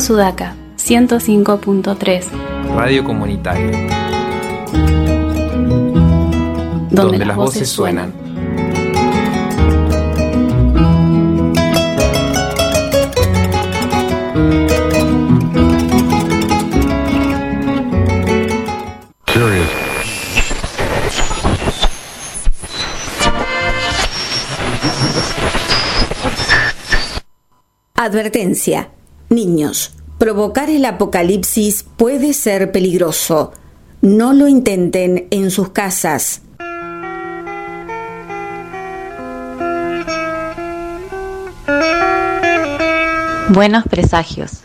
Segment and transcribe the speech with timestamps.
[0.00, 2.24] Radio Sudaca 105.3
[2.74, 3.70] Radio Comunitaria.
[6.90, 8.14] Donde, las voces suenan.
[27.96, 28.88] Advertencia.
[29.32, 33.52] Niños, provocar el apocalipsis puede ser peligroso.
[34.02, 36.42] No lo intenten en sus casas.
[43.50, 44.62] Buenos presagios.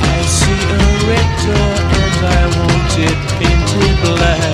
[0.00, 4.49] I see a red door and I want it painted black.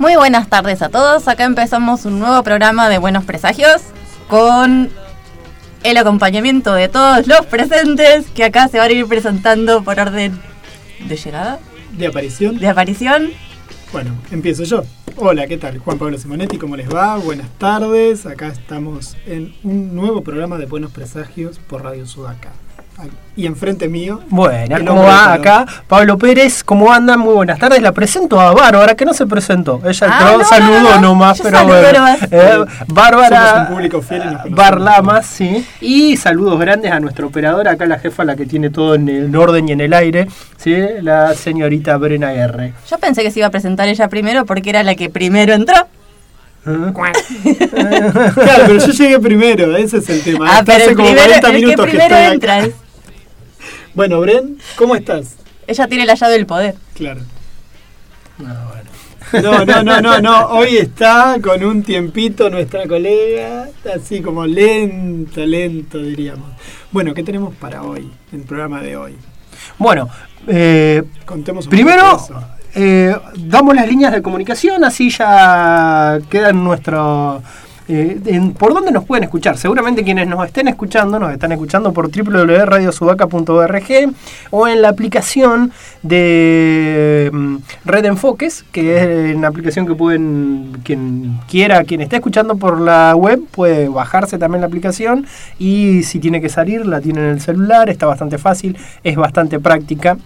[0.00, 1.28] Muy buenas tardes a todos.
[1.28, 3.82] Acá empezamos un nuevo programa de Buenos Presagios
[4.30, 4.88] con
[5.82, 10.40] el acompañamiento de todos los presentes que acá se van a ir presentando por orden
[11.06, 11.60] de llegada,
[11.98, 12.56] de aparición.
[12.56, 13.30] de aparición.
[13.92, 14.84] Bueno, empiezo yo.
[15.16, 15.76] Hola, ¿qué tal?
[15.80, 17.18] Juan Pablo Simonetti, ¿cómo les va?
[17.18, 18.24] Buenas tardes.
[18.24, 22.52] Acá estamos en un nuevo programa de Buenos Presagios por Radio Sudaca.
[23.40, 24.20] Y enfrente mío.
[24.28, 25.64] Buenas, el ¿cómo va acá?
[25.88, 27.20] Pablo Pérez, ¿cómo andan?
[27.20, 27.80] Muy buenas tardes.
[27.80, 29.80] La presento a Bárbara, que no se presentó.
[29.82, 31.00] Ella Ah, entró, no, saludó no, no.
[31.00, 32.06] nomás, Yo pero saludo bueno.
[32.30, 34.22] Eh, Bárbara Somos un público fiel.
[34.50, 35.66] Barlamas, sí.
[35.80, 39.34] Y saludos grandes a nuestra operadora, acá la jefa, la que tiene todo en el
[39.34, 40.76] orden y en el aire, ¿sí?
[41.00, 42.74] La señorita Brena R.
[42.90, 45.76] Yo pensé que se iba a presentar ella primero porque era la que primero entró.
[47.72, 50.46] Claro, pero yo llegué primero, ese es el tema.
[50.46, 52.34] Ah, Hasta pero hace el, como primero, 40 el que minutos primero estoy acá.
[52.34, 52.74] entra es-
[53.94, 55.36] Bueno, Bren, ¿cómo estás?
[55.66, 56.74] Ella tiene la llave del poder.
[56.94, 57.20] Claro.
[58.38, 60.46] No, no, no, no, no.
[60.50, 66.48] Hoy está con un tiempito nuestra colega, así como lento, lento diríamos.
[66.90, 69.16] Bueno, ¿qué tenemos para hoy, en el programa de hoy?
[69.78, 70.08] Bueno,
[70.48, 72.46] eh, Contemos un Primero, poco de eso.
[72.74, 77.42] eh, damos las líneas de comunicación, así ya queda en nuestro...
[77.92, 79.58] eh, ¿Por dónde nos pueden escuchar?
[79.58, 83.84] Seguramente quienes nos estén escuchando, nos están escuchando por www.radiosudaca.org
[84.50, 91.40] o en la aplicación de mm, Red Enfoques, que es una aplicación que pueden, quien
[91.48, 95.26] quiera, quien esté escuchando por la web, puede bajarse también la aplicación
[95.58, 99.58] y si tiene que salir, la tiene en el celular, está bastante fácil, es bastante
[99.58, 100.16] práctica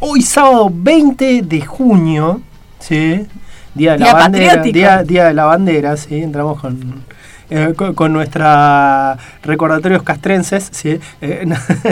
[0.00, 2.40] Hoy sábado 20 de junio,
[2.80, 3.26] ¿sí?
[3.74, 4.74] Día de la Día bandera, patriótico.
[4.74, 6.20] día, día de la bandera, ¿sí?
[6.20, 7.04] Entramos con,
[7.48, 10.98] eh, con, con nuestra recordatorios castrenses, ¿sí?
[11.20, 11.46] Eh,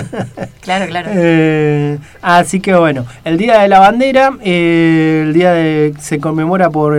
[0.61, 1.11] Claro, claro.
[1.15, 6.71] eh, así que bueno, el día de la bandera, eh, el día de, se conmemora
[6.71, 6.97] por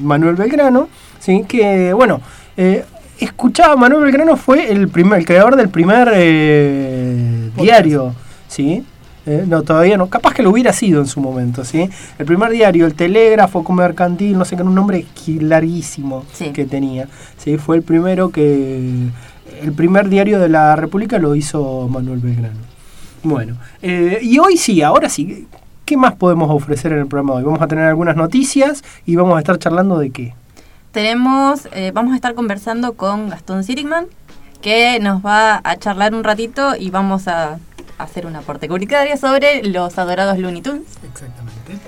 [0.00, 1.44] Manuel Belgrano, ¿sí?
[1.48, 2.20] Que bueno,
[2.56, 2.84] eh,
[3.24, 8.14] escuchaba Manuel Belgrano fue el primer, el creador del primer eh, diario,
[8.48, 8.84] ¿sí?
[9.26, 10.08] Eh, no, todavía no.
[10.08, 11.88] Capaz que lo hubiera sido en su momento, ¿sí?
[12.18, 15.04] El primer diario, el Telégrafo Mercantil, no sé qué, un nombre
[15.40, 16.50] larguísimo Sí.
[16.50, 17.06] que tenía.
[17.38, 17.58] ¿sí?
[17.58, 19.08] Fue el primero que...
[19.62, 22.58] El primer diario de la República lo hizo Manuel Belgrano.
[23.22, 25.46] Bueno, eh, y hoy sí, ahora sí.
[25.84, 27.44] ¿Qué más podemos ofrecer en el programa de hoy?
[27.44, 30.34] Vamos a tener algunas noticias y vamos a estar charlando de qué.
[30.92, 34.06] Tenemos, eh, vamos a estar conversando con Gastón Sirigman,
[34.60, 37.58] que nos va a charlar un ratito y vamos a
[37.98, 40.82] hacer un aporte comunitario sobre los adorados Looney Tunes.
[41.04, 41.78] Exactamente.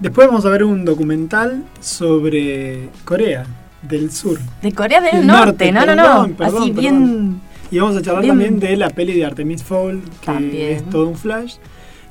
[0.00, 3.46] Después vamos a ver un documental sobre Corea
[3.82, 4.38] del Sur.
[4.60, 6.36] De Corea del Del Norte, no, no, no.
[6.36, 6.74] perdón, Así perdón.
[6.80, 7.40] bien.
[7.70, 8.32] Y vamos a charlar Bien.
[8.32, 10.72] también de la peli de Artemis Fowl, que También.
[10.76, 11.56] es todo un flash.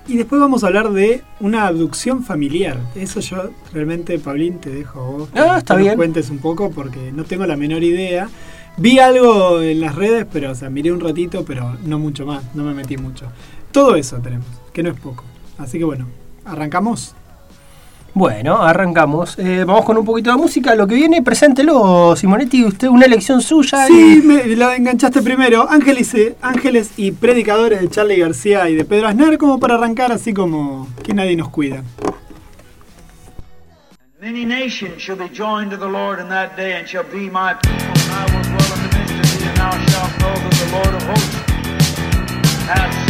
[0.07, 2.77] Y después vamos a hablar de una abducción familiar.
[2.93, 5.29] Eso yo realmente, Pablín, te dejo a vos.
[5.29, 8.29] Que está que cuentes un poco porque no tengo la menor idea.
[8.77, 12.43] Vi algo en las redes, pero, o sea, miré un ratito, pero no mucho más,
[12.53, 13.25] no me metí mucho.
[13.71, 15.23] Todo eso tenemos, que no es poco.
[15.57, 16.07] Así que bueno,
[16.43, 17.15] arrancamos.
[18.15, 19.37] Bueno, arrancamos.
[19.37, 20.73] Eh, vamos con un poquito de música.
[20.73, 22.63] Lo que viene, preséntelo, Simonetti.
[22.63, 23.87] Usted, una elección suya.
[23.87, 24.25] Sí, y...
[24.25, 25.69] me la enganchaste primero.
[25.69, 30.13] Ángeles, eh, Ángeles y Predicadores de Charlie García y de Pedro Aznar, como para arrancar,
[30.13, 31.83] así como que nadie nos cuida.
[34.21, 37.53] Many nations shall be joined to the Lord in that day and shall be my
[37.61, 37.85] people.
[37.85, 40.71] And I will dwell in the midst of thee, and thou shalt know that the
[40.71, 41.35] Lord of hosts
[42.65, 43.04] hath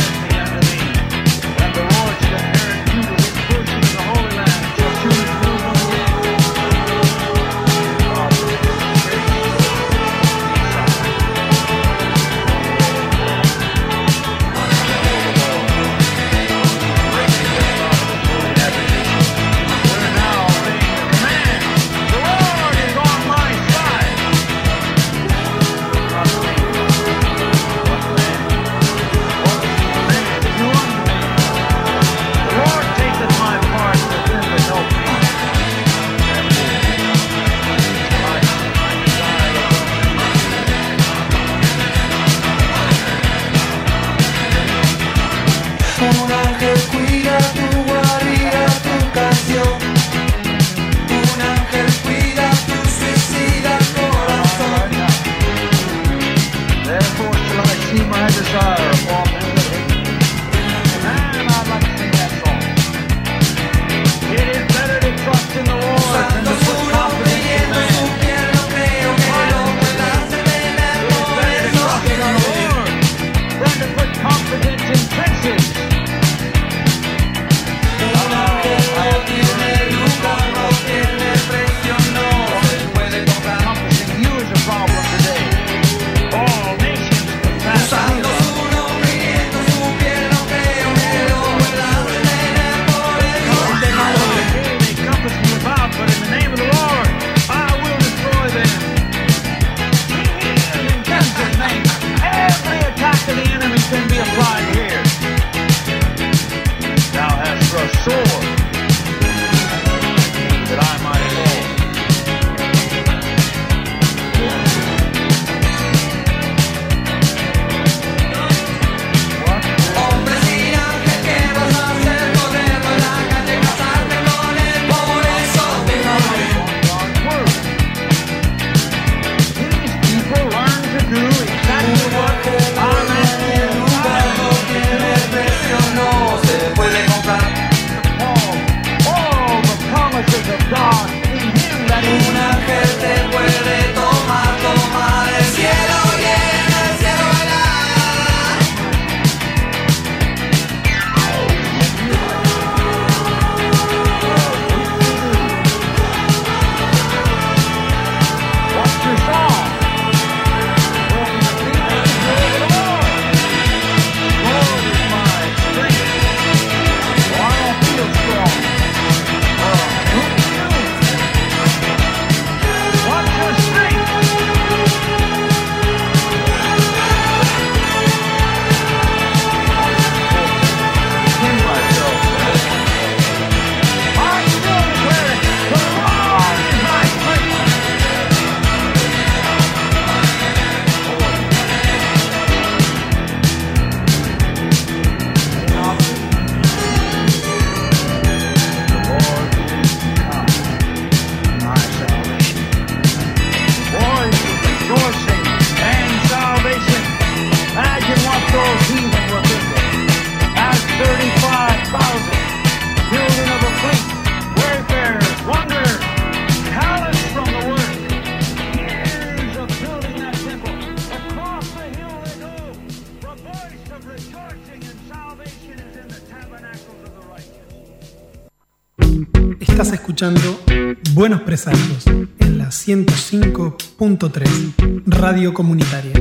[231.45, 236.13] Presagios en la 105.3 Radio Comunitaria.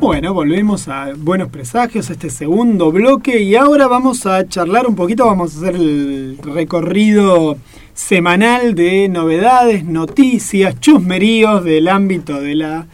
[0.00, 5.26] Bueno, volvemos a Buenos Presagios, este segundo bloque, y ahora vamos a charlar un poquito,
[5.26, 6.17] vamos a hacer el
[6.48, 7.56] recorrido
[7.94, 12.86] semanal de novedades, noticias, chusmeríos del ámbito de la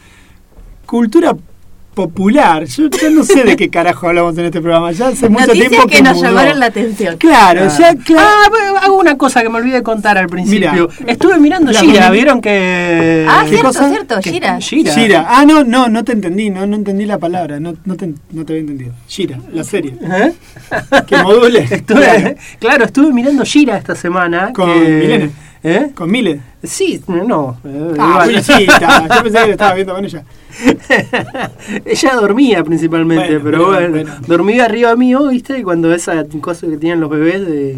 [0.85, 1.35] cultura
[1.95, 2.65] popular.
[2.65, 5.69] Yo, yo no sé de qué carajo hablamos en este programa, ya hace mucho Noticias
[5.69, 6.27] tiempo que nos mudó.
[6.27, 7.17] llamaron la atención.
[7.17, 8.27] Claro, ya, claro.
[8.77, 10.89] Ah, hago una cosa que me olvidé de contar al principio.
[10.99, 11.11] Mira.
[11.11, 13.25] Estuve mirando Gira, ¿vieron que.
[13.27, 13.89] Ah, ¿Qué cierto, cosa?
[13.89, 14.59] cierto, que- Gira.
[14.59, 14.93] Gira.
[14.93, 15.25] Gira.
[15.27, 18.45] Ah, no, no, no te entendí, no, no entendí la palabra, no, no, te, no
[18.45, 18.91] te había entendido.
[19.07, 19.95] Gira, la serie.
[20.03, 20.33] ¿Eh?
[21.07, 21.59] Que module.
[21.71, 22.35] Estuve, Claro.
[22.59, 22.85] claro.
[22.85, 24.51] estuve mirando Gira esta semana.
[24.53, 25.29] Con que- Milena.
[25.67, 25.91] ¿Eh?
[25.95, 26.41] Con Mile.
[26.63, 27.57] Sí, no.
[27.65, 28.27] eh, Ah, igual.
[28.27, 29.07] pobrecita.
[29.15, 30.23] Yo pensé que lo estaba viendo con ella.
[31.85, 34.13] Ella dormía principalmente, Bueno, pero pero bueno, bueno.
[34.27, 35.57] dormía arriba mío, ¿viste?
[35.57, 37.77] Y cuando esa cosa que tienen los bebés de...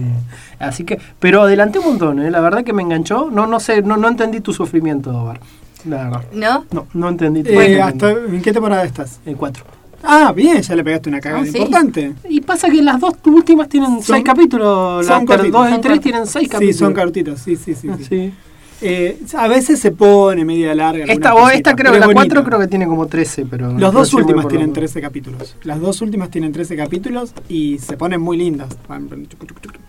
[0.60, 2.30] Así que, pero adelanté un montón, ¿eh?
[2.30, 3.30] La verdad que me enganchó.
[3.32, 5.40] No no sé, no, no entendí tu sufrimiento, Bar.
[5.88, 6.24] La verdad.
[6.34, 6.66] ¿No?
[6.72, 9.22] No, no entendí tu Eh, hasta, ¿En qué temporada estás?
[9.26, 9.64] El 4.
[10.04, 11.58] Ah, bien, ya le pegaste una cagada Ah, sí.
[11.58, 12.14] importante.
[12.30, 16.02] Y pasa que las dos últimas tienen Son- seis capítulos, son las dos y tres
[16.02, 16.78] tienen seis Sí, capítulos.
[16.78, 17.88] son cartitas, sí, sí, sí.
[18.00, 18.04] sí.
[18.08, 18.34] Sí.
[18.80, 21.06] Eh, a veces se pone media larga.
[21.06, 22.22] Esta, o esta creo que la bonito.
[22.36, 23.72] 4 creo que tiene como 13, pero...
[23.76, 25.56] Los dos sí, últimas tienen lo- 13 capítulos.
[25.64, 28.70] Las dos últimas tienen 13 capítulos y se ponen muy lindas.
[28.88, 29.10] Van,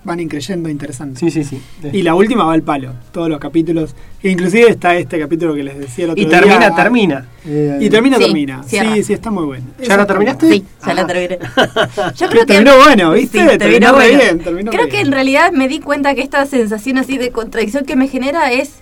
[0.04, 1.18] van increyendo interesantes.
[1.20, 1.60] Sí, sí, sí.
[1.92, 2.94] Y la última va al palo.
[3.12, 3.94] Todos los capítulos.
[4.20, 6.40] Inclusive está este capítulo que les decía el otro Y día.
[6.40, 7.26] termina, termina.
[7.46, 8.62] Eh, Y termina, Sí, termina.
[8.64, 8.94] cierra.
[8.96, 9.64] Sí, sí, está muy bueno.
[9.80, 10.48] ¿Ya la terminaste?
[10.50, 11.06] Sí, ya la Ah.
[11.06, 11.38] terminé.
[12.16, 13.38] Yo creo que terminó bueno, ¿viste?
[13.38, 14.18] Sí, terminó terminó re bueno.
[14.24, 14.38] bien.
[14.40, 17.84] Terminó Creo re que en realidad me di cuenta que esta sensación así de contradicción
[17.84, 18.72] que me genera es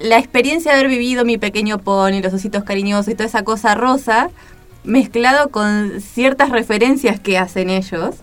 [0.00, 3.76] la experiencia de haber vivido mi pequeño pony, los ositos cariñosos y toda esa cosa
[3.76, 4.30] rosa,
[4.84, 8.16] mezclado con ciertas referencias que hacen ellos,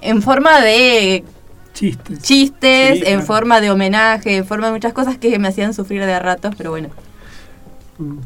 [0.00, 1.24] en forma de
[1.74, 2.22] Chistes.
[2.22, 3.26] chistes, Sí, en claro.
[3.26, 6.70] forma de homenaje, en forma de muchas cosas que me hacían sufrir de ratos, pero
[6.70, 6.88] bueno.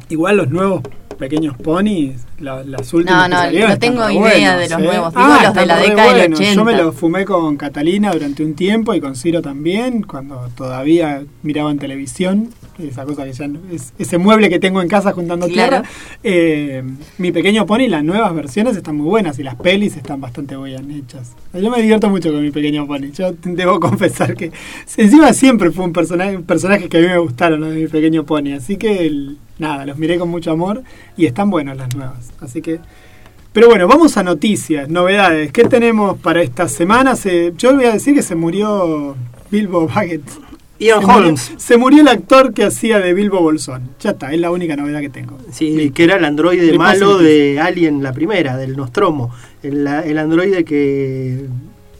[0.09, 0.83] Igual los nuevos
[1.19, 3.19] pequeños ponis, la- las últimas.
[3.19, 4.83] No, que no, salieron no tengo idea buenos, de los ¿eh?
[4.85, 6.39] nuevos, digo Ah, los de la década del buenos.
[6.55, 6.83] Yo me 80.
[6.85, 12.51] los fumé con Catalina durante un tiempo y con Ciro también, cuando todavía miraban televisión.
[12.79, 15.83] Esa cosa que ya es, ese mueble que tengo en casa juntando Claro.
[15.83, 15.89] tierra.
[16.23, 16.85] Eh,
[17.19, 20.91] mi pequeño pony, las nuevas versiones están muy buenas y las pelis están bastante bien
[20.91, 21.33] hechas.
[21.53, 23.11] Yo me divierto mucho con mi pequeño pony.
[23.13, 24.53] Yo debo confesar que
[24.97, 28.25] encima siempre fue un personaje, personaje que a mí me gustaron los de mi pequeño
[28.25, 28.53] pony.
[28.57, 30.83] Así que el- nada, los miré con mucho amor
[31.17, 32.31] y están buenas las nuevas.
[32.41, 32.79] Así que.
[33.53, 35.51] Pero bueno, vamos a noticias, novedades.
[35.51, 37.17] ¿Qué tenemos para esta semana?
[37.17, 39.17] Se, yo voy a decir que se murió
[39.51, 40.23] Bilbo Baggett.
[40.81, 41.53] Ian Se murió- Holmes.
[41.57, 43.91] se murió el actor que hacía de Bilbo Bolsón.
[44.01, 45.37] Ya está, es la única novedad que tengo.
[45.51, 49.35] Sí, que era el androide Le malo de Alien, la primera, del Nostromo.
[49.63, 49.87] El,
[50.19, 51.47] androide que,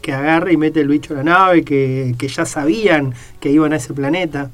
[0.01, 3.73] que agarra y mete el bicho a la nave, que, que ya sabían que iban
[3.73, 4.49] a ese planeta.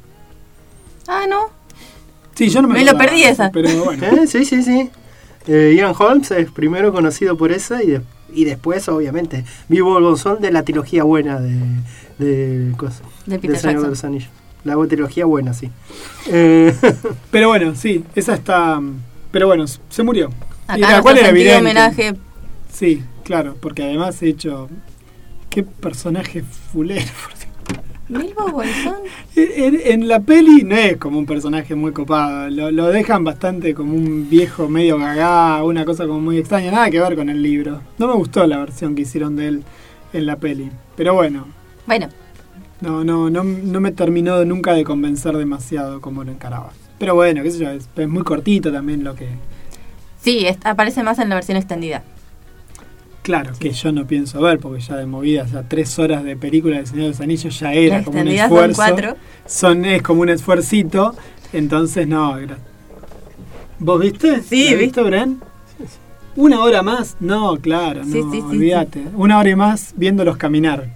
[1.07, 1.49] Ah, no.
[2.33, 3.51] Sí, yo no me, Me lo perdí esa.
[3.51, 4.03] Pero bueno.
[4.23, 4.25] ¿Eh?
[4.27, 4.89] Sí, sí, sí.
[5.47, 8.01] Eh, Ian Holmes es primero conocido por esa y, de-
[8.33, 11.53] y después, obviamente, Vivo Bolsón de la trilogía buena de,
[12.17, 13.83] de, cosa, De Peter del Señor Jackson.
[13.83, 14.29] de los Anillos.
[14.63, 15.69] La trilogía buena, sí.
[16.27, 16.73] Eh,
[17.31, 18.81] Pero bueno, sí, esa está.
[19.31, 20.29] Pero bueno, se murió.
[20.69, 21.59] Y Acá la nuestro cual era evidente.
[21.59, 22.13] homenaje.
[22.71, 24.69] Sí, claro, porque además he hecho.
[25.49, 27.05] Qué personaje fulero.
[28.09, 28.95] Bilbo Bolsón.
[29.35, 33.73] En, en la peli no es como un personaje muy copado, lo, lo dejan bastante
[33.73, 37.41] como un viejo medio gagá, una cosa como muy extraña, nada que ver con el
[37.41, 37.81] libro.
[37.97, 39.63] No me gustó la versión que hicieron de él
[40.13, 41.47] en la peli, pero bueno,
[41.87, 42.07] Bueno,
[42.81, 46.71] no, no, no, no me terminó nunca de convencer demasiado como lo encaraba.
[46.97, 49.27] Pero bueno, qué sé yo, es, es muy cortito también lo que...
[50.21, 52.03] sí, es- aparece más en la versión extendida.
[53.21, 56.77] Claro, que yo no pienso ver, porque ya de movida, ya tres horas de película
[56.77, 58.93] del Señor de los Anillos ya era Las como un extendidas son esfuerzo.
[58.95, 59.17] cuatro.
[59.47, 61.15] Son, es como un esfuercito,
[61.51, 62.37] entonces no.
[63.79, 64.41] ¿Vos viste?
[64.43, 64.83] Sí, ¿La vi.
[64.85, 65.41] viste, Bren?
[66.35, 69.05] Una hora más, no, claro, no, olvídate.
[69.15, 70.93] Una hora y más viéndolos caminar.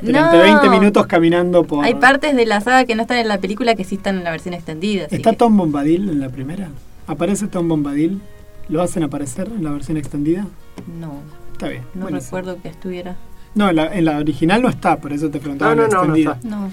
[0.00, 0.42] Durante No.
[0.42, 1.84] 20 minutos caminando por...
[1.84, 4.24] Hay partes de la saga que no están en la película que sí están en
[4.24, 5.06] la versión extendida.
[5.10, 6.68] ¿Está que- Tom Bombadil en la primera?
[7.06, 8.20] ¿Aparece Tom Bombadil?
[8.68, 10.46] ¿Lo hacen aparecer en la versión extendida?
[11.00, 11.20] No,
[11.52, 11.82] Está bien.
[11.94, 12.36] no buenísimo.
[12.38, 13.16] recuerdo que estuviera.
[13.54, 15.94] No, en la, en la original no está, por eso te preguntaba No, en la
[15.96, 16.34] no, no, no extendida.
[16.34, 16.48] está.
[16.48, 16.70] No.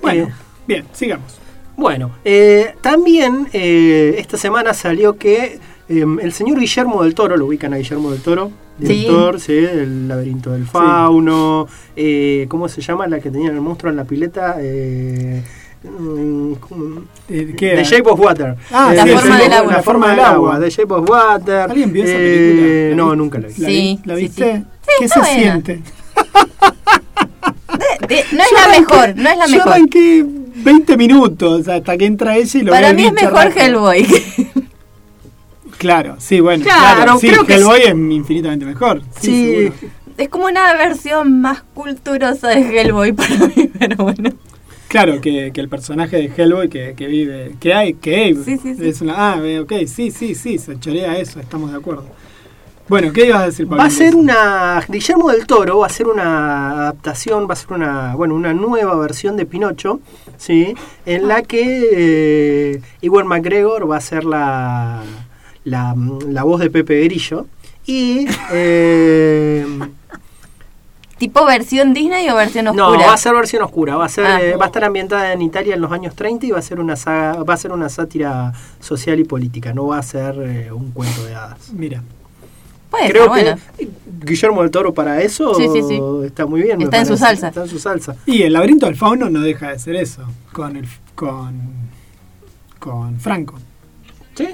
[0.00, 0.32] Bueno, Eh,
[0.66, 1.38] bien, sigamos.
[1.76, 5.58] Bueno, eh, también eh, esta semana salió que
[5.88, 8.50] eh, el señor Guillermo del Toro, lo ubican a Guillermo del Toro,
[8.80, 8.86] Sí.
[8.88, 11.66] director, sí, del laberinto del fauno,
[11.96, 14.56] eh, ¿cómo se llama la que tenía el monstruo en la pileta?
[14.60, 15.42] Eh,
[15.84, 16.52] mm.
[17.30, 17.84] Eh, ¿qué The?
[17.84, 18.56] Shape of Water.
[18.70, 19.72] Ah, La sí, forma sí, del agua.
[19.72, 21.70] La forma del agua, The Shape of Water.
[21.70, 22.90] ¿Alguien vio esa Eh, película?
[22.90, 23.54] ¿La No, nunca la vi.
[23.58, 24.56] ¿La, Sí, vi- ¿la sí, viste?
[24.56, 24.62] sí.
[25.00, 25.34] ¿Qué se buena.
[25.34, 25.80] siente?
[28.08, 29.72] De- no es Yo la arranqué- mejor, no es la yo mejor.
[29.72, 30.24] arranqué
[30.56, 33.58] 20 minutos hasta que entra ella y lo Para mí es mejor rato.
[33.60, 34.06] Hellboy.
[35.78, 36.64] Claro, sí, bueno.
[36.64, 39.02] Claro, Claro, sí, creo que Hellboy es infinitamente mejor.
[39.20, 39.54] Sí, Sí.
[39.72, 39.92] seguro.
[40.16, 44.30] Es como una versión más culturosa de Hellboy para mí, pero bueno.
[44.88, 48.56] Claro, que, que el personaje de Hellboy que, que vive, que hay, que Abe, Sí,
[48.56, 48.88] sí, sí.
[48.88, 52.04] es una, ah, eh, ok, sí, sí, sí, se chorea eso, estamos de acuerdo.
[52.88, 53.82] Bueno, ¿qué ibas a decir, Pablo?
[53.82, 54.80] Va a ser una.
[54.88, 58.14] Guillermo del Toro va a ser una adaptación, va a ser una.
[58.14, 59.98] Bueno, una nueva versión de Pinocho,
[60.38, 60.72] ¿sí?
[61.04, 65.02] En la que eh, Ewan McGregor va a ser la,
[65.66, 65.94] la,
[66.28, 67.46] la voz de Pepe Grillo.
[67.86, 68.26] Y.
[68.52, 69.66] eh,
[71.18, 73.06] ¿Tipo versión Disney o versión no, oscura?
[73.06, 74.42] va a ser versión oscura, va a ser, Ah.
[74.42, 76.78] eh, va a estar ambientada en Italia en los años 30 y va a ser
[76.78, 80.70] una saga, va a ser una sátira social y política, no va a ser eh,
[80.72, 81.72] un cuento de hadas.
[81.72, 82.02] Mira,
[82.90, 83.92] Puede Creo ser, que bueno.
[84.26, 85.98] Guillermo del Toro para eso Sí, sí, sí.
[86.24, 86.80] está muy bien.
[86.82, 87.48] Está en su salsa.
[87.48, 88.14] Está en su salsa.
[88.26, 91.54] y el laberinto del fauno no deja de ser eso, con el, con,
[92.78, 93.54] con Franco.
[94.34, 94.48] ¿Sí?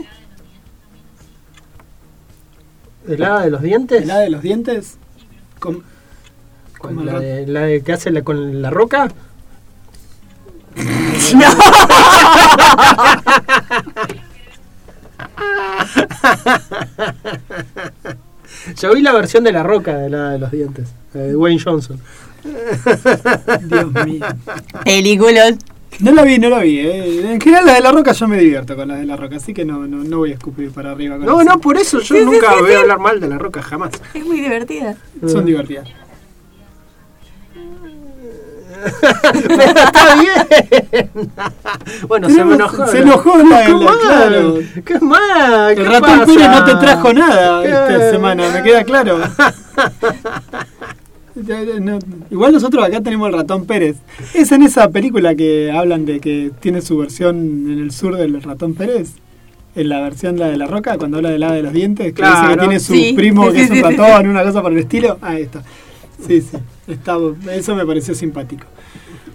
[3.09, 4.02] ¿El hada de los dientes?
[4.02, 4.99] ¿El hada de los dientes?
[5.59, 5.82] Con,
[6.78, 9.09] ¿Cuál, como la, de, la de que hace la, con la roca?
[18.80, 22.00] Yo vi la versión de la roca de la de los dientes, de Wayne Johnson.
[23.62, 24.26] Dios mío.
[24.85, 25.54] Películas.
[26.00, 26.78] No la vi, no la vi.
[26.80, 27.32] eh.
[27.32, 29.52] En general la de la roca yo me divierto con la de la roca, así
[29.54, 31.50] que no, no, no voy a escupir para arriba con No, eso.
[31.50, 33.90] no, por eso yo Sí, nunca sí, voy a hablar mal de la roca, jamás.
[34.14, 34.96] Es muy divertida.
[35.26, 35.88] Son divertidas.
[39.32, 41.30] Pero está bien.
[42.08, 42.87] bueno, se me enojó.
[42.88, 43.99] se enojó la- ¿Qué la- mal?
[44.00, 44.58] claro.
[44.84, 45.70] ¿Qué mal?
[45.70, 46.26] El ¿Qué ratón pasa?
[46.26, 47.68] Pérez no te trajo nada ¿Qué?
[47.68, 49.20] esta semana, me queda claro.
[51.35, 51.99] No,
[52.31, 53.97] igual nosotros acá tenemos el ratón Pérez.
[54.35, 57.37] Es en esa película que hablan de que tiene su versión
[57.71, 59.12] en el sur del ratón Pérez.
[59.75, 62.21] En la versión la de la roca, cuando habla del hada de los dientes, que
[62.23, 62.55] dice Claro.
[62.55, 65.17] que tiene su Sí, primo que es un ratón, una cosa por el estilo.
[65.23, 65.62] Ahí está.
[66.27, 66.59] Sí, sí.
[66.87, 67.17] Está,
[67.53, 68.67] eso me pareció simpático.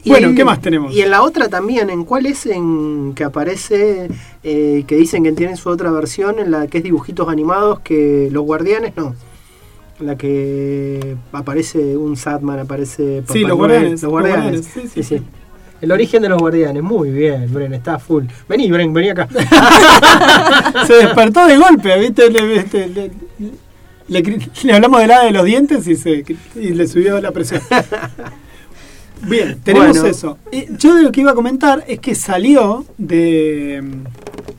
[0.05, 0.93] Bueno, ¿qué más tenemos?
[0.95, 4.07] Y en la otra también, ¿en cuál es en que aparece,
[4.43, 8.29] eh, que dicen que tiene su otra versión, en la que es dibujitos animados, que
[8.31, 9.15] los guardianes, no.
[9.99, 14.43] La que aparece un Satman, aparece Papá Sí, los guardianes, Los los guardianes.
[14.73, 15.23] guardianes, sí, sí, sí.
[15.81, 18.25] El origen de los guardianes, muy bien, Bren, está full.
[18.49, 19.27] Vení, Bren, vení acá.
[20.87, 22.29] Se despertó de golpe, ¿viste?
[22.31, 23.11] Le, este, le-
[24.07, 26.23] le cri- le hablamos del hada de los dientes y, se,
[26.55, 27.61] y le subió la presión.
[29.23, 30.05] Bien, tenemos Bueno.
[30.07, 30.37] eso.
[30.51, 33.83] Eh, Yo de lo que iba a comentar es que salió de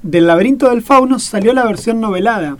[0.02, 2.56] del laberinto del fauno, salió la versión novelada.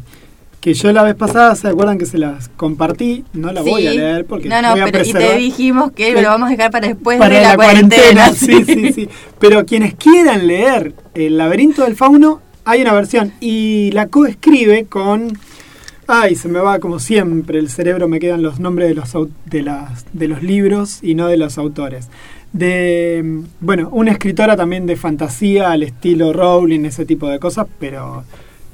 [0.69, 3.25] Que yo la vez pasada, ¿se acuerdan que se las compartí?
[3.33, 6.13] No la voy a leer porque No, no, voy a pero y te dijimos que
[6.13, 8.33] lo vamos a dejar para después para de la, cuarentena.
[8.35, 9.09] Sí, sí, sí.
[9.39, 13.33] Pero quienes quieran leer El laberinto del fauno, hay una versión.
[13.41, 15.39] Y la coescribe con.
[16.07, 19.63] Ay, se me va como siempre el cerebro, me quedan los nombres de los, de
[19.63, 22.09] las, de los libros y no de los autores.
[22.53, 28.25] De, bueno, una escritora también de fantasía al estilo Rowling, ese tipo de cosas, pero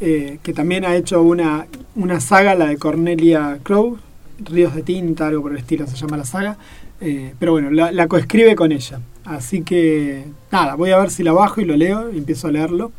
[0.07, 3.97] eh, que también ha hecho una, una saga, la de Cornelia Crow,
[4.39, 6.59] Ríos de Tinta, algo por el estilo se llama la saga.
[7.01, 9.01] Eh, pero bueno, la, coescribe con ella.
[9.25, 12.53] Así que, nada, voy a ver si la bajo y lo leo y empiezo a
[12.53, 12.93] leerlo.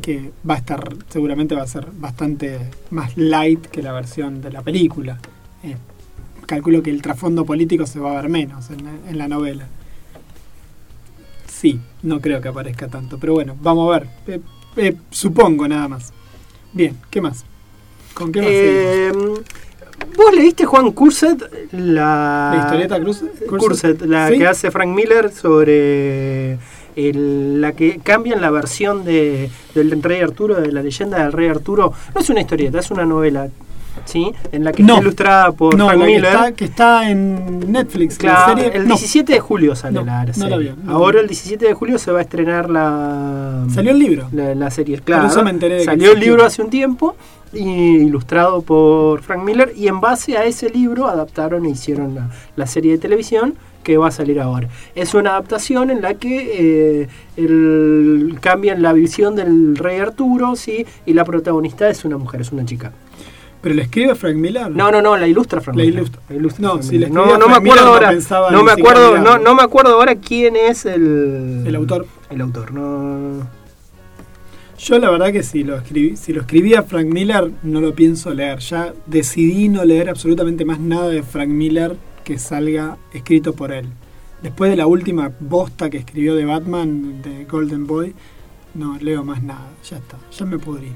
[0.00, 4.52] Que va a estar, seguramente va a ser bastante más light que la versión de
[4.52, 5.18] la película.
[5.64, 5.76] Eh,
[6.46, 9.66] calculo que el trasfondo político se va a ver menos en, la- novela.
[11.48, 14.40] Sí, no creo que aparezca tanto, pero bueno, vamos a ver.
[14.76, 16.12] Eh, supongo nada más.
[16.72, 17.44] Bien, ¿qué más?
[18.14, 18.48] ¿Con qué más?
[18.50, 19.12] Eh,
[20.16, 21.40] ¿Vos leíste Juan Curset
[21.72, 22.98] la, ¿La historieta?
[23.48, 24.38] Curset, la ¿Sí?
[24.38, 26.58] que hace Frank Miller sobre
[26.96, 31.48] el- la que cambian la versión de, del Rey Arturo, de la leyenda del Rey
[31.48, 31.92] Arturo?
[32.14, 33.48] No es una historieta, es una novela,
[34.04, 34.32] ¿sí?
[34.52, 34.94] En la que No.
[34.94, 36.32] está ilustrada por No, Frank la que Miller.
[36.32, 38.14] está, que está en Netflix.
[38.14, 38.76] la Claro, serie.
[38.76, 40.50] el No, 17 de julio sale la serie.
[40.50, 40.70] la vi.
[40.88, 44.28] Ahora el 17 de julio se va a estrenar la Salió el libro.
[44.32, 44.98] la, la serie.
[45.00, 47.16] Claro, eso me enteré de que salió el libro hace un tiempo
[47.52, 47.68] y
[48.06, 52.66] ilustrado por Frank Miller y en base a ese libro adaptaron e hicieron la, la
[52.66, 54.68] serie de televisión que va a salir ahora.
[54.94, 60.86] Es una adaptación en la que eh, el- cambian la visión del rey Arturo, sí,
[61.04, 62.92] y la protagonista es una mujer, es una chica.
[63.62, 64.70] Pero le escribe Frank Miller.
[64.70, 66.00] No, no, no, la ilustra Frank La Miller.
[66.00, 66.20] ilustra.
[66.28, 68.12] La ilustra No, Frank si la no, no me acuerdo no ahora.
[68.50, 72.06] No me acuerdo, no, no me acuerdo ahora quién es el El autor.
[72.28, 73.46] El autor, no.
[74.78, 78.34] Yo la verdad que si lo escribí, si lo escribía Frank Miller no lo pienso
[78.34, 78.58] leer.
[78.58, 83.86] Ya decidí no leer absolutamente más nada de Frank Miller que salga escrito por él.
[84.42, 88.12] Después de la última bosta que escribió de Batman, de Golden Boy,
[88.74, 89.68] no leo más nada.
[89.88, 90.90] Ya está, ya me pudrí.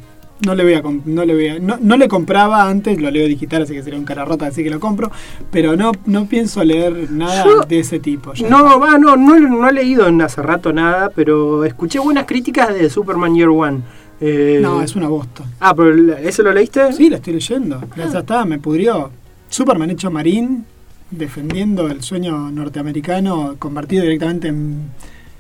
[0.44, 3.26] No le voy a no le voy a, no, no le compraba antes, lo leo
[3.26, 5.10] digital, así que sería un cara rota, así que lo compro,
[5.50, 8.34] pero no, no pienso leer nada Yo- de ese tipo.
[8.34, 8.48] ya.
[8.48, 12.74] No, va, no, no, no he leído en hace rato nada, pero escuché buenas críticas
[12.74, 13.80] de Superman Year One.
[14.20, 15.44] Eh, No, es una bosta.
[15.60, 16.92] Ah, pero ¿ese lo leíste?
[16.92, 17.80] Sí, la estoy leyendo.
[17.96, 19.10] Ya está, me pudrió.
[19.48, 20.64] Superman hecho marín,
[21.10, 24.90] defendiendo el sueño norteamericano, convertido directamente en,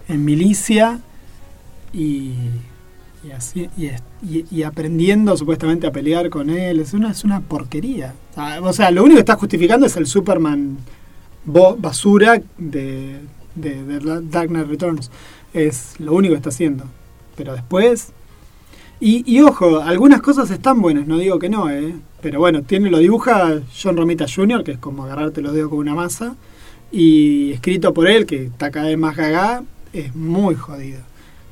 [0.08, 1.00] en milicia
[1.92, 2.34] y,
[3.26, 6.80] y así y, y- aprendiendo supuestamente a pelear con él.
[6.80, 8.14] Es una, es una porquería.
[8.62, 10.78] O sea, lo único que está justificando es el Superman
[11.44, 13.20] basura de,
[13.54, 15.10] de, Dark Knight Returns.
[15.52, 16.84] Es lo único que está haciendo.
[17.36, 18.12] Pero después
[18.98, 21.94] y, y ojo, algunas cosas están buenas, no digo que no, ¿eh?
[22.22, 25.80] Pero bueno, tiene lo dibuja John Romita Jr., que es como agarrarte los dedos con
[25.80, 26.34] una masa,
[26.90, 29.62] y escrito por él, que está cada vez más gaga,
[29.92, 31.00] es muy jodido.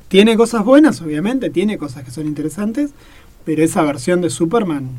[0.07, 2.91] Tiene cosas buenas, obviamente, tiene cosas que son interesantes,
[3.43, 4.89] pero esa versión de Superman,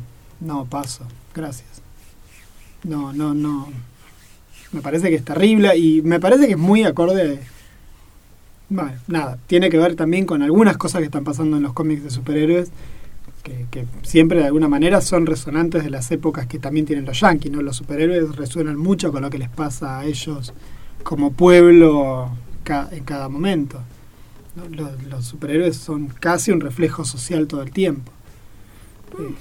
[0.41, 1.67] no paso, gracias.
[2.83, 3.67] No, no, no.
[4.71, 7.39] Me parece que es terrible y me parece que es muy acorde
[8.69, 12.03] bueno, nada, tiene que ver también con algunas cosas que están pasando en los cómics
[12.03, 12.69] de superhéroes,
[13.43, 17.17] que, que siempre de alguna manera son resonantes de las épocas que también tienen los
[17.21, 17.61] yankees, ¿no?
[17.61, 20.53] Los superhéroes resuenan mucho con lo que les pasa a ellos
[21.03, 22.29] como pueblo
[22.65, 23.79] ca- en cada momento.
[24.71, 28.11] Los, los superhéroes son casi un reflejo social todo el tiempo.
[29.19, 29.33] Eh,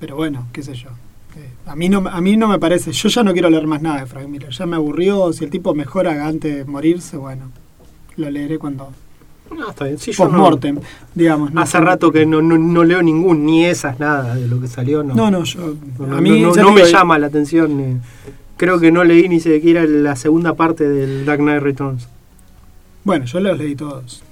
[0.00, 0.88] pero bueno, qué sé yo.
[1.36, 3.80] Eh, a, mí no, a mí no me parece, yo ya no quiero leer más
[3.82, 7.50] nada de Frank Miller, ya me aburrió, si el tipo mejora antes de morirse, bueno,
[8.16, 8.92] lo leeré cuando
[9.56, 9.98] No, está bien.
[9.98, 10.58] Sí, yo no-
[11.14, 11.52] digamos.
[11.52, 11.60] ¿no?
[11.60, 15.02] Hace rato que no, no, no leo ningún, ni esas, nada de lo que salió.
[15.02, 15.74] No, No, no, yo.
[16.10, 17.80] A mí no- me digo, llama la atención.
[17.80, 17.96] eh.
[18.56, 22.08] Creo que no leí ni siquiera la segunda parte del Dark Knight Returns.
[23.04, 24.22] Bueno, yo los leí todos.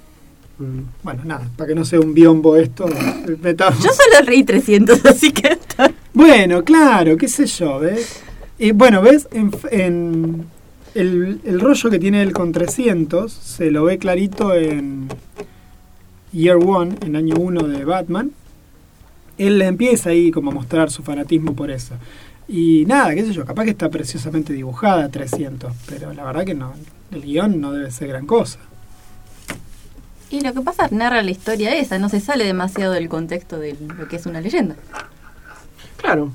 [0.59, 0.79] Mm.
[1.03, 2.87] Bueno, nada, para que no sea un biombo esto.
[2.87, 5.91] eh, metamos- Yo solo reí 300, así que está.
[6.13, 8.21] Bueno, claro, qué sé yo, ¿ves?
[8.59, 9.27] Y bueno, ¿ves?
[9.31, 10.45] En, en
[10.93, 15.07] el, el rollo que tiene él con 300 se lo ve clarito en
[16.31, 18.31] Year One, en año 1 de Batman.
[19.37, 21.95] Él le empieza ahí como a mostrar su fanatismo por eso.
[22.53, 26.53] Y nada, qué sé yo, capaz que está preciosamente dibujada 300, pero la verdad que
[26.53, 26.73] no,
[27.09, 28.59] el guion no debe ser gran cosa.
[30.29, 33.77] Y lo que pasa narra la historia esa, no se sale demasiado del contexto de
[33.97, 34.75] lo que es una leyenda.
[35.95, 36.33] Claro.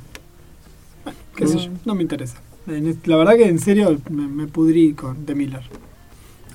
[1.37, 2.39] Qué sé yo, no me interesa.
[2.65, 5.65] La verdad que en serio me, me pudrí con The Miller.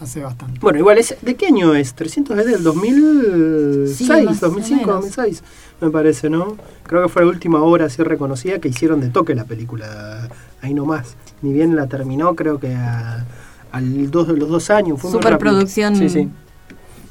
[0.01, 0.59] Hace bastante.
[0.59, 1.93] Bueno, igual, es, ¿de qué año es?
[1.93, 5.15] 300 es del 2006, Sí, más o 2005, menos.
[5.15, 5.43] 2006,
[5.79, 6.57] me parece, ¿no?
[6.87, 10.27] Creo que fue la última obra así reconocida que hicieron de toque la película,
[10.61, 11.15] ahí nomás.
[11.43, 13.27] Ni bien la terminó, creo que a,
[13.71, 14.99] al dos, los dos años.
[14.99, 15.11] Fue.
[15.11, 15.95] Superproducción.
[15.95, 16.29] Sí, sí.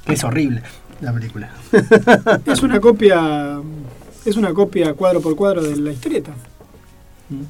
[0.06, 0.62] Es horrible
[1.00, 1.50] la película.
[2.46, 3.60] Es una copia.
[4.24, 6.32] Es una copia cuadro por cuadro de la historieta.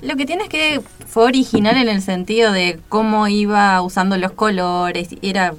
[0.02, 4.32] Lo que tiene es que fue original en el sentido de cómo iba usando los
[4.32, 5.08] colores.
[5.22, 5.54] Era,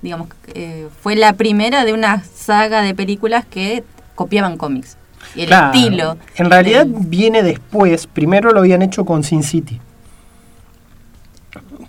[0.00, 3.82] digamos, eh, fue la primera de una saga de películas que
[4.14, 4.96] copiaban cómics.
[5.34, 5.72] Y el Claro.
[5.74, 6.16] estilo.
[6.36, 8.06] En realidad viene después.
[8.06, 9.80] Primero lo habían hecho con Sin City.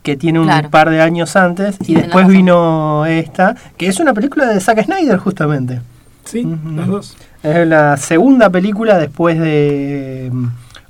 [0.02, 0.70] Que tiene un Claro.
[0.70, 1.76] par de años antes.
[1.86, 3.56] Sí, y después vino esta.
[3.78, 5.82] Que es una película de Zack Snyder, justamente.
[6.26, 7.18] Sí, las dos.
[7.42, 10.32] Es la segunda película después de.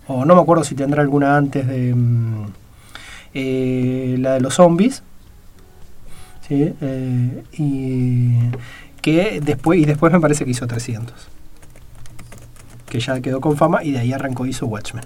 [0.08, 1.94] O no me acuerdo si tendrá alguna antes de.
[1.96, 2.46] mm,
[3.36, 5.04] eh, la de los zombies.
[6.48, 8.38] Sí, eh, y.
[9.02, 11.14] Que después, y después me parece que hizo 300.
[12.90, 15.04] Que ya quedó con fama y de ahí arrancó hizo Watchmen.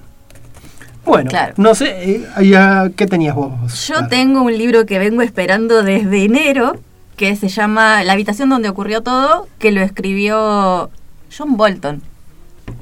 [1.05, 1.53] Bueno, Claro.
[1.57, 3.87] no sé, eh, ya, ¿qué tenías vos?
[3.87, 6.75] Yo tengo un libro que vengo esperando desde enero,
[7.15, 10.89] que se llama La habitación donde ocurrió todo, que lo escribió
[11.35, 12.01] John Bolton,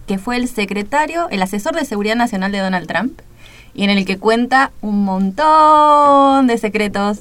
[0.08, 3.20] que fue el secretario, el asesor de seguridad nacional de Donald Trump,
[3.74, 7.20] y en el que cuenta un montón de secretos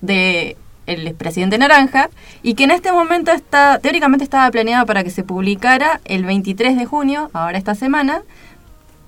[0.00, 2.10] de el expresidente Naranja
[2.42, 6.76] y que en este momento está teóricamente estaba planeado para que se publicara el 23
[6.76, 8.22] de junio, ahora esta semana,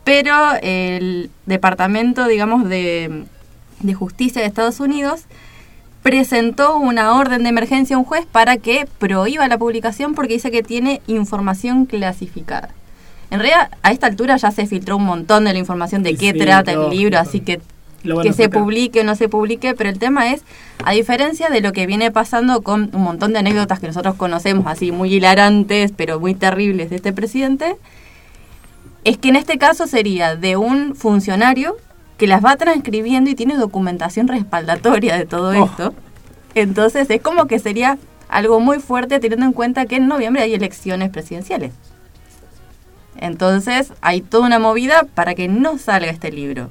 [0.04, 3.26] pero el departamento, digamos, de,
[3.80, 5.24] de justicia de Estados Unidos
[6.06, 10.52] presentó una orden de emergencia a un juez para que prohíba la publicación porque dice
[10.52, 12.68] que tiene información clasificada.
[13.32, 16.30] En realidad, a esta altura ya se filtró un montón de la información de qué
[16.30, 17.60] sí, trata el libro, así que
[18.22, 20.44] que se publique o no se publique, pero el tema es,
[20.84, 24.68] a diferencia de lo que viene pasando con un montón de anécdotas que nosotros conocemos,
[24.68, 27.74] así muy hilarantes, pero muy terribles de este presidente,
[29.02, 31.76] es que en este caso sería de un funcionario
[32.16, 35.64] que las va transcribiendo y tiene documentación respaldatoria de todo Oh.
[35.66, 35.94] esto.
[36.54, 37.98] Entonces es como que sería
[38.28, 41.72] algo muy fuerte teniendo en cuenta que en noviembre hay elecciones presidenciales.
[43.18, 46.70] Entonces hay toda una movida para que no salga este libro.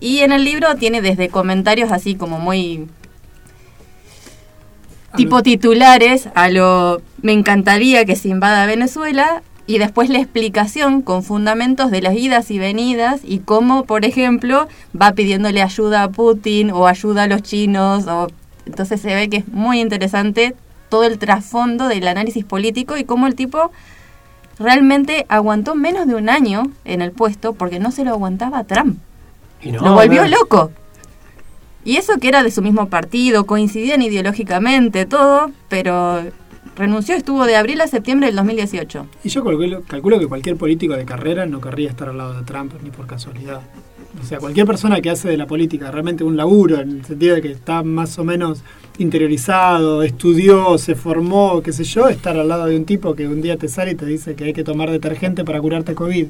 [0.00, 2.88] Y en el libro tiene desde comentarios así como muy
[5.16, 11.22] tipo titulares a lo me encantaría que se invada Venezuela y después la explicación con
[11.22, 14.68] fundamentos de las idas y venidas y cómo, por ejemplo,
[15.00, 18.06] va pidiéndole ayuda a Putin o ayuda a los chinos.
[18.06, 18.28] O...
[18.66, 20.56] Entonces se ve que es muy interesante
[20.88, 23.70] todo el trasfondo del análisis político y cómo el tipo
[24.58, 28.98] realmente aguantó menos de un año en el puesto porque no se lo aguantaba Trump.
[29.64, 30.72] No, lo volvió loco.
[31.84, 36.22] Y eso que era de su mismo partido, coincidían ideológicamente, todo, pero
[36.76, 39.06] renunció, estuvo de abril a septiembre del 2018.
[39.24, 42.42] Y yo calculo, calculo que cualquier político de carrera no querría estar al lado de
[42.44, 43.60] Trump ni por casualidad.
[44.22, 47.34] O sea, cualquier persona que hace de la política realmente un laburo, en el sentido
[47.34, 48.62] de que está más o menos
[48.98, 53.40] interiorizado, estudió, se formó, qué sé yo, estar al lado de un tipo que un
[53.40, 56.26] día te sale y te dice que hay que tomar detergente para curarte COVID.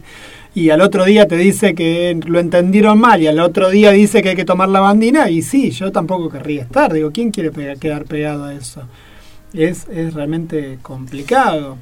[0.55, 4.23] Y al otro día te dice que lo entendieron mal y al otro día dice
[4.23, 5.31] que hay que tomar lavandina.
[5.31, 6.93] Y sí, yo tampoco querría estar.
[6.93, 8.83] Digo, ¿quién quiere pega- quedar pegado a eso?
[9.55, 11.77] Es, es realmente complicado.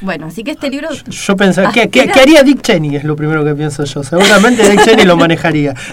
[0.00, 0.88] Bueno, así que este libro...
[0.90, 2.96] Yo pensaba, ¿qué, qué, haría Dick Cheney?
[2.96, 4.02] Es lo primero que pienso yo.
[4.02, 5.74] Seguramente Dick Cheney lo manejaría.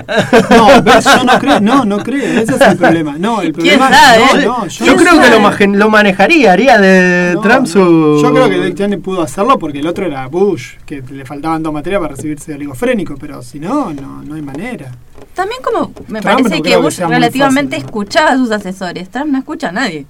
[0.49, 1.05] No, ¿ves?
[1.05, 3.15] yo no creo, no, no creo, ese es el problema.
[3.17, 7.61] No, el ¿Quién problema no, no, Yo creo que lo, manejaría, haría de No, Trump
[7.61, 7.67] no.
[7.67, 8.19] su...
[8.21, 11.63] Yo creo que Dick Cheney pudo hacerlo porque el otro era Bush, que le faltaban
[11.63, 14.91] dos materias para recibirse de oligofrénico, pero si no, no, no hay manera.
[15.33, 19.09] También como me Trump parece no que Bush relativamente escuchaba a sus asesores.
[19.09, 20.05] Trump no escucha a nadie.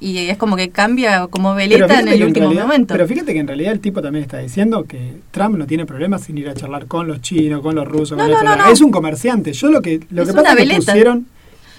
[0.00, 2.94] Y es como que cambia como veleta en el último realidad, momento.
[2.94, 6.22] pero fíjate que en realidad el tipo también está diciendo que Trump no tiene problemas
[6.22, 8.66] sin ir a charlar con los chinos, con los rusos, No, con no, no.
[8.70, 9.52] Es un comerciante.
[9.52, 11.26] Yo lo que lo Es que pasa es que pusieron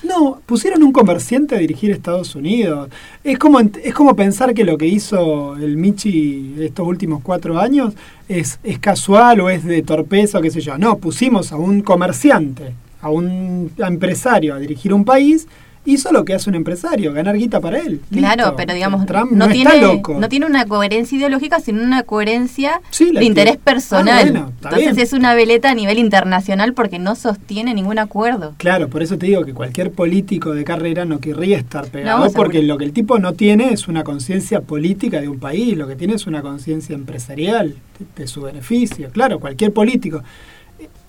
[0.04, 2.90] no, pusieron un comerciante a dirigir Estados Unidos.
[3.24, 7.94] Es como es como pensar que lo que hizo el Michi estos últimos cuatro años
[8.28, 10.78] es, es casual o es de torpeza o qué sé yo.
[10.78, 15.48] No, pusimos a un comerciante, a un empresario a dirigir un país.
[15.86, 18.02] Hizo lo que hace un empresario, ganar guita para él.
[18.12, 18.56] Claro, Listo.
[18.58, 20.18] pero digamos, Trump no, no, tiene, está loco.
[20.20, 24.20] no tiene una coherencia ideológica, sino una coherencia Sí, de interés personal.
[24.20, 25.06] Ah, bueno, está Entonces bien.
[25.08, 28.54] es una veleta a nivel internacional porque no sostiene ningún acuerdo.
[28.58, 32.32] Claro, por eso te digo que cualquier político de carrera no querría estar pegado, No,
[32.34, 35.88] porque lo que el tipo no tiene es una conciencia política de un país, lo
[35.88, 39.10] que tiene es una conciencia empresarial de, de su beneficio.
[39.12, 40.22] Claro, cualquier político.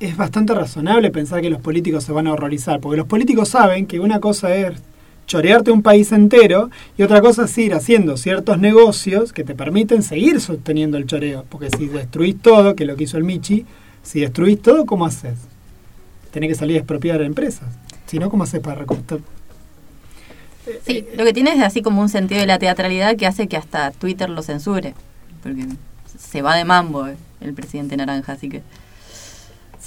[0.01, 3.87] Es bastante razonable pensar que los políticos se van a horrorizar, porque los políticos saben
[3.87, 4.73] que una cosa es
[5.27, 10.03] chorearte un país entero y otra cosa es ir haciendo ciertos negocios que te permiten
[10.03, 13.67] seguir sosteniendo el choreo, porque si destruís todo, que es lo que hizo el Michi,
[14.03, 15.39] si destruís todo, ¿cómo haces?
[16.31, 17.69] Tenés que salir a expropiar empresas.
[18.07, 19.19] Si no, ¿cómo haces para recortar?
[20.87, 23.59] Sí, lo que tiene es así como un sentido de la teatralidad que hace que
[23.59, 24.95] hasta Twitter lo censure.
[25.43, 25.67] Porque
[26.19, 28.63] se va de mambo eh, el presidente naranja, así que...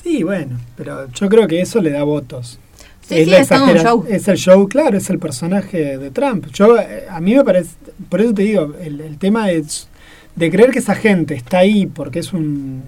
[0.03, 2.59] Sí, bueno, pero yo creo que eso le da votos.
[3.07, 4.05] Sí, es, sí, la es todo un exagera- show.
[4.09, 6.47] es el show, claro, es el personaje de Trump.
[6.53, 7.71] Yo, eh, a mí me parece,
[8.09, 9.87] por eso te digo, el, el tema es
[10.35, 12.81] de creer que esa gente está ahí porque es un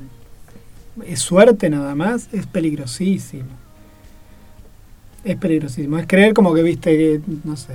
[1.05, 3.49] es suerte nada más, es peligrosísimo.
[5.23, 5.97] Es peligrosísimo.
[5.97, 7.73] Es creer como que viste que, no sé.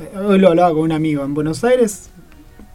[0.00, 1.24] eh, Hoy lo hablaba con un amigo.
[1.24, 2.10] En Buenos Aires,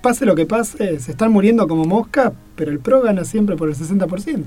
[0.01, 3.67] pase lo que pase, se están muriendo como mosca, pero el PRO gana siempre por
[3.69, 4.43] el 60%.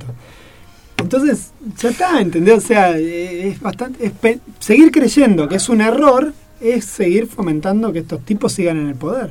[1.01, 2.59] Entonces, ya está, ¿entendés?
[2.59, 4.05] O sea, eh, es bastante.
[4.07, 8.77] es pe- seguir creyendo que es un error es seguir fomentando que estos tipos sigan
[8.79, 9.31] en el poder.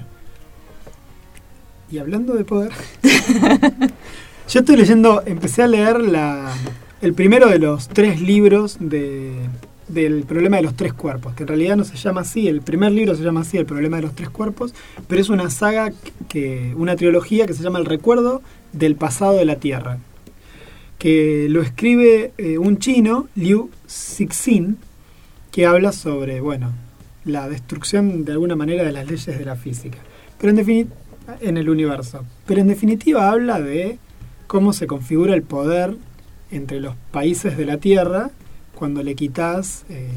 [1.91, 2.71] Y hablando de poder.
[4.49, 6.51] yo estoy leyendo, empecé a leer la,
[7.01, 9.33] el primero de los tres libros de,
[9.87, 12.91] del problema de los tres cuerpos, que en realidad no se llama así, el primer
[12.91, 14.73] libro se llama así, el problema de los tres cuerpos,
[15.07, 15.91] pero es una saga,
[16.27, 18.41] que una trilogía que se llama El recuerdo
[18.73, 19.97] del pasado de la Tierra
[20.99, 24.77] que lo escribe eh, un chino, Liu Cixin,
[25.51, 26.73] que habla sobre, bueno,
[27.25, 29.97] la destrucción de alguna manera de las leyes de la física,
[30.37, 30.89] pero en
[31.41, 32.25] en el universo.
[32.45, 33.97] Pero en definitiva habla de
[34.47, 35.95] cómo se configura el poder
[36.51, 38.31] entre los países de la Tierra
[38.75, 40.09] cuando le quitas, eh,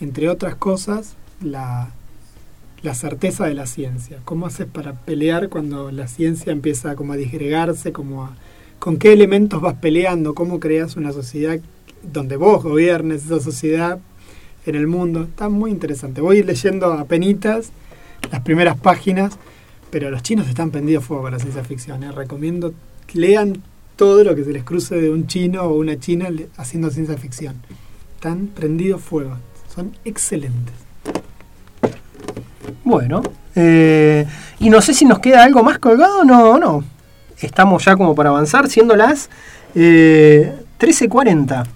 [0.00, 1.90] entre otras cosas, la,
[2.82, 4.18] la certeza de la ciencia.
[4.24, 8.36] ¿Cómo haces para pelear cuando la ciencia empieza como a disgregarse, como a
[8.78, 11.58] con qué elementos vas peleando, cómo creas una sociedad
[12.02, 13.98] donde vos gobiernes esa sociedad
[14.66, 15.22] en el mundo.
[15.22, 16.20] Está muy interesante.
[16.20, 17.70] Voy leyendo a penitas
[18.30, 19.38] las primeras páginas,
[19.90, 22.02] pero los chinos están prendidos fuego con la ciencia ficción.
[22.02, 22.12] ¿eh?
[22.12, 22.74] Recomiendo
[23.14, 23.62] lean
[23.96, 27.56] todo lo que se les cruce de un chino o una china haciendo ciencia ficción.
[28.14, 29.36] Están prendidos fuego.
[29.74, 30.74] Son excelentes.
[32.84, 33.22] Bueno,
[33.54, 34.26] eh,
[34.60, 36.84] y no sé si nos queda algo más colgado, no, no.
[37.40, 39.30] Estamos ya como para avanzar, siendo las
[39.74, 41.66] eh, 13.40.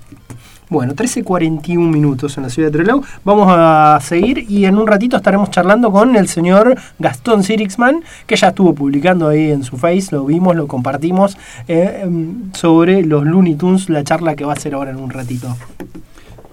[0.73, 3.03] Bueno, 13.41 minutos en la ciudad de Trelew.
[3.25, 8.37] Vamos a seguir y en un ratito estaremos charlando con el señor Gastón Sirixman, que
[8.37, 11.37] ya estuvo publicando ahí en su face, lo vimos, lo compartimos,
[11.69, 15.11] eh, em, sobre los Looney Tunes, la charla que va a hacer ahora en un
[15.11, 15.55] ratito.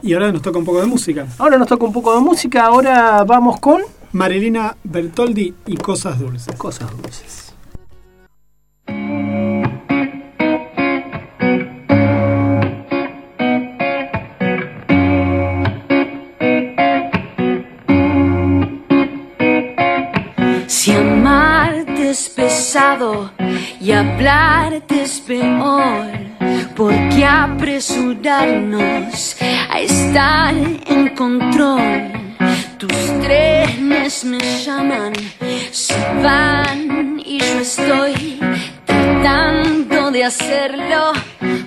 [0.04, 1.26] Y ahora nos toca un poco de música.
[1.38, 6.56] Ahora nos toca un poco de música, ahora vamos con Marilina Bertoldi y Cosas Dulces.
[6.58, 7.48] Cosas Dulces.
[23.79, 26.05] Y hablarte es peor,
[26.75, 29.36] ¿por qué apresurarnos
[29.71, 32.12] a estar en control?
[32.77, 35.13] Tus trenes me llaman,
[35.71, 38.39] se van y yo estoy
[38.86, 41.13] tratando de hacerlo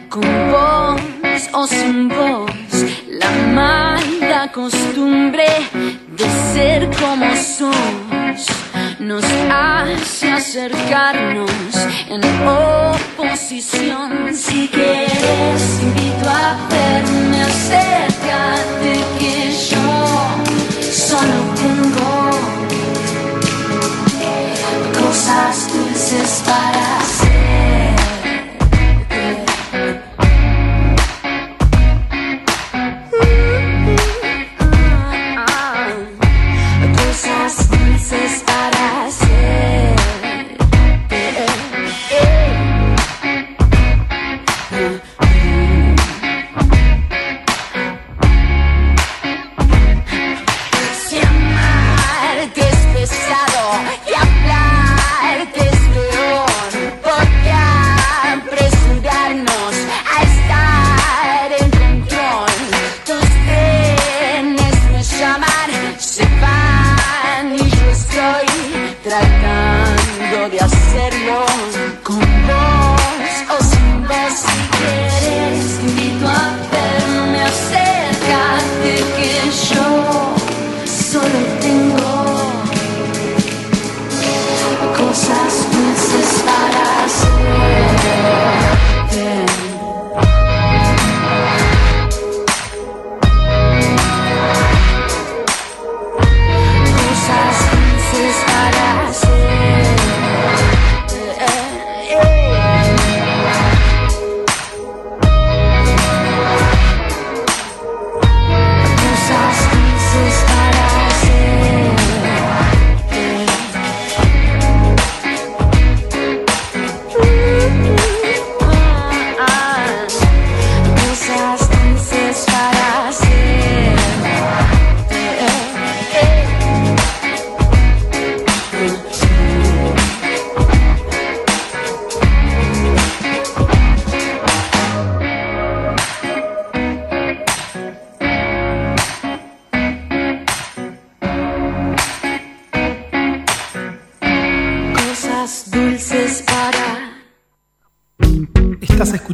[0.09, 1.01] con voz
[1.53, 2.53] o sin voz.
[3.09, 5.49] La mala costumbre
[6.17, 8.62] de ser como sos
[9.03, 11.51] nos hace acercarnos
[12.09, 14.35] en oposición.
[14.35, 19.89] Si quieres, invito a verme, acércate que yo
[20.93, 22.31] solo tengo
[25.01, 27.32] cosas dulces para hacer.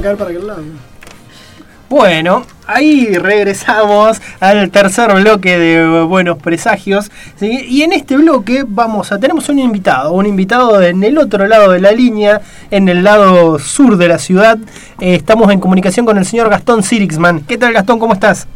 [0.00, 0.62] A caer para aquel lado.
[1.88, 7.10] Bueno, ahí regresamos al tercer bloque de Buenos Presagios.
[7.36, 7.66] ¿sí?
[7.68, 11.72] Y en este bloque vamos a tenemos un invitado, un invitado en el otro lado
[11.72, 12.40] de la línea,
[12.70, 14.58] en el lado sur de la ciudad.
[15.00, 17.40] Eh, estamos en comunicación con el señor Gastón Sirixman.
[17.40, 17.98] ¿Qué tal Gastón?
[17.98, 18.46] ¿Cómo estás?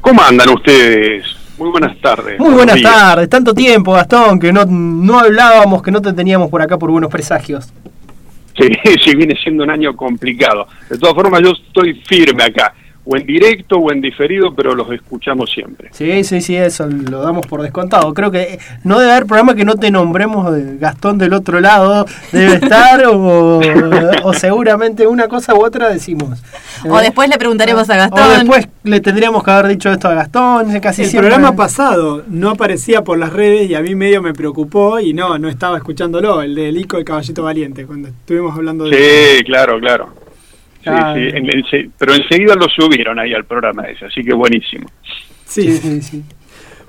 [0.00, 1.24] ¿Cómo andan ustedes?
[1.56, 2.38] Muy buenas tardes.
[2.38, 2.92] Muy buenas días.
[2.92, 6.90] tardes, tanto tiempo Gastón, que no, no hablábamos, que no te teníamos por acá por
[6.90, 7.72] Buenos Presagios.
[8.56, 8.68] Sí,
[9.04, 10.66] sí, viene siendo un año complicado.
[10.88, 12.74] De todas formas, yo estoy firme acá,
[13.04, 15.88] o en directo o en diferido, pero los escuchamos siempre.
[15.92, 18.14] Sí, sí, sí, eso lo damos por descontado.
[18.14, 22.06] Creo que no debe haber programa que no te nombremos de Gastón del otro lado,
[22.30, 23.60] debe estar, o,
[24.24, 26.42] o seguramente una cosa u otra decimos.
[26.88, 28.38] O después le preguntaremos a O Gastón.
[28.38, 31.30] después le tendríamos que haber dicho esto a Gastón, casi El siempre.
[31.30, 35.38] programa pasado no aparecía por las redes y a mí medio me preocupó y no,
[35.38, 38.96] no estaba escuchándolo, el del Ico de Caballito Valiente, cuando estuvimos hablando de...
[39.38, 40.08] Sí, claro, claro.
[40.82, 41.14] Sí, Ah.
[41.16, 44.86] sí, en- en- pero enseguida lo subieron ahí al programa ese, así que buenísimo.
[45.44, 46.22] Sí, sí, sí.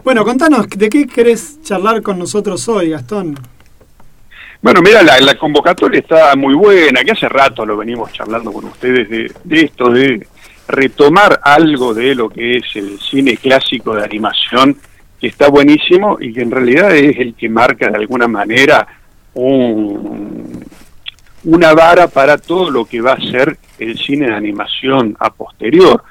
[0.03, 3.35] Bueno, contanos, ¿de qué querés charlar con nosotros hoy, Gastón?
[4.61, 8.65] Bueno, mira, la, la convocatoria está muy buena, que hace rato lo venimos charlando con
[8.65, 10.25] ustedes de, de esto, de
[10.67, 14.77] retomar algo de lo que es el cine clásico de animación,
[15.19, 18.87] que está buenísimo y que en realidad es el que marca de alguna manera
[19.33, 20.63] un,
[21.45, 26.03] una vara para todo lo que va a ser el cine de animación a posterior.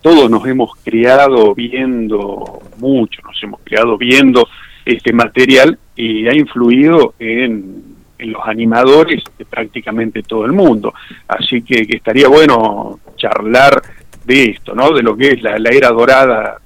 [0.00, 4.48] Todos nos hemos criado viendo mucho, nos hemos criado viendo
[4.84, 10.92] este material y ha influido en, los animadores de prácticamente todo el mundo.
[11.28, 13.80] Así que, que estaría bueno charlar
[14.24, 14.90] de esto, ¿no?
[14.90, 16.58] De lo que es la, la era dorada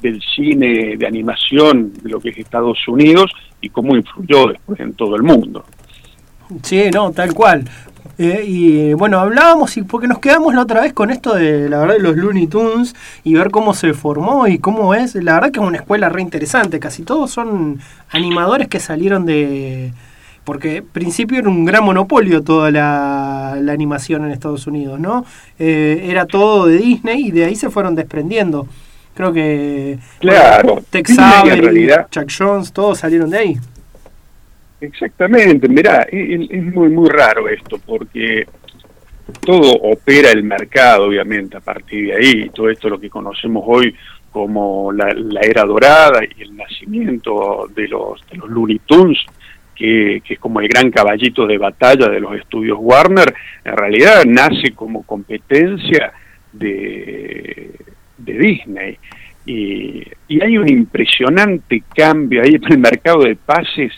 [0.00, 4.94] del cine de animación de lo que es Estados Unidos y cómo influyó después en
[4.94, 5.64] todo el mundo.
[6.62, 7.64] Sí, no, tal cual.
[8.18, 11.78] Eh, y bueno, hablábamos y porque nos quedamos la otra vez con esto de la
[11.78, 15.14] verdad de los Looney Tunes y ver cómo se formó y cómo es.
[15.14, 16.80] La verdad que es una escuela re interesante.
[16.80, 17.78] Casi todos son
[18.10, 19.92] animadores que salieron de.
[20.42, 25.24] Porque al principio era un gran monopolio toda la, la animación en Estados Unidos, ¿no?
[25.58, 28.66] Eh, era todo de Disney y de ahí se fueron desprendiendo.
[29.14, 29.98] Creo que.
[30.18, 30.82] Claro.
[30.90, 33.58] Tex Avery, Chuck Jones, todos salieron de ahí.
[34.80, 38.46] Exactamente, mirá, es, muy, muy raro esto, porque
[39.44, 43.94] todo opera el mercado, obviamente, a partir de ahí, todo esto lo que conocemos hoy
[44.30, 49.18] como la, la era dorada y el nacimiento de los, de los Looney Tunes,
[49.74, 54.24] que, que es como el gran caballito de batalla de los estudios Warner, en realidad
[54.26, 56.12] nace como competencia
[56.52, 57.70] de,
[58.16, 58.98] de Disney.
[59.44, 63.92] Y, y hay un impresionante cambio ahí en el mercado de pases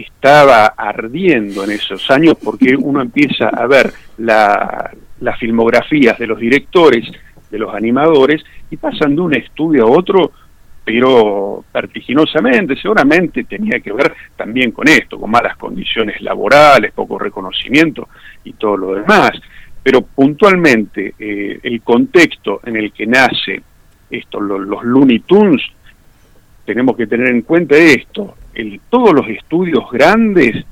[0.00, 4.90] estaba ardiendo en esos años porque uno empieza a ver la-
[5.20, 7.04] las filmografías de los directores,
[7.50, 10.32] de los animadores, y pasan de un estudio a otro,
[10.84, 18.08] pero vertiginosamente, seguramente tenía que ver también con esto, con malas condiciones laborales, poco reconocimiento
[18.44, 19.30] y todo lo demás.
[19.82, 23.62] Pero puntualmente eh, el contexto en el que nace
[24.10, 25.62] esto, lo- los Looney Tunes,
[26.64, 28.34] tenemos que tener en cuenta esto.
[28.56, 30.64] El, todos los estudios grandes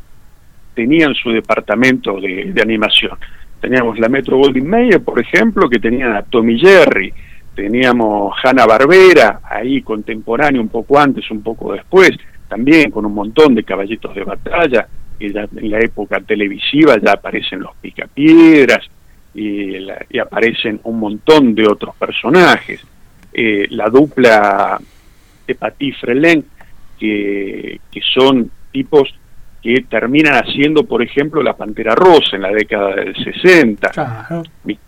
[0.74, 3.16] tenían su departamento de, animación.
[3.60, 7.12] Teníamos la Metro Goldwyn Mayer, por ejemplo, que tenía a Tommy Jerry.
[7.54, 12.10] Teníamos Hanna Barbera, ahí contemporáneo, un poco antes, un poco después,
[12.48, 14.88] también con un montón de caballitos de batalla.
[15.18, 18.80] Y ya en la época televisiva ya aparecen los picapiedras
[19.32, 22.80] y, la- y aparecen un montón de otros personajes.
[23.32, 24.78] Eh, la dupla
[25.46, 26.44] de Patí Freleng,
[26.98, 29.08] que, que son tipos
[29.62, 33.90] que terminan haciendo, por ejemplo, la Pantera Rosa en la década del 60.
[33.90, 34.42] Claro.
[34.64, 34.78] Mi,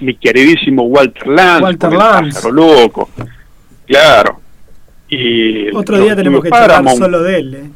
[0.00, 3.10] mi queridísimo Walter Lance, Walter loco.
[3.86, 4.40] Claro.
[5.08, 7.70] Y Otro los día tenemos que charlar solo de él, ¿eh?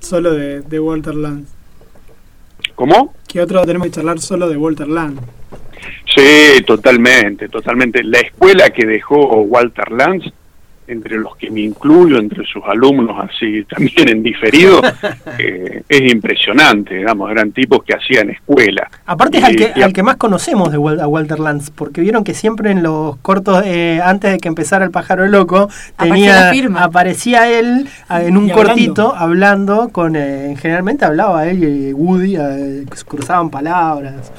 [0.00, 1.52] Solo de, de Walter Lance.
[2.74, 3.14] ¿Cómo?
[3.28, 5.22] Que otro tenemos que charlar solo de Walter Lance.
[6.14, 8.02] Sí, totalmente, totalmente.
[8.02, 10.32] La escuela que dejó Walter Lance,
[10.86, 14.80] entre los que me incluyo, entre sus alumnos, así también en diferido,
[15.38, 18.90] eh, es impresionante, digamos, eran tipos que hacían escuela.
[19.06, 22.24] Aparte es al que, y al que más conocemos de a Walter Lance, porque vieron
[22.24, 26.82] que siempre en los cortos, eh, antes de que empezara el pájaro loco, Aparecía tenía,
[26.82, 28.54] aparecía él ah, en un hablando.
[28.72, 34.32] cortito hablando con, eh, generalmente hablaba él y Woody, eh, cruzaban palabras,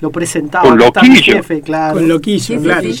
[0.00, 1.34] lo presentaba, Con Loquillo.
[1.36, 1.94] jefe, claro.
[1.94, 2.82] Con Loquillo, Sí, sí, claro.
[2.82, 3.00] sí.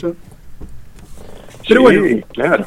[1.66, 2.26] Pero sí, bueno.
[2.32, 2.66] claro.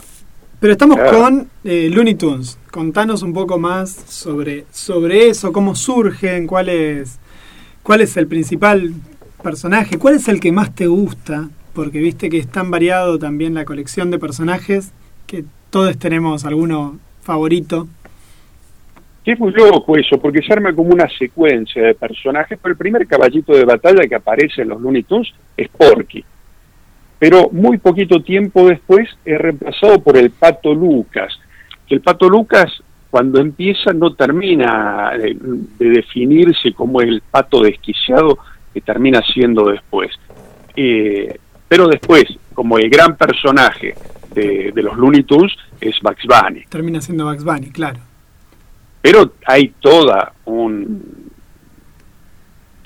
[0.60, 1.18] Pero estamos Claro.
[1.20, 2.58] con eh, Looney Tunes.
[2.72, 7.20] Contanos un poco más sobre, sobre eso, cómo surgen, cuáles
[7.88, 8.92] ¿Cuál es el principal
[9.42, 9.98] personaje?
[9.98, 11.48] ¿Cuál es el que más te gusta?
[11.74, 14.92] Porque viste que es tan variado también la colección de personajes
[15.26, 17.88] que todos tenemos alguno favorito.
[19.24, 23.08] Es muy loco eso, porque se arma como una secuencia de personajes, pero el primer
[23.08, 26.26] caballito de batalla que aparece en los Looney Tunes es Porky.
[27.20, 31.34] Pero muy poquito tiempo después es reemplazado por el Pato Lucas,
[31.88, 32.72] que el Pato Lucas
[33.10, 35.36] cuando empieza no termina de,
[35.80, 38.38] de definirse como el pato desquiciado
[38.74, 40.12] que termina siendo después.
[40.76, 43.96] Eh, pero después, como el gran personaje
[44.34, 45.52] de, de, los Looney Tunes,
[45.82, 46.66] es Bugs Bunny.
[46.70, 48.00] Termina siendo Bugs Bunny, claro.
[49.02, 51.32] Pero hay toda un,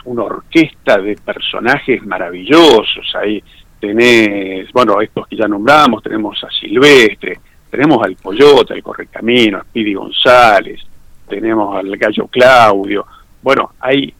[0.05, 3.13] una orquesta de personajes maravillosos.
[3.15, 3.43] Ahí
[3.81, 9.63] tenés, bueno, estos que ya nombramos, tenemos a Silvestre, tenemos al Coyote, al Correcamino, a
[9.63, 10.79] Speedy González,
[11.27, 13.05] tenemos al Gallo Claudio.
[13.41, 14.13] Bueno, hay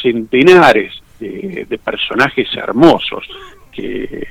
[0.00, 3.26] centenares de, de personajes hermosos
[3.72, 4.28] que,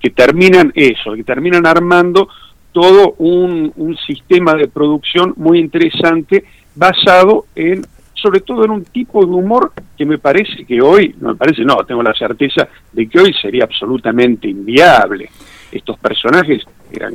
[0.00, 2.28] que terminan eso, que terminan armando
[2.72, 7.86] todo un, un sistema de producción muy interesante basado en
[8.20, 11.62] sobre todo en un tipo de humor que me parece que hoy, no me parece,
[11.64, 15.30] no, tengo la certeza de que hoy sería absolutamente inviable.
[15.70, 16.62] Estos personajes
[16.92, 17.14] eran,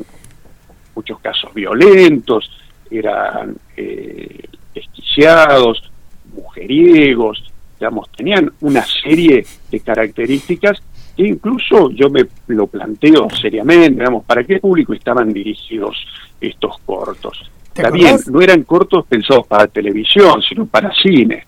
[0.96, 2.50] muchos casos, violentos,
[2.90, 5.92] eran eh, desquiciados,
[6.34, 10.82] mujeriegos, digamos, tenían una serie de características
[11.16, 15.96] que incluso yo me lo planteo seriamente, digamos, ¿para qué público estaban dirigidos
[16.42, 17.52] estos cortos?
[17.76, 21.46] Está bien, no eran cortos pensados para televisión, sino para cine.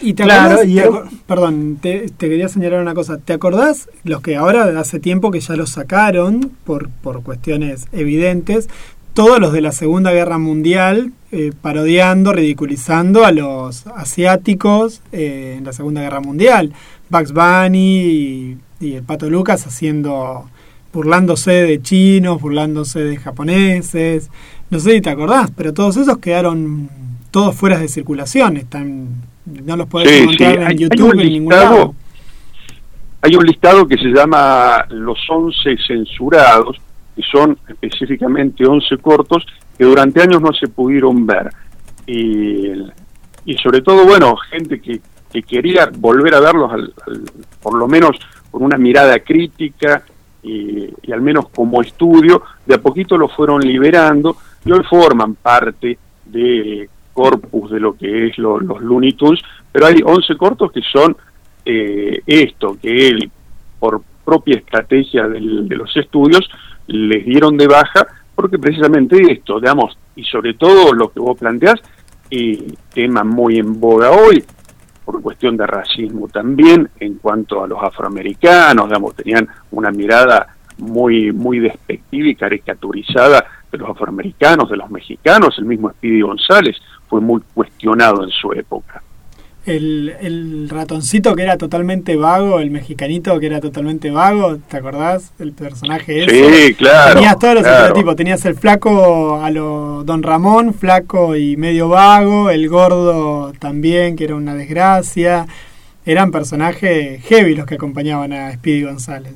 [0.00, 0.88] Y te claro, y te,
[1.26, 3.18] perdón, te, te, quería señalar una cosa.
[3.18, 8.68] ¿Te acordás los que ahora hace tiempo que ya los sacaron por, por cuestiones evidentes?
[9.14, 15.64] Todos los de la Segunda Guerra Mundial eh, parodiando, ridiculizando a los asiáticos eh, en
[15.64, 16.72] la Segunda Guerra Mundial.
[17.10, 20.48] Bugs Bunny y, y el Pato Lucas haciendo
[20.92, 24.30] burlándose de chinos, burlándose de japoneses.
[24.70, 26.90] No sé si te acordás, pero todos esos quedaron
[27.30, 28.56] todos fuera de circulación.
[28.56, 29.08] Están,
[29.46, 30.56] no los puedes sí, encontrar sí.
[30.60, 31.94] en hay, YouTube hay en ningún lado.
[33.22, 36.76] Hay un listado que se llama Los 11 Censurados,
[37.16, 39.44] que son específicamente 11 cortos
[39.76, 41.50] que durante años no se pudieron ver.
[42.06, 42.72] Y,
[43.44, 45.00] y sobre todo, bueno, gente que,
[45.32, 47.22] que quería volver a verlos, al, al,
[47.62, 48.10] por lo menos
[48.50, 50.02] con una mirada crítica
[50.42, 55.34] y, y, al menos como estudio, de a poquito lo fueron liberando y hoy forman
[55.34, 59.40] parte de corpus de lo que es lo, los Looney Tunes,
[59.72, 61.16] pero hay 11 cortos que son
[61.64, 63.30] eh, esto, que él,
[63.78, 66.48] por propia estrategia del, de los estudios,
[66.86, 71.80] les dieron de baja, porque precisamente esto, digamos, y sobre todo lo que vos planteás,
[72.30, 74.44] y tema muy en boga hoy,
[75.04, 81.32] por cuestión de racismo también, en cuanto a los afroamericanos, digamos, tenían una mirada muy,
[81.32, 86.76] muy despectiva y caricaturizada de los afroamericanos, de los mexicanos, el mismo Speedy González
[87.08, 89.02] fue muy cuestionado en su época.
[89.66, 95.34] El, el, ratoncito que era totalmente vago, el mexicanito que era totalmente vago, ¿te acordás?
[95.38, 96.68] El personaje ese.
[96.68, 97.16] Sí, claro.
[97.16, 97.76] Tenías todos los claro.
[97.76, 104.16] estereotipos, tenías el flaco a lo Don Ramón, flaco y medio vago, el gordo también,
[104.16, 105.46] que era una desgracia.
[106.06, 109.34] Eran personajes heavy los que acompañaban a Speedy González.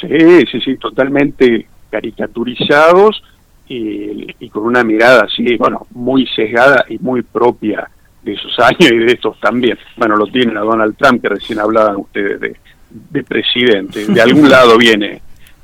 [0.00, 3.22] Sí, sí, sí, totalmente caricaturizados
[3.68, 7.88] y, y, con una mirada así, bueno, muy sesgada y muy propia
[8.22, 9.78] de esos años y de estos también.
[9.96, 12.56] Bueno, lo tienen a Donald Trump, que recién hablaban ustedes de,
[12.90, 14.06] de presidente.
[14.06, 15.22] De algún lado viene,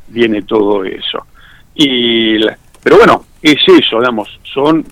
[0.08, 1.26] viene todo eso.
[1.74, 2.38] Y,
[2.82, 4.84] pero bueno, es eso, digamos, son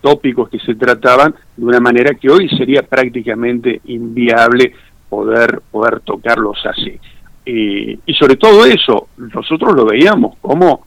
[0.00, 4.74] tópicos que se trataban de una manera que hoy sería prácticamente inviable
[5.08, 6.98] poder, poder tocarlos así.
[7.46, 10.86] Y, y sobre todo eso, nosotros lo veíamos como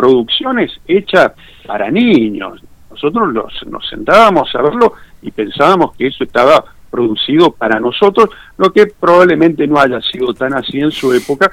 [0.00, 1.32] producciones hechas
[1.66, 2.62] para niños.
[2.90, 3.34] Nosotros
[3.66, 9.66] nos sentábamos a verlo y pensábamos que eso estaba producido para nosotros, lo que probablemente
[9.66, 11.50] no haya sido tan así en su época,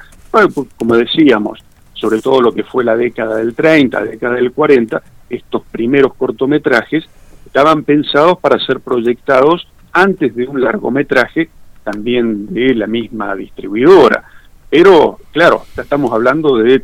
[0.76, 1.60] como decíamos,
[1.92, 7.04] sobre todo lo que fue la década del 30, década del 40, estos primeros cortometrajes
[7.44, 11.50] estaban pensados para ser proyectados antes de un largometraje
[11.84, 14.24] también de la misma distribuidora.
[14.70, 16.82] Pero, claro, estamos hablando de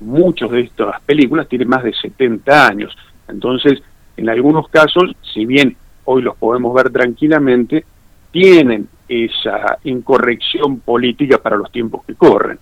[0.00, 2.96] muchos de estas películas tienen más de 70 años.
[3.28, 3.82] Entonces,
[4.16, 7.84] en algunos casos, si bien hoy los podemos ver tranquilamente,
[8.30, 12.58] tienen esa incorrección política para los tiempos que corren.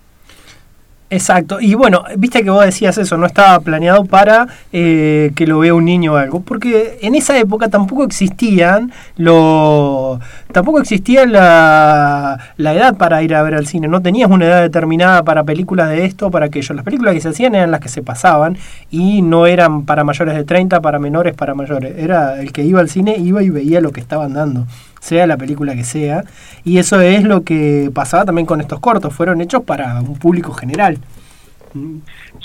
[1.10, 5.60] Exacto, y bueno, viste que vos decías eso, no estaba planeado para eh, que lo
[5.60, 10.20] vea un niño o algo, porque en esa época tampoco existían lo,
[10.52, 14.60] tampoco existía la, la edad para ir a ver al cine, no tenías una edad
[14.60, 17.88] determinada para películas de esto, para aquello, las películas que se hacían eran las que
[17.88, 18.58] se pasaban
[18.90, 22.80] y no eran para mayores de 30, para menores, para mayores, era el que iba
[22.80, 24.66] al cine, iba y veía lo que estaban dando
[25.00, 26.24] sea la película que sea.
[26.64, 30.52] Y eso es lo que pasaba también con estos cortos, fueron hechos para un público
[30.52, 30.98] general.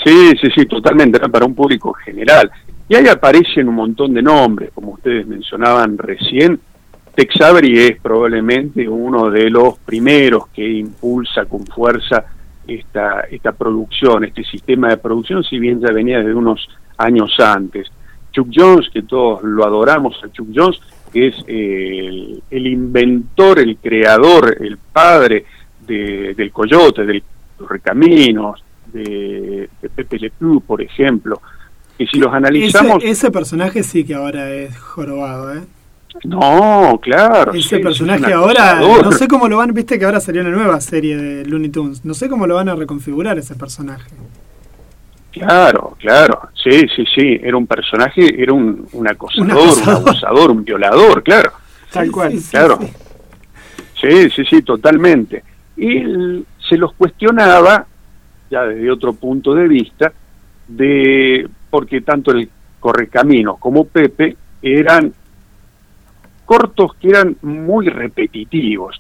[0.04, 2.52] Sí, sí, sí, totalmente, para un público general.
[2.88, 6.60] Y ahí aparecen un montón de nombres, como ustedes mencionaban recién.
[7.16, 12.26] Tex Avery es probablemente uno de los primeros que impulsa con fuerza
[12.68, 17.92] esta, esta producción, este sistema de producción, si bien ya venía de unos años antes.
[18.32, 20.80] Chuck Jones, que todos lo adoramos a Chuck Jones,
[21.14, 25.46] que es el, inventor, el creador, el padre
[25.86, 27.24] del coyote, del
[27.60, 31.40] recaminos, de, de Pepe Le Pew, por ejemplo,
[31.98, 33.04] que si los analizamos...
[33.04, 35.62] Ese, personaje sí que ahora es jorobado, ¿eh?
[36.26, 37.54] No, claro.
[37.54, 41.18] Ese personaje ahora, no sé cómo lo van, viste que ahora salió una nueva serie
[41.18, 44.10] de Looney Tunes, no sé cómo lo van a reconfigurar ese personaje.
[45.34, 50.64] Claro, claro, sí, sí, sí, era un personaje, era un, un acosador, un, abusador, un
[50.64, 51.54] violador, claro.
[51.92, 52.40] Tal cual.
[52.52, 52.80] claro.
[54.00, 55.44] Sí, sí, sí, totalmente.
[55.76, 56.04] Y
[56.70, 57.86] se los cuestionaba,
[58.52, 60.14] ya desde otro punto de vista,
[60.68, 62.48] de porque tanto el
[62.80, 65.12] Correcaminos como Pepe eran
[66.46, 69.00] cortos que eran muy repetitivos.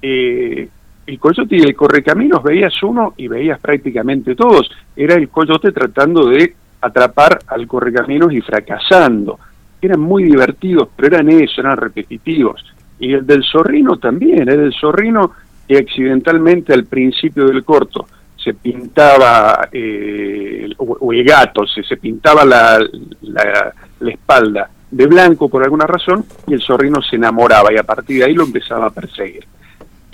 [0.00, 0.68] Eh,
[1.06, 4.70] el coyote y el correcaminos veías uno y veías prácticamente todos.
[4.96, 9.38] Era el coyote tratando de atrapar al correcaminos y fracasando.
[9.80, 12.64] Eran muy divertidos, pero eran eso, eran repetitivos.
[12.98, 15.32] Y el del zorrino también, el del zorrino
[15.66, 22.44] que accidentalmente al principio del corto se pintaba, eh, o, el gato, se, se pintaba
[22.44, 22.78] la,
[23.22, 27.82] la, la espalda de blanco por alguna razón y el zorrino se enamoraba y a
[27.82, 29.44] partir de ahí lo empezaba a perseguir.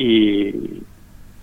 [0.03, 0.83] Y,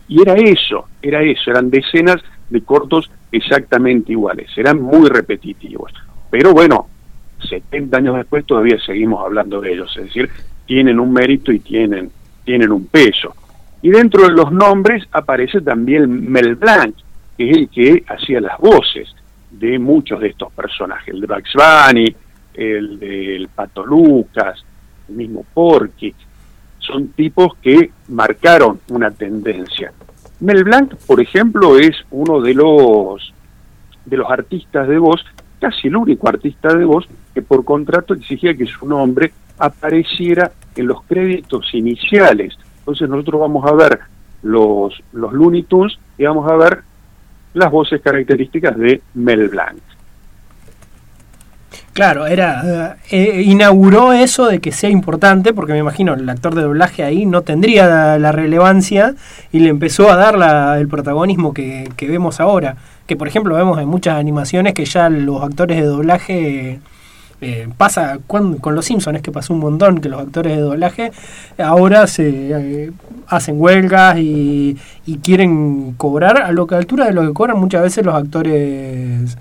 [0.09, 2.17] era eso, era eso, eran decenas
[2.49, 5.93] de cortos exactamente iguales, eran muy repetitivos.
[6.31, 6.87] Pero bueno,
[7.47, 10.29] 70 años después todavía seguimos hablando de ellos, es decir,
[10.65, 12.09] tienen un mérito y tienen,
[12.43, 13.35] tienen un peso.
[13.83, 16.95] Y dentro de los nombres aparece también Mel Blanc,
[17.37, 19.13] que es el que hacía las voces
[19.51, 22.15] de muchos de estos personajes, el de Bugs Bunny,
[22.55, 24.65] el del Pato Lucas,
[25.09, 26.15] el mismo Porky,
[26.87, 29.91] son tipos que marcaron una tendencia.
[30.39, 33.33] Mel Blanc, por ejemplo, es uno de los
[34.05, 35.23] de los artistas de voz,
[35.59, 40.87] casi el único artista de voz que por contrato exigía que su nombre apareciera en
[40.87, 42.57] los créditos iniciales.
[42.79, 43.99] Entonces nosotros vamos a ver
[44.43, 46.83] los, los Looney Tunes y vamos a ver
[47.53, 49.81] las voces características de Mel Blanc.
[51.97, 56.61] Claro, era eh, inauguró eso de que sea importante, porque me imagino el actor de
[56.61, 59.15] doblaje ahí no tendría la, relevancia
[59.51, 62.77] y le empezó a dar el protagonismo que, vemos ahora.
[63.07, 66.79] Que por ejemplo vemos en muchas animaciones que ya los actores de doblaje
[67.41, 71.11] eh, pasa con, los Simpsons, es que pasó un montón que los actores de doblaje
[71.57, 72.91] ahora se eh,
[73.25, 74.77] hacen huelgas y,
[75.07, 79.35] y quieren cobrar a lo que altura de lo que cobran muchas veces los actores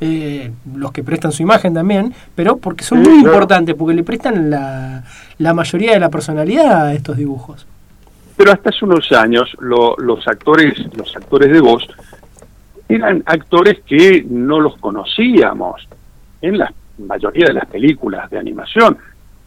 [0.00, 4.48] eh, los que prestan su imagen también, pero porque son muy importantes, porque le prestan
[4.48, 5.04] la,
[5.38, 7.66] la, mayoría de la personalidad a estos dibujos.
[8.36, 11.86] Pero hasta hace unos años los actores, los actores de voz
[12.88, 15.86] eran actores que no los conocíamos
[16.40, 18.96] en la mayoría de las películas de animación.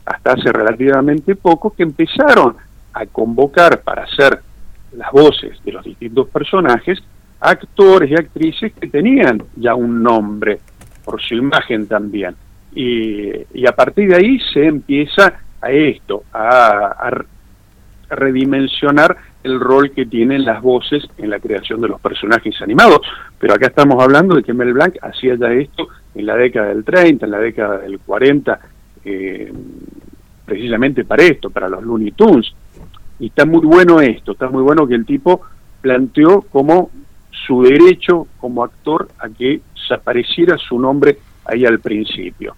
[0.06, 2.56] Hasta hace relativamente poco que empezaron
[2.94, 4.40] a convocar para hacer
[4.96, 7.02] las voces de los distintos personajes
[7.44, 10.60] actores y actrices que tenían ya un nombre
[11.04, 12.36] por su imagen también.
[12.74, 17.24] Y, a partir de ahí se empieza a esto, a,
[18.10, 23.02] redimensionar el rol que tienen las voces en la creación de los personajes animados.
[23.40, 26.86] Pero acá estamos hablando de que Mel Blanc hacía ya esto en la década del
[26.86, 28.60] 30, en la década del 40,
[29.04, 29.52] eh,
[30.46, 32.54] precisamente para esto, para los Looney Tunes.
[33.20, 35.42] Y está muy bueno esto, está muy bueno que el tipo
[35.82, 36.92] planteó como
[37.46, 42.56] su derecho como actor a que se apareciera su nombre ahí al principio.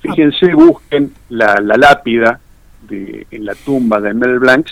[0.00, 2.40] Fíjense, busquen la, lápida
[2.88, 4.66] de, en la tumba de Mel Blanc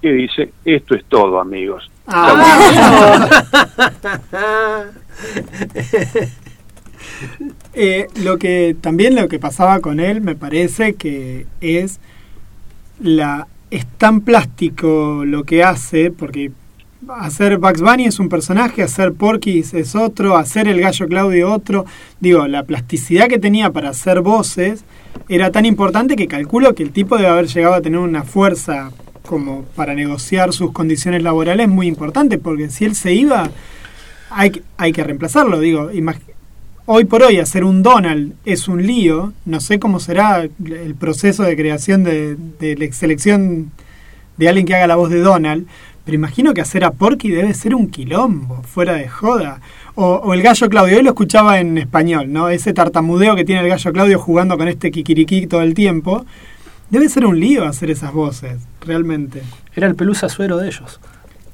[0.00, 1.90] que dice, esto es todo amigos.
[2.06, 2.84] Ah.
[7.74, 12.00] Eh, lo que también lo que pasaba con él me parece que es
[13.00, 16.50] la es tan plástico lo que hace porque
[17.08, 21.84] hacer Bugs Bunny es un personaje, hacer Porky es otro, hacer el gallo Claudio otro.
[22.20, 24.84] Digo, la plasticidad que tenía para hacer voces
[25.28, 28.90] era tan importante que calculo que el tipo debe haber llegado a tener una fuerza
[29.26, 33.50] como para negociar sus condiciones laborales muy importante, porque si él se iba,
[34.30, 35.60] hay, que- hay que reemplazarlo.
[35.60, 35.90] Digo,
[36.86, 39.32] hoy por hoy hacer un Donald es un lío.
[39.44, 43.70] No sé cómo será el proceso de creación de, de la selección
[44.38, 45.66] de alguien que haga la voz de Donald.
[46.04, 49.60] Pero imagino que hacer a Porky debe ser un quilombo, fuera de joda.
[49.94, 52.48] O, o el gallo Claudio, hoy lo escuchaba en español, ¿no?
[52.48, 56.24] Ese tartamudeo que tiene el gallo Claudio jugando con este kikiriki todo el tiempo.
[56.90, 59.42] Debe ser un lío hacer esas voces, realmente.
[59.74, 61.00] Era el pelusa suero de ellos.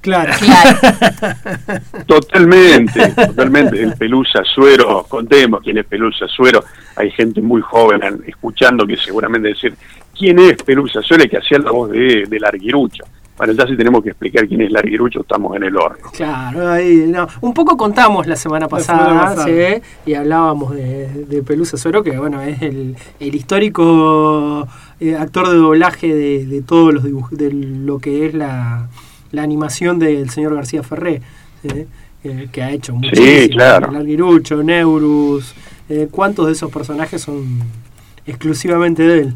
[0.01, 0.33] Claro.
[2.07, 3.83] Totalmente, totalmente.
[3.83, 6.65] El Pelusa Suero, contemos quién es Pelusa Suero.
[6.97, 9.75] Hay gente muy joven an- escuchando que seguramente decir,
[10.17, 11.25] ¿quién es Pelusa Suero?
[11.25, 13.05] El que hacía la voz de, de Larguirucho.
[13.39, 16.11] Bueno, ya si tenemos que explicar quién es Larguirucho, estamos en el horno.
[16.12, 17.26] Claro, ahí, no.
[17.41, 19.47] un poco contamos la semana pasada, semana pasada.
[19.47, 19.82] ¿sí?
[20.07, 24.66] y hablábamos de, de Pelusa Suero, que bueno, es el, el histórico
[25.01, 28.89] eh, actor de doblaje de, de todos los dibujos, de lo que es la,
[29.30, 31.22] la animación del señor García Ferré,
[31.62, 31.86] ¿sí?
[32.24, 33.49] Eh, que ha hecho muchísimo.
[33.53, 33.93] claro.
[33.93, 35.55] Larguirucho, Neurus,
[35.89, 37.61] eh, ¿cuántos de esos personajes son
[38.26, 39.34] exclusivamente de él?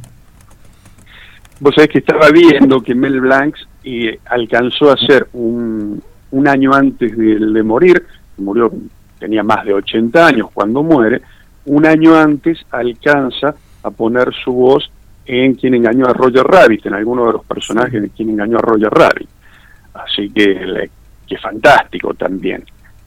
[1.63, 6.03] Vos sabés que estaba viendo que Mel Blancs y alcanzó a ser un,
[6.33, 8.05] un año antes de, de morir,
[8.39, 8.69] murió,
[9.21, 11.23] tenía más de 80 años cuando muere,
[11.67, 13.55] un año antes alcanza
[13.85, 14.91] a poner su voz
[15.25, 18.63] en quien engañó a Roger Rabbit, en alguno de los personajes de quien engañó a
[18.63, 19.29] Roger Rabbit.
[19.95, 20.91] Así que,
[21.29, 22.65] que fantástico también,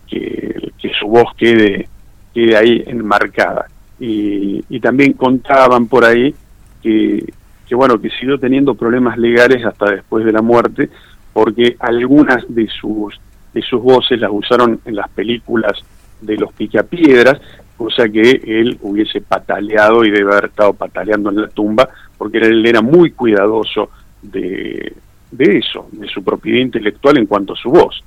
[0.08, 1.90] que, que su voz quede,
[2.34, 3.66] quede ahí enmarcada.
[4.00, 6.34] Y, y también contaban por ahí
[6.82, 7.22] que,
[7.68, 10.90] que bueno, que siguió teniendo problemas legales hasta después de la muerte,
[11.34, 13.20] porque algunas de sus,
[13.54, 15.74] de sus voces las usaron en las películas
[16.22, 17.42] de los picapiedras,
[17.78, 22.66] cosa que él hubiese pataleado y debe haber estado pataleando en la tumba, porque él
[22.66, 23.90] era muy cuidadoso
[24.22, 24.94] de,
[25.32, 28.02] de eso, de su propiedad intelectual en cuanto a su voz.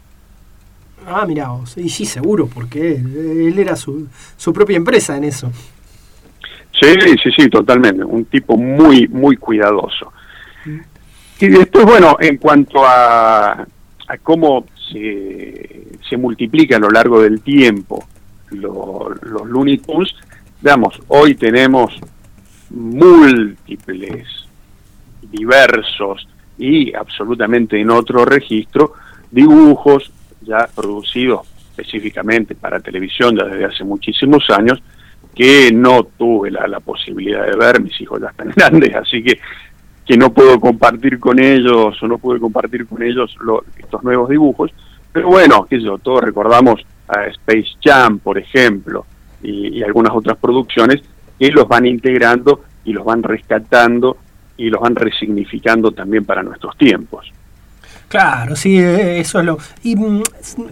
[1.07, 5.51] Ah, mira y sí, seguro, porque él, él era su, su propia empresa en eso.
[6.81, 8.05] Sí, sí, sí, totalmente.
[8.05, 10.13] Un tipo muy, muy cuidadoso.
[11.41, 17.41] Y después, bueno, en cuanto a, a cómo se, se multiplica a lo largo del
[17.43, 18.05] tiempo
[18.51, 20.15] lo- los Looney Tunes,
[20.61, 21.95] veamos, hoy tenemos
[22.71, 24.27] múltiples,
[25.23, 26.27] diversos
[26.59, 28.95] y absolutamente en otro registro,
[29.31, 30.11] dibujos
[30.43, 34.83] ya producidos específicamente para televisión desde hace muchísimos años,
[35.39, 39.39] que no tuve la, posibilidad de ver, mis hijos ya están grandes, así que
[40.05, 44.29] que no puedo compartir con ellos o no pude compartir con ellos lo- estos nuevos
[44.29, 44.73] dibujos,
[45.13, 49.07] pero bueno, qué sé yo, todos recordamos a Space Jam, por ejemplo,
[49.43, 51.03] y algunas otras producciones
[51.39, 54.17] que los van integrando y los van rescatando
[54.57, 57.31] y los van resignificando también para nuestros tiempos.
[58.09, 60.23] Claro, sí, eh, eso es lo y mm,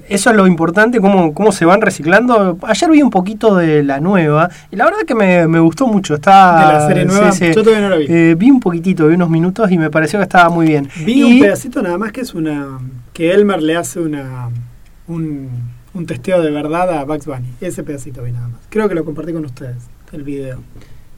[0.09, 2.59] eso es lo importante, cómo, cómo se van reciclando.
[2.62, 6.14] Ayer vi un poquito de la nueva y la verdad que me, me gustó mucho.
[6.14, 7.30] Está, ¿De la serie nueva?
[7.30, 8.07] Yo todavía no la vi.
[8.09, 10.89] Eh, vi un poquitito, vi unos minutos y me pareció que estaba muy bien.
[11.05, 12.78] Vi Y- un pedacito nada más que es una.
[13.12, 14.49] que Elmer le hace una.
[15.07, 15.49] un,
[15.93, 17.49] un testeo de verdad a Bugs Bunny.
[17.61, 18.61] Ese pedacito vi nada más.
[18.70, 19.76] Creo que lo compartí con ustedes,
[20.12, 20.61] el video.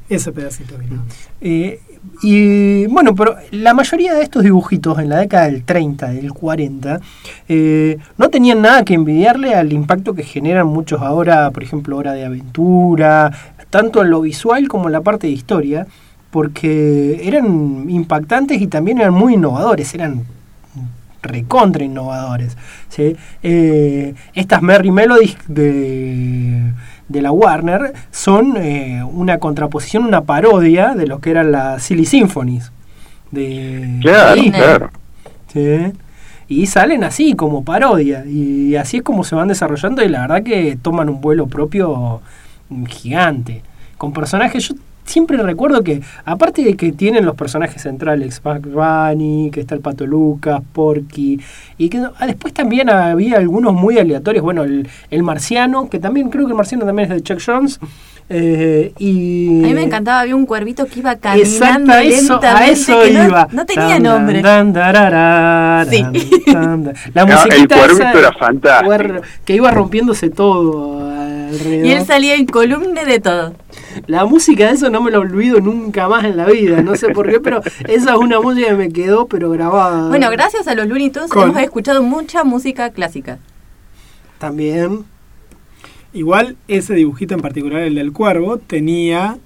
[0.09, 1.16] Ese pedacito vi nada más.
[1.41, 1.81] Eh,
[2.23, 7.01] y bueno, pero la mayoría de estos dibujitos en la década del 30, del 40,
[7.49, 12.13] eh, no tenían nada que envidiarle al impacto que generan muchos ahora, por ejemplo, Hora
[12.13, 13.33] de Aventura,
[13.71, 15.87] tanto en lo visual como en la parte de historia,
[16.31, 20.25] porque eran impactantes y también eran muy innovadores, eran
[21.23, 22.57] recontra innovadores.
[23.43, 26.73] Eh, estas Merry Melodies de,
[27.09, 32.05] de la Warner son eh, una contraposición, una parodia de lo que eran las Silly
[32.05, 32.71] Symphonies.
[33.31, 34.61] De Claro, Disney.
[34.61, 34.91] claro.
[35.53, 35.93] ¿sí?
[36.49, 38.25] Y salen así, como parodia.
[38.27, 42.21] Y así es como se van desarrollando y la verdad que toman un vuelo propio
[42.71, 43.63] mm, gigante.
[43.99, 44.75] Con personajes, yo
[45.09, 49.81] siempre recuerdo que, aparte de que tienen los personajes centrales, Bugs Bunny, que está el
[49.81, 51.41] Pato Lucas, Porky,
[51.79, 56.31] y que ah, después también había algunos muy aleatorios, bueno, el, el Marciano, que también
[56.31, 57.81] creo que el Marciano también es de Chuck Jones,
[58.31, 59.65] eh, y...
[59.65, 62.69] A mí me encantaba, había un cuervito que iba caminando Exacto, a eso, lentamente, a
[62.71, 63.49] eso que no- iba.
[63.53, 64.43] No, tenía Tan, nombre.
[64.43, 66.03] dan, darara, Sí.
[66.53, 66.95] dan, dan.
[67.15, 69.23] La Ah, el musiquita cuervito esa era fantástico.
[69.47, 71.87] que iba rompiéndose todo alrededor.
[71.87, 73.55] Y él salía incoluble de todo.
[74.07, 77.09] La música de eso no me la olvido nunca más en la vida, no sé
[77.11, 80.09] por qué, pero esa es una música que me quedó pero grabada.
[80.09, 83.38] Bueno, gracias a los Looney Tunes Con- hemos escuchado mucha música clásica.
[84.38, 85.05] También.
[86.12, 89.36] Igual ese dibujito en particular, el del cuervo, tenía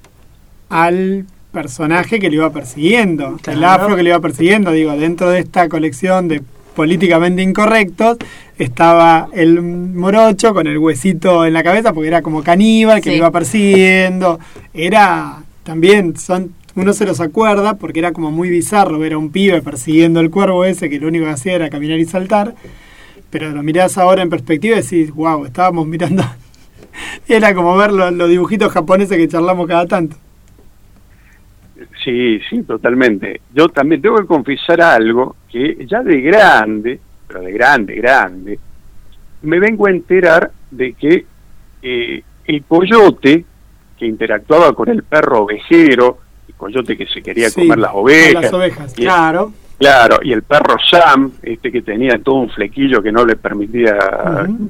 [0.69, 5.41] al personaje que le iba persiguiendo, el afro que le iba persiguiendo, digo, dentro de
[5.41, 6.43] esta colección de
[6.75, 8.17] políticamente incorrectos
[8.63, 13.11] estaba el morocho con el huesito en la cabeza porque era como caníbal que Sí.
[13.11, 14.39] le iba persiguiendo,
[14.75, 19.31] era también son uno se los acuerda porque era como muy bizarro ver a un
[19.31, 22.55] pibe persiguiendo el cuervo ese que lo único que hacía era caminar y saltar,
[23.31, 26.25] pero lo mirás ahora en perspectiva y decís, wow, estábamos mirando
[27.29, 30.17] era como ver los, los dibujitos japoneses que charlamos cada tanto.
[32.05, 33.41] Sí, sí, totalmente.
[33.55, 37.01] Yo también tengo que confesar algo que ya de grande,
[37.33, 38.59] pero de grande, grande,
[39.43, 41.25] me vengo a enterar de que
[41.83, 43.45] eh, el coyote
[43.99, 48.43] que interactuaba con el perro ovejero, el coyote que se quería Sí, comer las ovejas,
[48.43, 49.53] las ovejas, y- Claro.
[49.79, 53.97] claro, y el perro Sam, este que tenía todo un flequillo que no le permitía,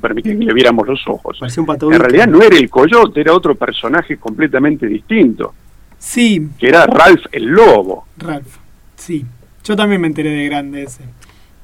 [0.01, 1.41] permitía que le viéramos los ojos.
[1.43, 5.55] Un En realidad no era el coyote, era otro personaje completamente distinto,
[5.99, 8.07] Sí, que era Ralph el lobo.
[8.19, 8.57] Ralph.
[8.97, 9.25] Sí.
[9.65, 11.05] Yo también me enteré de grande ese.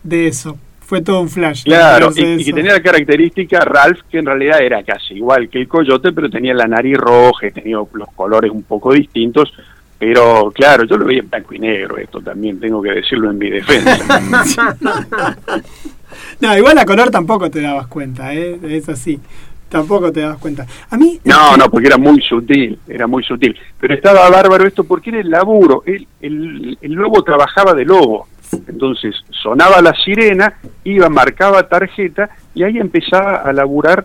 [0.05, 0.57] De eso.
[0.89, 1.65] Fue todo un flash.
[1.65, 5.69] Claro, y, que tenía la característica Ralph, que en realidad era casi igual que el
[5.69, 9.53] coyote, pero tenía la nariz roja tenía los colores un poco distintos.
[9.99, 13.37] Pero claro, yo lo veía en blanco y negro, esto también tengo que decirlo en
[13.37, 14.79] mi defensa.
[16.41, 18.59] No, igual a color tampoco te dabas cuenta, ¿eh?
[18.63, 19.21] Es así.
[19.69, 20.67] Tampoco te dabas cuenta.
[20.89, 21.21] A mí.
[21.25, 23.55] No, no, porque era muy sutil, era muy sutil.
[23.79, 25.83] Pero estaba bárbaro esto porque era el laburo.
[25.85, 28.27] El, el, el lobo trabajaba de lobo.
[28.67, 34.05] Entonces sonaba la sirena, iba, marcaba tarjeta y ahí empezaba a laburar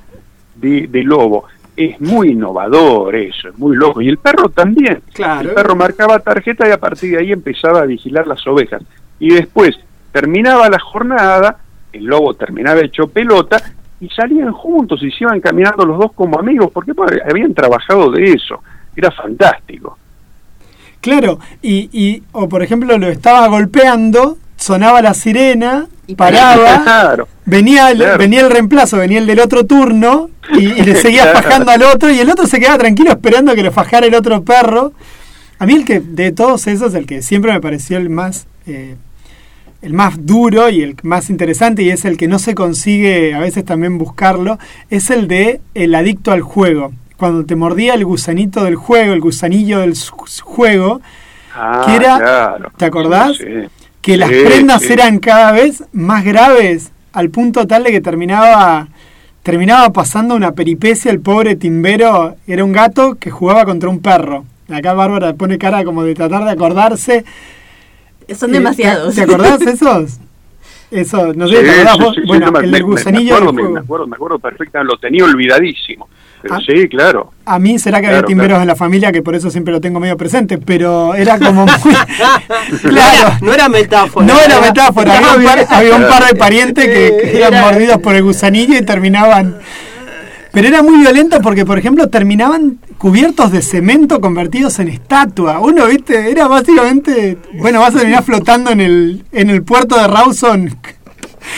[0.56, 1.46] de, de lobo.
[1.76, 4.02] Es muy innovador eso, es muy loco.
[4.02, 5.02] Y el perro también.
[5.14, 5.50] Claro.
[5.50, 8.84] El perro marcaba tarjeta y a partir de ahí empezaba a vigilar las ovejas.
[9.20, 9.76] Y después
[10.12, 11.58] terminaba la jornada,
[11.92, 13.62] el lobo terminaba hecho pelota
[14.00, 16.92] y salían juntos y se iban caminando los dos como amigos porque
[17.28, 18.62] habían trabajado de eso.
[18.96, 19.98] Era fantástico.
[21.04, 27.28] Claro, y, y, o por ejemplo, lo estaba golpeando, sonaba la sirena, Y paraba, Claro.
[27.46, 28.18] venía el, Claro.
[28.18, 31.42] venía el reemplazo, venía el del otro turno, y, y le seguía Claro.
[31.42, 34.44] fajando al otro, y el otro se quedaba tranquilo esperando que lo fajara el otro
[34.44, 34.94] perro.
[35.60, 38.96] A mí el que, de todos esos, el que siempre me pareció el más, eh,
[39.82, 43.40] el más duro y el más interesante, y es el que no se consigue a
[43.40, 44.58] veces también buscarlo,
[44.90, 46.94] es el de el adicto al juego.
[47.24, 49.94] Cuando te mordía el gusanito del juego, el gusanillo del
[50.44, 51.00] juego,
[51.56, 52.72] Ah, Que era- claro.
[52.76, 53.38] ¿te acordás?
[53.38, 53.46] Sí.
[54.02, 54.92] que las Sí, prendas sí.
[54.92, 58.90] eran cada vez más graves al punto tal de que terminaba
[59.42, 64.44] terminaba pasando una peripecia el pobre timbero era un gato que jugaba contra un perro
[64.70, 67.24] acá Bárbara pone cara como de tratar de acordarse
[68.36, 69.16] Son Eh, demasiados.
[69.16, 70.20] ¿te, acordás de esos?
[70.92, 72.16] eso no sé Sí, ¿te acordás sí, vos?
[72.16, 74.40] sí, sí, bueno no, el me- del gusanillo me del acuerdo, me, acuerdo, me acuerdo
[74.40, 76.10] perfectamente, lo tenía olvidadísimo.
[76.44, 76.60] Pero Ah.
[76.66, 77.32] sí, claro.
[77.46, 78.62] a mí será que había timberos claro.
[78.64, 81.74] en la familia que por eso siempre lo tengo medio presente pero era como muy
[82.84, 84.26] No claro era, no era metáfora.
[84.28, 87.64] No era metáfora, había un par, había un par de parientes que, que eran era-
[87.72, 89.58] mordidos por el gusanillo y terminaban.
[90.52, 95.60] Pero era muy violento porque, por ejemplo, terminaban cubiertos de cemento convertidos en estatua.
[95.60, 97.40] Uno, viste, era básicamente.
[97.54, 100.78] Bueno, vas a terminar flotando en el, en el puerto de Rawson.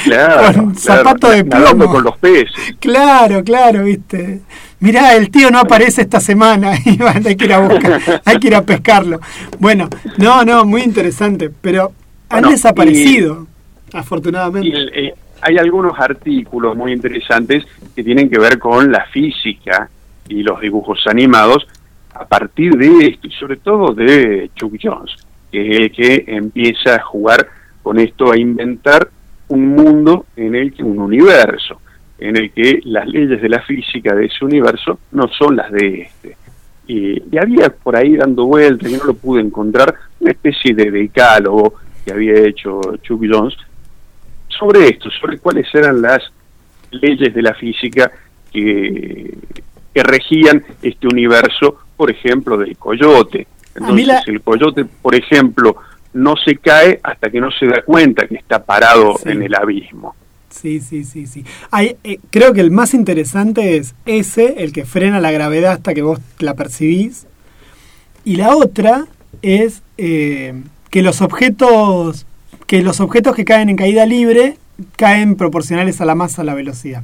[0.04, 1.94] Claro, Con claro, zapato de nadando plomo.
[1.94, 2.52] con los peces.
[2.80, 4.42] Claro, claro, viste.
[4.80, 6.74] Mirá, el tío no aparece esta semana.
[6.86, 9.20] y hay que ir a buscar, hay que ir a pescarlo.
[9.60, 11.50] Bueno, no, no, muy interesante.
[11.62, 11.92] Pero
[12.30, 13.48] han Bueno, desaparecido,
[13.94, 14.68] afortunadamente.
[14.68, 17.64] Y el- eh, hay algunos artículos muy interesantes
[17.96, 19.90] que tienen que ver con la física
[20.28, 21.68] y los dibujos animados
[22.14, 25.12] a partir de esto, y sobre todo de Chuck Jones,
[25.52, 27.48] que es el que empieza a jugar
[27.84, 29.10] con esto, a inventar
[29.50, 31.82] un mundo en el que, un universo,
[32.18, 36.02] en el que las leyes de la física de ese universo no son las de
[36.02, 36.38] este.
[36.88, 40.92] Y, y había por ahí dando vueltas, que no lo pude encontrar, una especie de
[40.92, 41.74] decálogo
[42.06, 43.56] que había hecho Chuck Jones
[44.48, 46.22] sobre esto, sobre cuáles eran las
[46.92, 48.12] leyes de la física
[48.54, 49.34] que,
[49.94, 53.48] que regían este universo, por ejemplo, del coyote.
[53.76, 55.76] Entonces, la- el coyote, por ejemplo,
[56.16, 59.30] no se cae hasta que no se da cuenta que está parado Sí.
[59.30, 60.16] en el abismo.
[60.50, 61.44] Sí, sí, sí, sí.
[61.72, 65.94] Hay, eh, creo que el más interesante es ese, el que frena la gravedad hasta
[65.94, 67.28] que vos la percibís.
[68.24, 69.06] Y la otra
[69.42, 70.54] es eh,
[70.90, 72.26] que los objetos
[72.68, 74.58] que los objetos que caen en caída libre
[74.96, 77.04] caen proporcionales a la masa a la velocidad.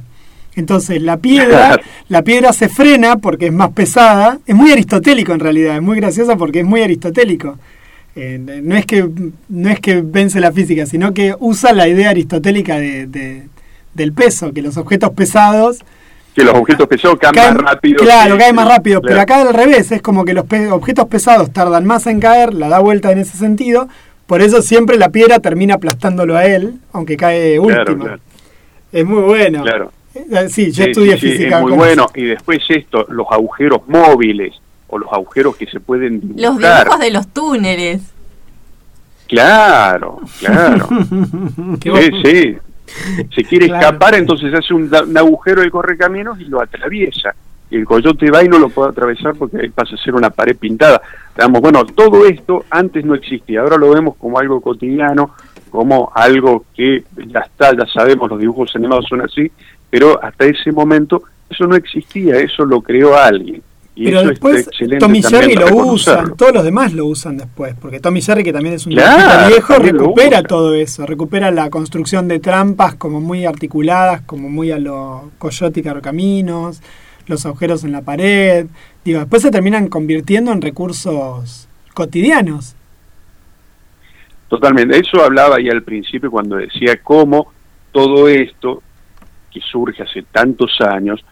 [0.56, 4.38] Entonces la piedra, la piedra se frena porque es más pesada.
[4.46, 7.58] Es muy aristotélico en realidad, es muy gracioso porque es muy aristotélico.
[8.14, 9.08] Eh, no es que
[9.48, 13.44] no es que vence la física, sino que usa la idea aristotélica de, de-
[13.94, 15.78] del peso, que los objetos pesados
[16.34, 17.96] Que los objetos pesados caen, caen- más rápido.
[18.02, 19.22] Claro, que- caen más rápido, pero claro.
[19.22, 22.68] acá al revés, es como que los pe- objetos pesados tardan más en caer, la
[22.68, 23.88] da vuelta en ese sentido,
[24.26, 28.04] por eso siempre la piedra termina aplastándolo a él, aunque cae Claro, último.
[28.04, 28.20] claro,
[28.92, 29.62] Es muy bueno.
[29.62, 29.92] claro.
[30.14, 31.56] Eh, Sí, yo Sí, estudié sí, física.
[31.56, 32.06] es muy bueno.
[32.14, 34.52] Y después esto, los agujeros móviles
[34.94, 36.84] o los agujeros que se pueden Los dibujar.
[36.84, 38.02] dibujos de los túneles.
[39.26, 40.86] Claro, claro.
[41.82, 42.56] Sí, sí.
[43.34, 43.80] Se quiere Claro.
[43.86, 47.34] escapar, entonces hace un, agujero el correcaminos y lo atraviesa.
[47.70, 50.28] Y el coyote va y no lo puede atravesar porque ahí pasa a ser una
[50.28, 51.00] pared pintada.
[51.34, 55.30] Digamos, bueno, todo esto antes no existía, ahora lo vemos como algo cotidiano,
[55.70, 59.50] como algo que ya está, ya sabemos, los dibujos animados son así,
[59.88, 63.62] pero hasta ese momento eso no existía, eso lo creó alguien.
[63.94, 68.22] Y Pero después Tommy Jerry lo usan, todos los demás lo usan después, porque Tommy
[68.22, 72.94] Jerry, que también es un Claro, viejo, recupera todo eso, recupera la construcción de trampas
[72.94, 76.80] como muy articuladas, como muy a lo Coyote y Carcaminos,
[77.26, 78.66] los agujeros en la pared.
[79.04, 82.74] Digo, después se terminan convirtiendo en recursos cotidianos.
[84.48, 84.98] Totalmente.
[84.98, 87.52] Eso hablaba ya al principio cuando decía cómo
[87.90, 88.82] todo esto
[89.52, 91.22] que surge hace tantos años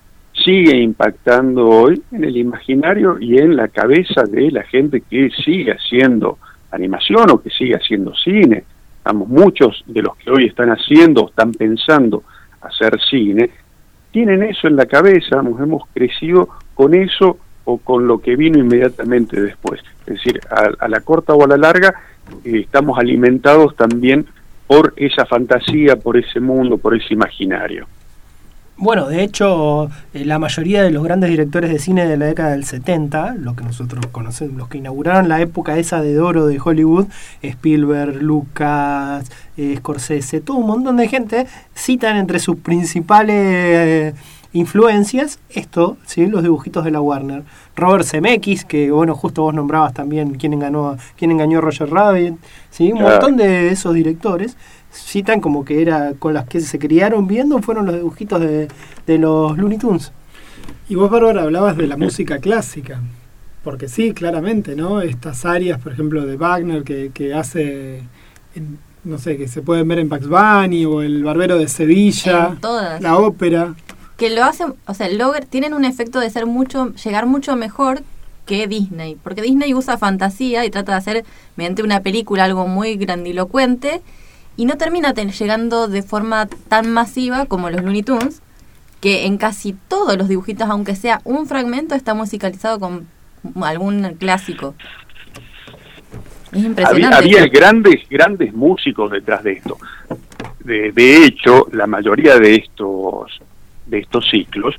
[0.45, 5.73] sigue impactando hoy en el imaginario y en la cabeza de la gente que sigue
[5.73, 6.39] haciendo
[6.71, 8.65] animación o que sigue haciendo cine.
[8.99, 12.23] Estamos muchos de los que hoy están haciendo o están pensando
[12.61, 13.51] hacer cine
[14.11, 18.59] tienen eso en la cabeza, hemos, hemos crecido con eso o con lo que vino
[18.59, 19.81] inmediatamente después.
[20.01, 21.95] Es decir, a, a la corta o a la larga
[22.45, 24.27] eh, estamos alimentados también
[24.67, 27.87] por esa fantasía, por ese mundo, por ese imaginario.
[28.83, 32.53] Bueno, de hecho, eh, la mayoría de los grandes directores de cine de la década
[32.53, 36.59] del 70, lo que nosotros conocemos, los que inauguraron la época esa de oro de
[36.59, 37.07] Hollywood,
[37.43, 44.15] Spielberg, Lucas, eh, Scorsese, todo un montón de gente, citan entre sus principales eh,
[44.55, 46.27] influencias esto, ¿sí?
[46.27, 47.43] los dibujitos de la Warner.
[47.77, 52.35] Robert Zemeckis, que bueno, justo vos nombrabas también quién engañó, quién engañó a Roger Rabbit,
[52.71, 52.93] ¿sí?
[52.93, 54.57] un montón de esos directores
[54.93, 58.69] citan como que era con las que se criaron viendo fueron los dibujitos de,
[59.07, 60.13] de los Looney Tunes.
[60.89, 63.01] Y vos, Bárbara, hablabas de la música clásica.
[63.63, 65.03] Porque sí, claramente, ¿no?
[65.03, 68.03] Estas áreas, por ejemplo, de Wagner que, que hace,
[68.55, 72.49] en- no sé, que se pueden ver en Bugs Bunny o El Barbero de Sevilla,
[72.53, 73.01] En todas.
[73.03, 73.75] la ópera.
[74.17, 78.03] que lo hacen, o sea, logr- tienen un efecto de ser mucho, llegar mucho mejor
[78.47, 81.25] que Disney, porque Disney usa fantasía y trata de hacer
[81.57, 84.01] mediante una película algo muy grandilocuente
[84.61, 88.43] y no termina llegando de forma tan masiva como los Looney Tunes,
[89.01, 93.07] que en casi todos los dibujitos, aunque sea un fragmento, está musicalizado con
[93.63, 94.75] algún clásico.
[96.53, 97.17] Es Había, impresionante.
[97.17, 99.79] había grandes, grandes músicos detrás de esto.
[100.63, 103.41] De, de hecho, la mayoría de estos,
[103.87, 104.75] de estos ciclos,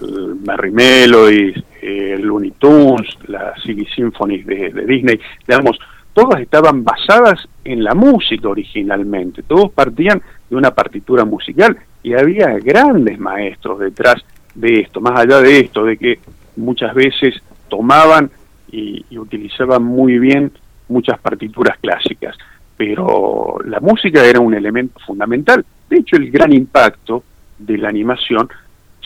[0.00, 0.04] eh,
[0.46, 5.76] Merry Melodies, eh, Looney Tunes, la Silly Symphony de, de Disney, digamos,
[6.12, 12.58] todas estaban basadas en la música originalmente, todos partían de una partitura musical y había
[12.58, 14.16] grandes maestros detrás
[14.54, 16.18] de esto, más allá de esto, de que
[16.56, 17.34] muchas veces
[17.68, 18.30] tomaban
[18.70, 20.52] y, y utilizaban muy bien
[20.88, 22.36] muchas partituras clásicas,
[22.76, 25.64] pero la música era un elemento fundamental.
[25.88, 27.24] De hecho, el gran impacto
[27.58, 28.48] de la animación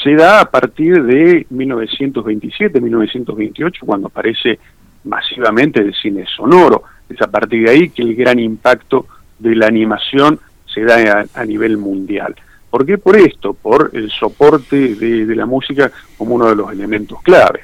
[0.02, 4.59] se da a partir de 1927, 1928, cuando aparece
[5.04, 6.82] masivamente el cine sonoro.
[7.09, 9.07] Es a partir de ahí que el gran impacto
[9.38, 10.40] de la animación
[10.72, 12.34] se da a, a nivel mundial.
[12.70, 12.98] ¿Por qué?
[12.98, 17.62] Por esto, por el soporte de, de la música como uno de los elementos claves.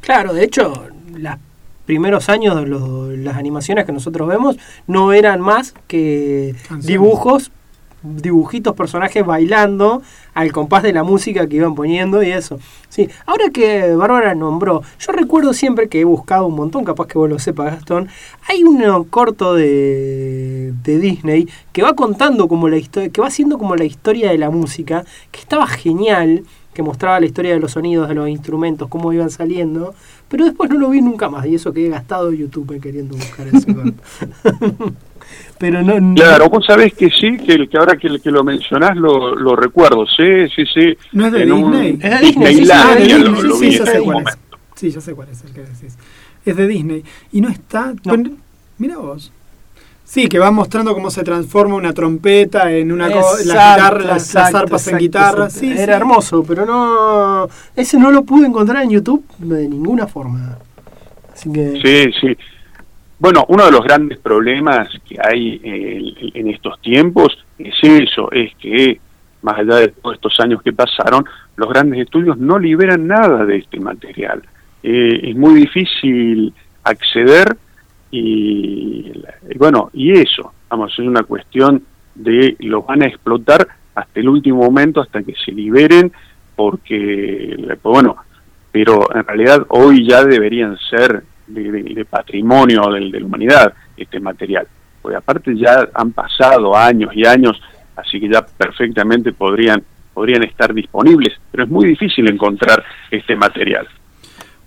[0.00, 0.86] Claro, de hecho,
[1.16, 1.34] los
[1.84, 4.56] primeros años de los- las animaciones que nosotros vemos
[4.86, 6.86] no eran más que Canciones.
[6.86, 7.50] dibujos,
[8.02, 10.02] dibujitos, personajes bailando
[10.34, 12.58] al compás de la música que iban poniendo y eso.
[12.88, 17.18] Sí, ahora que Bárbara nombró, yo recuerdo siempre que he buscado un montón, capaz que
[17.18, 18.08] vos lo sepas, Gastón,
[18.48, 23.58] hay un corto de, de Disney que va contando como la historia, que va haciendo
[23.58, 26.44] como la historia de la música, que estaba genial,
[26.74, 29.94] que mostraba la historia de los sonidos, de los instrumentos, cómo iban saliendo,
[30.28, 33.46] pero después no lo vi nunca más, y eso que he gastado YouTube queriendo buscar
[33.48, 34.02] ese corto.
[35.62, 38.42] Pero no, no- Claro, vos sabés que sí, que, el- que ahora que, que lo
[38.42, 40.96] mencionás lo, lo recuerdo, sí, sí, sí.
[41.12, 41.98] ¿No es de En un Disney?
[42.02, 44.24] Es de Disney, sí, sí, lo, ya sé cuál es.
[44.24, 44.32] momento.
[44.74, 45.96] Sí, ya sé cuál es el que decís.
[46.44, 47.04] Es de Disney.
[47.30, 47.94] Y no está...
[48.04, 48.16] No.
[48.78, 49.32] mira vos.
[50.04, 53.98] Sí, que va mostrando cómo se transforma una trompeta en una cosa, la Exacto, guitarra,
[54.00, 55.44] las, las exacto, arpas en guitarra.
[55.44, 55.58] exacto.
[55.60, 55.90] Sí, Era sí.
[56.00, 57.48] hermoso, pero no.
[57.76, 60.58] Ese no lo pude encontrar en YouTube de ninguna forma.
[61.32, 61.80] Así que.
[61.82, 62.36] Sí, sí.
[63.22, 68.52] Bueno, uno de los grandes problemas que hay eh, en estos tiempos es eso, es
[68.56, 69.00] que
[69.42, 73.58] más allá de todos estos años que pasaron, los grandes estudios no liberan nada de
[73.58, 74.42] este material.
[74.82, 76.52] Eh, es muy difícil
[76.82, 77.56] acceder
[78.10, 79.12] y,
[79.48, 81.80] y bueno, y eso, vamos, es una cuestión
[82.16, 86.10] de lo van a explotar hasta el último momento, hasta que se liberen,
[86.56, 88.16] porque, bueno,
[88.72, 94.20] pero en realidad hoy ya deberían ser de, de- de patrimonio de, la humanidad este
[94.20, 94.66] material.
[95.00, 97.60] Porque aparte ya han pasado años y años,
[97.96, 99.82] así que ya perfectamente podrían
[100.14, 103.86] podrían estar disponibles, pero es muy difícil encontrar este material.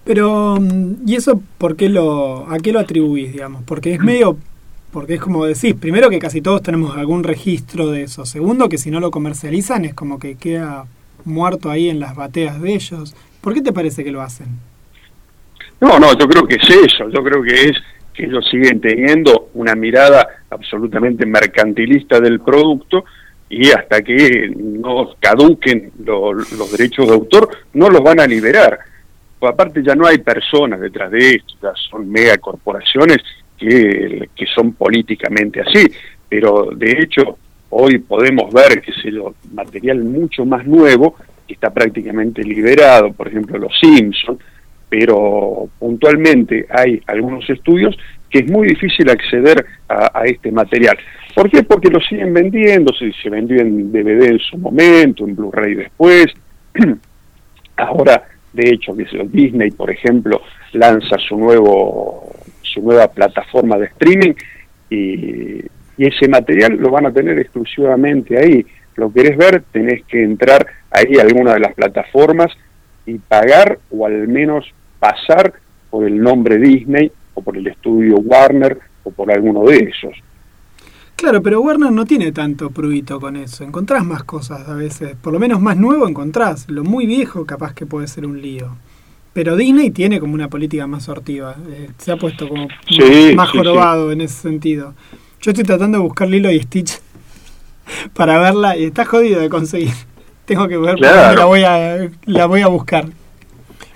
[0.03, 3.61] Pero, mm, ¿y eso por qué lo, a qué lo atribuís, digamos?
[3.63, 4.37] Porque es medio,
[4.91, 8.79] porque es como decís, primero que casi todos tenemos algún registro de eso, segundo que
[8.79, 10.85] si no lo comercializan es como que queda
[11.25, 13.15] muerto ahí en las bateas de ellos.
[13.41, 14.47] ¿Por qué te parece que lo hacen?
[15.85, 17.77] No, no, yo creo que es eso, yo creo que es
[18.11, 23.05] que ellos siguen teniendo una mirada absolutamente mercantilista del producto
[23.49, 28.79] y hasta que no caduquen lo- los derechos de autor no los van a liberar.
[29.39, 33.17] Pues aparte ya no hay personas detrás de esto, ya son megacorporaciones
[33.55, 35.85] que, que son políticamente así,
[36.27, 37.37] pero de hecho
[37.69, 41.15] hoy podemos ver, qué sé yo, material mucho más nuevo
[41.47, 44.39] que está prácticamente liberado, por ejemplo los Simpsons,
[44.89, 47.97] pero puntualmente hay algunos estudios
[48.29, 50.97] que es muy difícil acceder a, este material.
[51.33, 51.63] ¿Por qué?
[51.63, 56.27] Porque lo siguen vendiendo, se, se vendió en DVD en su momento, en Blu-ray después.
[57.77, 58.23] Ahora,
[58.53, 60.41] de hecho, que Disney, por ejemplo,
[60.73, 62.31] lanza su nuevo
[62.61, 64.33] su nueva plataforma de streaming
[64.89, 65.61] y,
[65.97, 68.65] y ese material lo van a tener exclusivamente ahí.
[68.95, 72.51] Lo querés ver, tenés que entrar ahí a alguna de las plataformas
[73.05, 74.65] y pagar o al menos
[74.99, 75.53] pasar
[75.89, 80.13] por el nombre Disney o por el estudio Warner o por alguno de esos.
[81.15, 83.63] Claro, pero Warner no tiene tanto pruito con eso.
[83.63, 85.15] Encontrás más cosas a veces.
[85.15, 86.69] Por lo menos más nuevo encontrás.
[86.69, 88.75] Lo muy viejo capaz que puede ser un lío.
[89.31, 91.55] Pero Disney tiene como una política más sortiva.
[91.69, 94.93] Eh, se ha puesto como Sí, más sí, jorobado en ese sentido.
[95.41, 96.99] Yo estoy tratando de buscar Lilo y Stitch
[98.13, 99.93] para verla y está jodido de conseguir.
[100.45, 101.37] Tengo que ver, Claro.
[101.39, 103.05] la voy a la voy a buscar.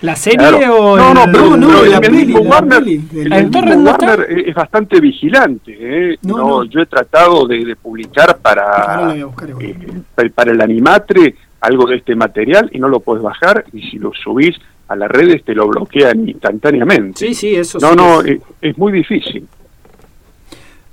[0.01, 0.75] ¿La serie Claro.
[0.77, 3.33] o no, no, el- pero, no, no, pero la el peli, la Warner, peli el
[3.33, 3.49] ¿El?
[3.85, 5.77] Warner es bastante vigilante.
[5.77, 6.17] ¿eh?
[6.21, 6.63] No.
[6.63, 9.75] Yo he tratado de, de publicar para, buscar eh,
[10.15, 13.99] pa- para el animatre algo de este material y no lo puedes bajar y si
[13.99, 14.55] lo subís
[14.87, 17.19] a las redes te lo bloquean instantáneamente.
[17.19, 17.95] Sí, sí, eso no, sí.
[17.97, 19.45] no, es- es, es muy difícil.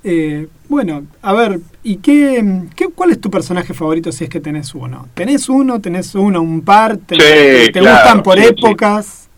[0.03, 4.39] Eh, bueno, a ver, ¿y qué, qué, cuál es tu personaje favorito si es que
[4.39, 5.07] tenés uno?
[5.13, 6.97] ¿Tenés uno, tenés uno, un par?
[6.97, 8.49] ¿Te, Sí, te claro, gustan por sí, sí.
[8.49, 9.29] épocas?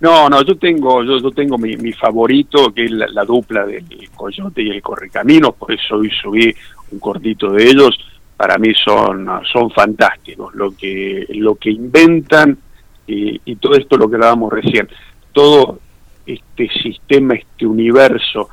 [0.00, 3.66] No, no, yo tengo, yo, yo tengo mi, mi favorito, que es la, la dupla
[3.66, 3.84] del
[4.14, 6.54] Coyote y el Correcaminos, por eso hoy subí
[6.90, 7.98] un cortito de ellos.
[8.36, 12.56] Para mí son, son fantásticos, lo que, lo que inventan
[13.06, 14.88] y, y todo esto lo que hablábamos recién,
[15.32, 15.78] todo
[16.24, 18.48] este sistema, este universo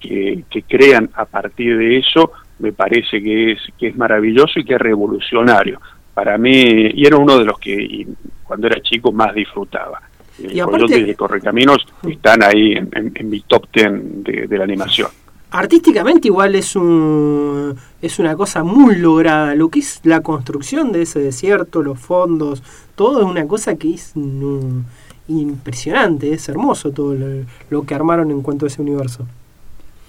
[0.00, 4.64] que, que crean a partir de eso, me parece que es, que es maravilloso y
[4.64, 5.80] que es revolucionario.
[6.14, 6.50] Para mí,
[6.94, 8.06] y era uno de los que y
[8.42, 10.00] cuando era chico más disfrutaba.
[10.38, 14.46] Y aparte- Coyote y el Correcaminos están ahí en, en- en mi top ten de,
[14.46, 15.08] de la animación.
[15.50, 19.54] Artísticamente igual es un es una cosa muy lograda.
[19.54, 22.62] Lo que es la construcción de ese desierto, los fondos,
[22.94, 24.80] todo es una cosa que es mm,
[25.28, 27.26] impresionante, es hermoso todo lo,
[27.70, 29.26] lo que armaron en cuanto a ese universo.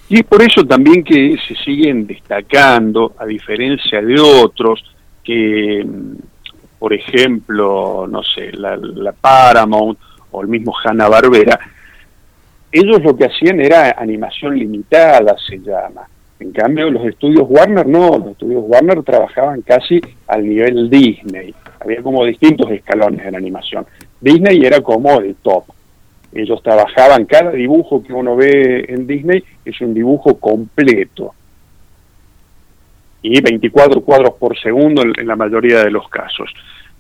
[0.10, 4.84] Y es por eso también que se siguen destacando, a diferencia de otros,
[5.24, 6.16] que, mm,
[6.80, 10.00] por ejemplo, no sé, la, Paramount
[10.32, 11.60] o el mismo Hanna-Barbera,
[12.72, 16.08] ellos lo que hacían era animación limitada, se llama.
[16.40, 21.54] En cambio, los estudios Warner no, los estudios Warner trabajaban casi al nivel Disney.
[21.80, 23.86] Había como distintos escalones en animación.
[24.22, 25.66] Disney era como el top.
[26.32, 31.34] Ellos trabajaban, cada dibujo que uno ve en Disney es un dibujo completo.
[33.22, 36.54] Y 24 cuadros por segundo en, la mayoría de los casos.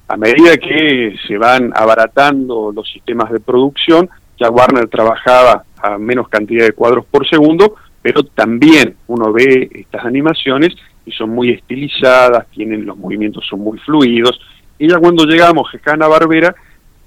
[0.08, 6.28] A medida que se van abaratando los sistemas de producción, ya Warner trabajaba a menos
[6.28, 10.76] cantidad de cuadros por segundo, pero también uno ve estas animaciones
[11.06, 14.40] y son muy estilizadas, tienen los movimientos son muy fluidos,
[14.80, 16.56] y ya cuando llegamos a Hanna Barbera,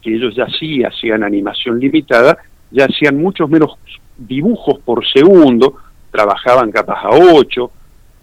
[0.02, 2.38] que ellos ya sí hacían animación limitada,
[2.70, 3.78] ya hacían muchos menos
[4.18, 5.76] dibujos por segundo,
[6.10, 7.70] trabajaban capaz a 8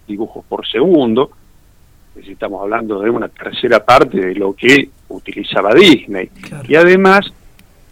[0.06, 1.30] dibujos por segundo,
[2.14, 6.30] decir, estamos hablando de una tercera parte de lo que utilizaba Disney.
[6.68, 7.32] Y además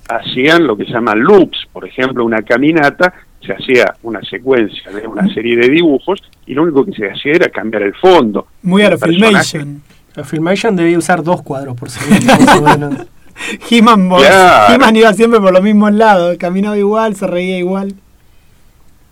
[0.09, 3.13] hacían lo que se llaman loops, por ejemplo, una caminata,
[3.45, 7.35] se hacía una secuencia de una serie de dibujos y lo único que se hacía
[7.35, 8.49] era cambiar el fondo.
[8.63, 9.83] Muy a la Filmation.
[10.15, 13.07] La Filmation debía usar dos cuadros por segundo.
[13.71, 14.97] He-Man Claro.
[14.97, 17.95] Iba siempre por los mismos lados, caminaba igual, se reía igual.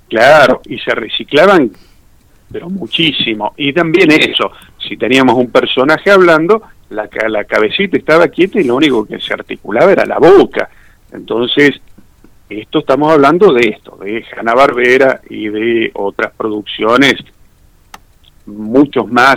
[0.08, 1.70] Claro, y se reciclaban,
[2.50, 3.54] pero muchísimo.
[3.56, 8.76] Y también eso, si teníamos un personaje hablando, la, la cabecita estaba quieta y lo
[8.76, 10.68] único que se articulaba era la boca.
[11.12, 11.80] Entonces,
[12.48, 17.14] esto estamos hablando de esto, de Hanna-Barbera y de otras producciones,
[18.46, 19.36] muchos más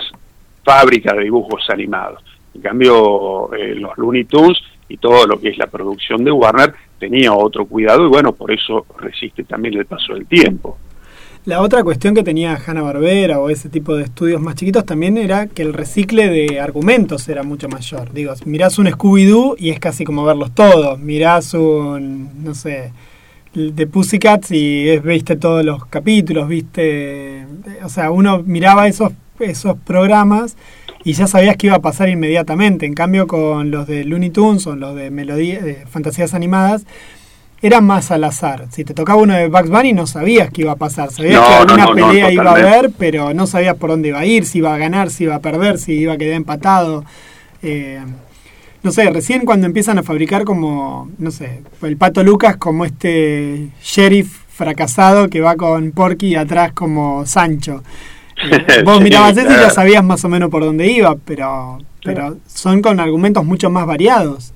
[0.64, 2.24] fábricas de dibujos animados.
[2.53, 4.60] En cambio, eh, los Looney Tunes
[4.90, 8.52] y todo lo que es la producción de Warner tenía otro cuidado y bueno, por
[8.52, 10.78] eso resiste también el paso del tiempo.
[11.45, 15.48] La otra cuestión que tenía Hanna-Barbera o ese tipo de estudios más chiquitos también era
[15.48, 18.11] que el recicle de argumentos era mucho mayor.
[18.11, 20.99] Digo, mirás un Scooby-Doo y es casi como verlos todos.
[20.99, 22.91] Mirás un, no sé,
[23.53, 27.45] de Pussycats y es, viste todos los capítulos, viste...
[27.84, 30.57] O sea, uno miraba esos, esos programas
[31.04, 32.86] y ya sabías que iba a pasar inmediatamente.
[32.86, 36.86] En cambio, con los de Looney Tunes o los de melodía, de fantasías animadas,
[37.62, 38.68] era más al azar.
[38.72, 41.12] Si te tocaba uno de Bugs Bunny no sabías qué iba a pasar.
[41.12, 44.10] Sabías No, que alguna no, no, pelea iba a haber, pero no sabías por dónde
[44.10, 46.36] iba a ir, si iba a ganar, si iba a perder, si iba a quedar
[46.36, 47.04] empatado.
[47.62, 48.00] Eh,
[48.82, 53.70] no sé, recién cuando empiezan a fabricar como, no sé, el Pato Lucas como este
[53.84, 57.84] sheriff fracasado que va con Porky atrás como Sancho.
[58.86, 62.82] Vos mirabas eso y ya sabías más o menos por dónde iba, pero, pero son
[62.82, 64.53] con argumentos mucho más variados.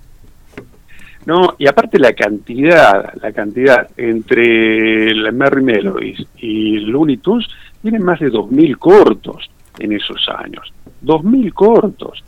[1.26, 7.48] No, y aparte la cantidad, la cantidad entre el Merry Melodies y Looney Tunes,
[7.82, 9.50] tienen más de 2.000 cortos
[9.80, 10.74] en esos años.
[11.04, 12.24] 2.000 cortos.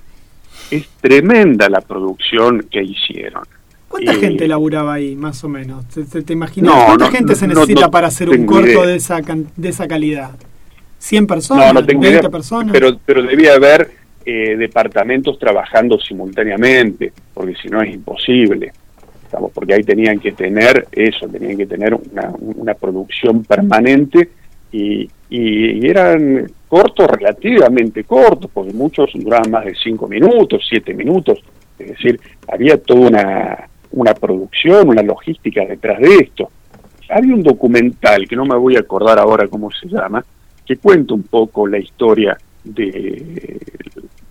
[0.71, 3.43] Es tremenda la producción que hicieron.
[3.89, 5.85] ¿Cuánta Eh, gente laburaba ahí, más o menos?
[5.89, 6.73] ¿Te, te, te imaginas?
[6.73, 8.85] No, ¿Cuánta no, gente se necesita para hacer un corto idea.
[8.87, 10.31] de esa, de esa calidad?
[10.99, 11.73] ¿100 personas?
[11.73, 12.71] No, no tengo ¿20 idea, personas?
[12.71, 13.91] Pero, pero debía haber
[14.25, 18.71] eh, departamentos trabajando simultáneamente, porque si no es imposible.
[19.23, 24.29] Estamos, porque ahí tenían que tener eso, tenían que tener una, una producción permanente
[24.71, 30.93] y, y- y eran cortos, relativamente cortos, porque muchos duraban más de cinco minutos, siete
[30.93, 31.39] minutos.
[31.77, 36.49] Es decir, había toda una, una producción, una logística detrás de esto.
[37.09, 40.23] Había un documental, que no me voy a acordar ahora cómo se llama,
[40.65, 43.59] que cuenta un poco la historia de,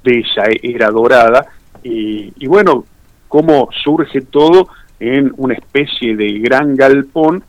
[0.03, 1.47] de esa era dorada
[1.83, 2.85] y, y bueno,
[3.29, 7.43] cómo surge todo en una especie de gran galpón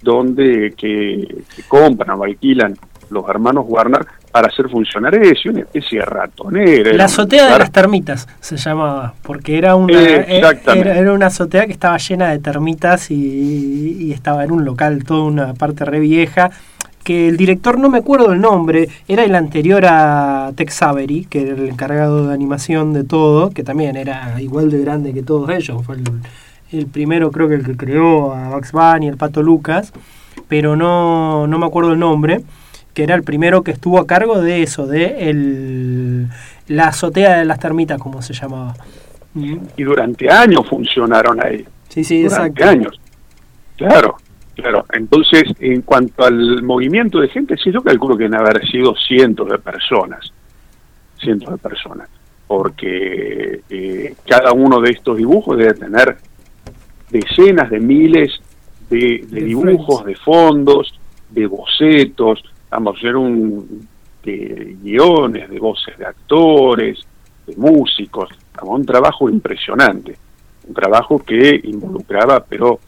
[0.00, 2.74] donde que, que compran o alquilan
[3.10, 6.92] los hermanos Warner para hacer funcionar eso, una especie de ratonera.
[6.92, 11.72] La azotea de las termitas se llamaba, porque era una, era, era una azotea que
[11.72, 16.50] estaba llena de termitas y, y estaba en un local, toda una parte re vieja,
[17.08, 21.40] que el director, no me acuerdo el nombre, era el anterior a Tex Avery, que
[21.40, 25.48] era el encargado de animación de todo, que también era igual de grande que todos
[25.48, 26.04] ellos, fue el,
[26.70, 29.94] el primero creo que el que creó a Bugs Bunny, el Pato Lucas,
[30.48, 32.42] pero no, no me acuerdo el nombre
[32.92, 36.28] que era el primero que estuvo a cargo de eso, de el,
[36.66, 38.74] la azotea de las termitas, como se llamaba.
[39.34, 41.64] y durante años funcionaron ahí.
[41.88, 42.70] Sí, sí, durante exacto.
[42.70, 43.00] años.
[43.78, 44.16] Claro,
[44.62, 44.84] claro.
[44.92, 49.48] Entonces, en cuanto al movimiento de gente, sí, yo calculo que deben haber sido cientos
[49.48, 50.32] de personas.
[51.18, 52.08] Cientos de personas.
[52.46, 56.16] Porque eh, cada uno de estos dibujos debe tener
[57.10, 58.40] decenas de miles
[58.90, 60.98] de, dibujos, de fondos,
[61.30, 63.86] de bocetos, vamos a hacer un
[64.24, 66.98] de guiones, de voces de actores,
[67.46, 68.28] de músicos,
[68.62, 70.16] un trabajo impresionante,
[70.66, 72.80] un trabajo que involucraba, pero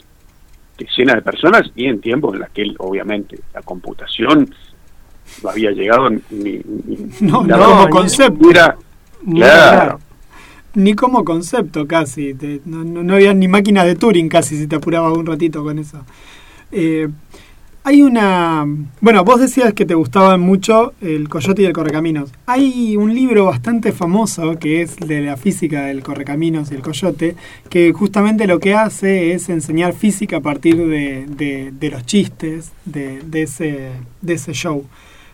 [0.80, 4.52] decenas de personas y en tiempos en los que obviamente la computación
[5.42, 6.60] no había llegado ni, ni-
[7.20, 8.48] No, no, como ni concepto.
[9.22, 9.98] Ni claro, hablar.
[10.74, 12.34] Ni como concepto casi.
[12.34, 15.62] te- no, no, no había ni máquinas de Turing casi si te apurabas un ratito
[15.62, 16.04] con eso.
[16.72, 17.08] Eh,
[17.82, 18.66] hay una...
[19.00, 22.30] Bueno, vos decías que te gustaban mucho el Coyote y el Correcaminos.
[22.46, 27.36] Hay un libro bastante famoso que es de la física del Correcaminos y el Coyote,
[27.68, 32.72] que justamente lo que hace es enseñar física a partir de, de- de los chistes
[32.84, 33.88] de, de ese,
[34.20, 34.84] de ese show.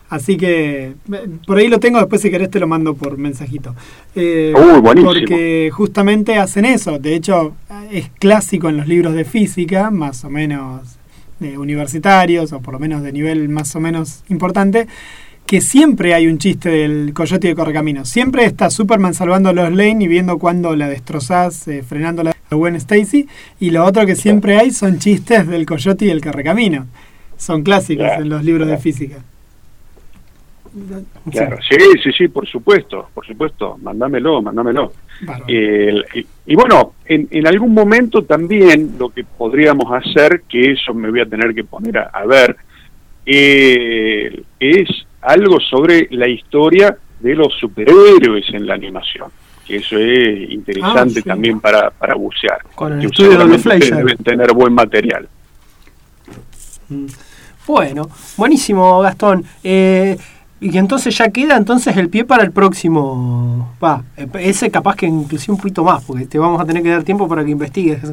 [0.09, 3.75] Así que eh, por ahí lo tengo, después si querés te lo mando por mensajito.
[4.15, 5.11] Eh, Uy, buenísimo.
[5.11, 6.97] Porque justamente hacen eso.
[6.97, 7.55] De hecho,
[7.91, 10.96] es clásico en los libros de física, más o menos
[11.41, 14.87] eh, universitarios, o por lo menos de nivel más o menos importante,
[15.45, 18.09] que siempre hay un chiste del coyote y el correcaminos.
[18.09, 22.31] Siempre está Superman salvando a los Lane y viendo cuando la destrozás, eh, frenando la
[22.31, 23.27] de Gwen Stacy.
[23.59, 26.87] Y lo otro que siempre hay son chistes del coyote y el correcaminos.
[27.37, 29.17] Son clásicos en los libros de física.
[31.31, 34.93] Claro, sí, sí, sí, por supuesto, por supuesto, mándamelo, mándamelo.
[35.21, 35.45] Bárbaro.
[35.47, 40.93] Eh, y, y bueno, en, en algún momento también lo que podríamos hacer, que eso
[40.93, 42.55] me voy a tener que poner a, a ver,
[43.25, 44.87] eh, es
[45.21, 49.29] algo sobre la historia de los superhéroes en la animación.
[49.65, 51.23] Que eso es interesante Ah, sí.
[51.23, 52.59] también para, para bucear.
[52.75, 53.97] Con el Que estudio de Fleischer.
[53.97, 55.27] deben tener buen material.
[57.65, 59.43] Bueno, buenísimo, Gastón.
[59.63, 60.17] Eh,
[60.59, 63.75] y que entonces ya queda entonces el pie para el próximo.
[63.83, 64.03] Va,
[64.39, 67.27] ese capaz que inclusive un poquito más, porque te vamos a tener que dar tiempo
[67.27, 67.99] para que investigues.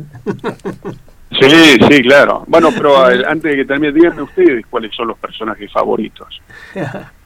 [1.41, 1.49] Sí,
[1.89, 2.45] sí, claro.
[2.47, 6.41] Bueno, pero eh, antes de que termine, díganme ustedes cuáles son los personajes favoritos.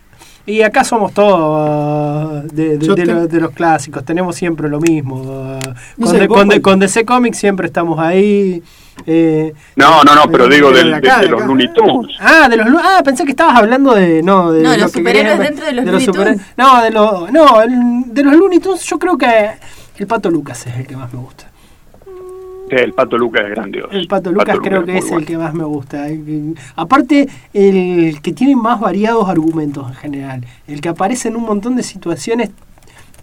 [0.49, 4.69] y acá somos todos uh, de, de- de te- los, de los clásicos, tenemos siempre
[4.69, 5.17] lo mismo.
[5.17, 5.59] uh,
[5.97, 8.63] No con, sé, de- vos con, de- cuál- con DC Comics siempre estamos ahí.
[9.07, 11.45] eh, No, no, no, pero Eh, digo de del- de, acá, de de los.
[11.47, 12.17] Looney Tunes.
[12.21, 15.39] Ah, de los ah, pensé que estabas hablando de no de No, lo los superhéroes
[15.39, 16.41] dentro de los Looney Tunes.
[16.57, 19.51] No, de los no, el- de los Looney Tunes yo creo que
[19.99, 21.45] el Pato Lucas es el que más me gusta.
[22.71, 23.91] El Pato Lucas es grandioso.
[23.91, 25.27] El Pato Lucas creo que es el bueno.
[25.27, 26.09] que más me gusta.
[26.09, 30.45] El- Aparte, el que tiene más variados argumentos en general.
[30.67, 32.51] El que aparece en un montón de situaciones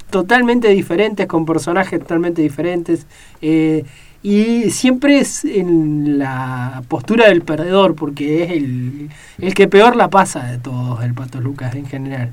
[0.09, 3.05] totalmente diferentes, con personajes totalmente diferentes.
[3.41, 3.84] eh,
[4.23, 10.09] y siempre es en la postura del perdedor, porque es el, el que peor la
[10.09, 12.31] pasa de todos, el Pato Lucas en general.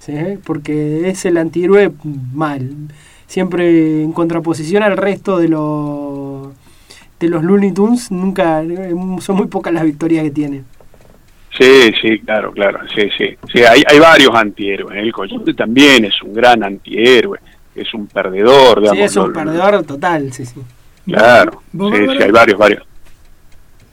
[0.00, 0.14] ¿sí?
[0.42, 1.92] Porque es el antihéroe
[2.34, 2.72] mal.
[3.28, 6.48] Siempre en contraposición al resto de los
[7.20, 10.64] de los Looney Tunes, nunca eh, son muy pocas las victorias que tienen.
[11.56, 12.80] Sí, sí, claro, claro.
[12.94, 13.36] Sí, sí.
[13.52, 14.96] sí hay, hay varios antihéroes.
[14.98, 17.38] El Coyote también es un gran antihéroe.
[17.74, 18.98] Es un perdedor, digamos.
[18.98, 20.60] Sí, es un lo- perdedor total, sí, sí.
[21.06, 21.62] Claro.
[21.72, 22.18] ¿Vos, Sí, Bárbara?
[22.18, 22.82] sí, hay varios, varios.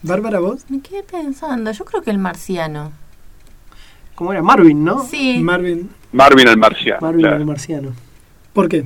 [0.02, 2.92] Bárbara, vos, Me quedé pensando, yo creo que el marciano.
[4.14, 4.42] ¿Cómo era?
[4.42, 5.02] Marvin, ¿no?
[5.04, 7.00] Sí, Marvin, Marvin el Marciano.
[7.00, 7.36] Marvin claro.
[7.36, 7.92] el marciano.
[8.52, 8.84] ¿por qué?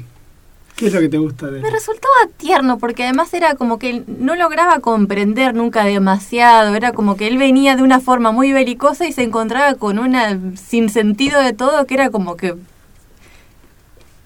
[0.81, 3.90] ¿Qué es lo que te gusta de me resultaba tierno porque además era como que
[3.90, 8.52] él no lograba comprender nunca demasiado, era como que él venía de una forma muy
[8.52, 12.55] belicosa y se encontraba con una sin sentido de todo que era como que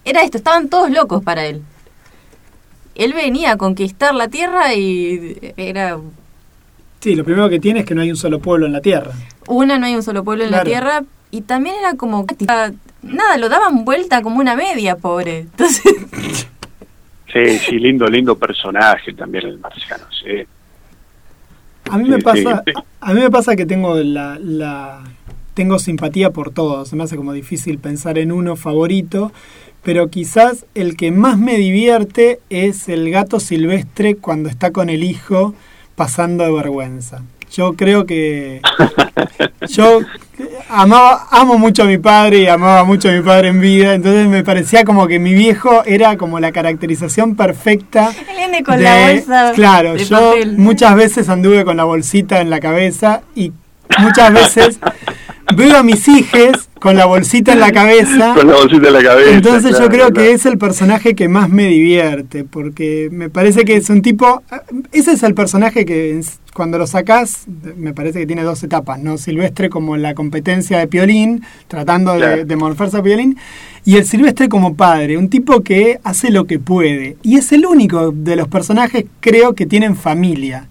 [0.05, 1.61] era esto, estaban todos locos para él.
[2.95, 5.97] Él venía a conquistar la tierra y era
[7.01, 9.11] Sí, lo primero que tiene es que no hay un solo pueblo en la Tierra.
[9.47, 10.63] una, no hay un solo pueblo en Claro.
[10.63, 12.25] la tierra y también era como
[13.05, 15.39] nada, lo daban vuelta como una media, pobre.
[15.39, 15.83] Entonces,
[17.31, 20.05] Sí, sí, lindo, lindo personaje también el Marciano.
[20.23, 20.43] Sí.
[21.91, 22.71] A mí me Sí, pasa, sí.
[23.01, 25.03] a mí me pasa que tengo la, la
[25.53, 26.87] tengo simpatía por todos.
[26.89, 29.31] Se me hace como difícil pensar en uno favorito,
[29.83, 35.03] pero quizás el que más me divierte es el gato silvestre cuando está con el
[35.03, 35.53] hijo
[35.95, 37.21] pasando de vergüenza.
[37.51, 38.61] Yo creo que
[39.67, 39.99] yo
[40.69, 44.27] amaba, amo mucho a mi padre y amaba mucho a mi padre en vida, entonces
[44.27, 49.11] me parecía como que mi viejo era como la caracterización perfecta viene con de- la
[49.11, 50.57] bolsa Claro, de yo papel.
[50.57, 53.51] muchas veces anduve con la bolsita en la cabeza y
[53.99, 54.79] muchas veces
[55.55, 58.33] veo a mis hijes con la bolsita en la cabeza.
[58.35, 59.31] Con la bolsita en la cabeza.
[59.31, 60.13] Entonces yo creo claro.
[60.13, 64.43] que es el personaje que más me divierte, porque me parece que es un tipo...
[64.91, 66.21] Ese es el personaje que
[66.53, 69.17] cuando lo sacás, me parece que tiene dos etapas, ¿no?
[69.17, 73.37] Silvestre como la competencia de Piolín, tratando de, de morfarse a Piolín,
[73.83, 77.17] y el Silvestre como padre, un tipo que hace lo que puede.
[77.23, 80.69] Y es el único de los personajes, creo, que tienen familia.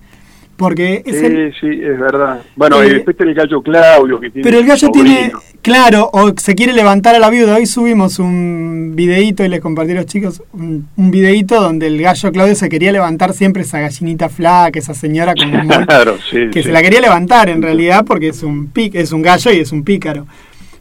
[0.57, 2.41] Porque es Sí, el, sí, es verdad.
[2.55, 5.33] Bueno, Eh, y después el gallo Claudio que tiene pero el gallo tiene,
[5.63, 7.57] claro, o se quiere levantar a la viuda.
[7.57, 12.01] Hoy subimos un videíto y les compartí a los chicos un, un videíto donde el
[12.01, 16.49] gallo Claudio se quería levantar siempre esa gallinita flaca, esa señora como muy- Claro, sí.
[16.53, 16.69] que sí.
[16.69, 19.73] se la quería levantar en realidad porque es un pic, es un gallo y es
[19.73, 20.27] un pícaro.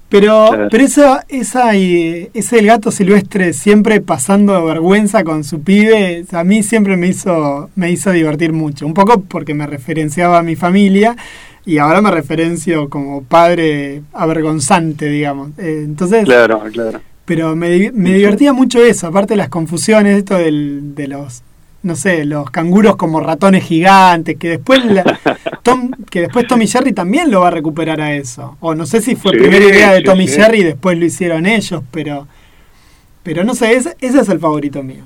[0.09, 0.67] Pero, Claro.
[0.69, 6.43] pero esa, esa, eh, ese el gato silvestre siempre pasando vergüenza con su pibe, a
[6.43, 8.85] mí siempre me hizo, me hizo divertir mucho.
[8.85, 11.15] Un poco porque me referenciaba a mi familia
[11.65, 15.49] y ahora me referencio como padre avergonzante, digamos.
[15.57, 17.01] Eh, entonces, Claro, claro.
[17.25, 21.41] pero me, me divertía mucho eso, aparte de las confusiones, esto del, de los,
[21.81, 25.19] no sé, los canguros como ratones gigantes, que después la-
[25.63, 28.57] Tom, que después Tommy Jerry también lo va a recuperar a eso.
[28.59, 30.35] O no sé si fue Sí, primera idea de sí, Tommy sí.
[30.35, 32.27] Jerry y después lo hicieron ellos, pero
[33.23, 35.05] pero no sé, ese, ese es el favorito mío.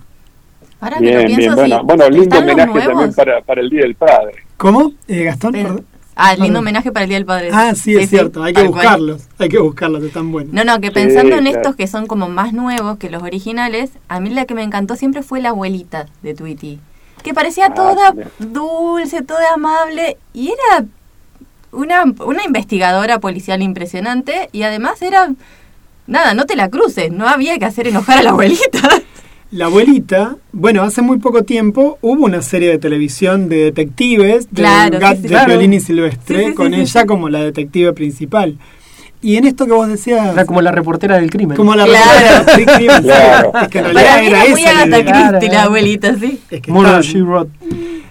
[0.80, 1.70] Ahora que lo Bien, pienso, bien.
[1.70, 4.34] Bueno, bueno lindo homenaje también para, para el Día del Padre.
[4.58, 4.94] ¿Cómo?
[5.08, 5.86] Eh, Gastón, perdón.
[6.16, 7.50] Ah, lindo homenaje para el Día del Padre.
[7.54, 8.72] Ah, sí, es cierto, hay que cual.
[8.72, 10.54] buscarlos, hay que buscarlos, están buenos.
[10.54, 11.58] No, no, que Sí, pensando en claro.
[11.58, 14.96] estos que son como más nuevos que los originales, a mí la que me encantó
[14.96, 16.80] siempre fue la abuelita de Tweety.
[17.24, 18.20] Que parecía Ah, toda sí.
[18.40, 20.86] dulce, toda amable y era
[21.72, 25.32] una, una investigadora policial impresionante y además era...
[26.08, 28.80] Nada, no te la cruces, no había que hacer enojar a la abuelita.
[29.52, 34.62] La abuelita, bueno, hace muy poco tiempo hubo una serie de televisión de detectives de,
[34.62, 35.48] Claro, Gat- sí, sí, de claro.
[35.48, 37.08] Piolín y Silvestre, Sí, sí, sí, con sí, ella sí.
[37.08, 38.58] como la detective principal.
[39.22, 41.58] Y en esto que vos decías, Era como la reportera del crimen.
[41.58, 42.46] como la Claro.
[42.56, 43.52] sí, sí, Claro.
[43.62, 45.30] es que en Para realidad mí era era muy esa la Agatha idea.
[45.30, 46.40] Christie la abuelita, sí.
[46.52, 47.52] Es que Murder, She Wrote.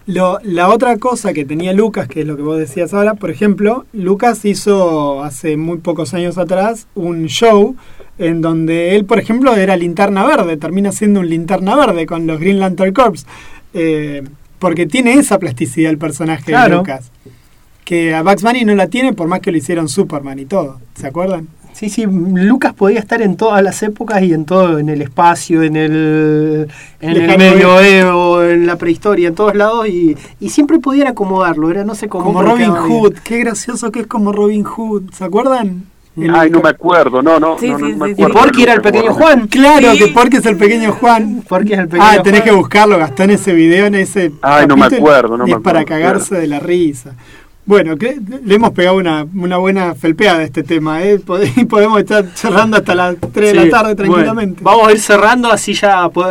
[0.06, 3.30] Lo- la otra cosa que tenía Lucas, que es lo que vos decías ahora, por
[3.30, 7.74] ejemplo, Lucas hizo hace muy pocos años atrás un show
[8.18, 12.38] en donde él, por ejemplo, era linterna verde, termina siendo un linterna verde con los
[12.40, 13.26] Green Lantern Corps,
[13.74, 14.22] eh,
[14.60, 16.68] porque tiene esa plasticidad el personaje de.
[16.68, 17.10] Lucas,
[17.86, 20.80] que a Bugs Bunny no la tiene por más que lo hicieron Superman y todo,
[20.94, 21.46] ¿se acuerdan?
[21.72, 25.62] Sí, sí, Lucas podía estar en todas las épocas y en todo, en el espacio,
[25.62, 26.68] en el,
[27.00, 31.84] en el medioevo, en la prehistoria, en todos lados y, y siempre podían acomodarlo, era
[31.84, 32.24] no sé cómo.
[32.24, 32.72] Como Robin bien.
[32.72, 35.84] Hood, qué gracioso que es como Robin Hood, ¿se acuerdan?
[36.16, 38.34] El- Ay, no me acuerdo, no, no, Sí, no, no sí, me sí, Y acuerdo.
[38.40, 39.26] Porky era el pequeño acuerdo.
[39.36, 39.46] Juan.
[39.48, 39.98] Claro, Sí.
[39.98, 41.42] que porque es el pequeño Juan.
[41.46, 44.32] Porky es el pequeño Ah, tenés que buscarlo, gastó en ese video, en ese.
[44.40, 47.12] Ay, no me acuerdo, no es para acuerdo, cagarse de la risa.
[47.66, 51.18] Bueno, que le hemos pegado una, una buena felpeada a este tema, ¿eh?
[51.68, 54.62] Podemos estar charlando hasta las 3 de la tarde bueno, tranquilamente.
[54.62, 56.24] vamos a ir cerrando, así ya po-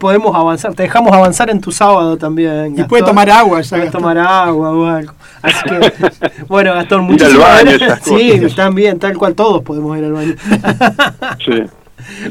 [0.00, 0.74] podemos avanzar.
[0.74, 2.74] Te dejamos avanzar en tu sábado también.
[2.76, 3.76] y puede tomar agua ya.
[3.78, 4.00] Gastón.
[4.00, 5.12] tomar agua o algo.
[5.42, 5.92] Así que,
[6.48, 8.00] bueno, Gastón, baño, gracias.
[8.02, 8.56] Sí, cosas.
[8.56, 10.34] también, tal cual todos podemos ir al baño.
[11.44, 11.62] Sí.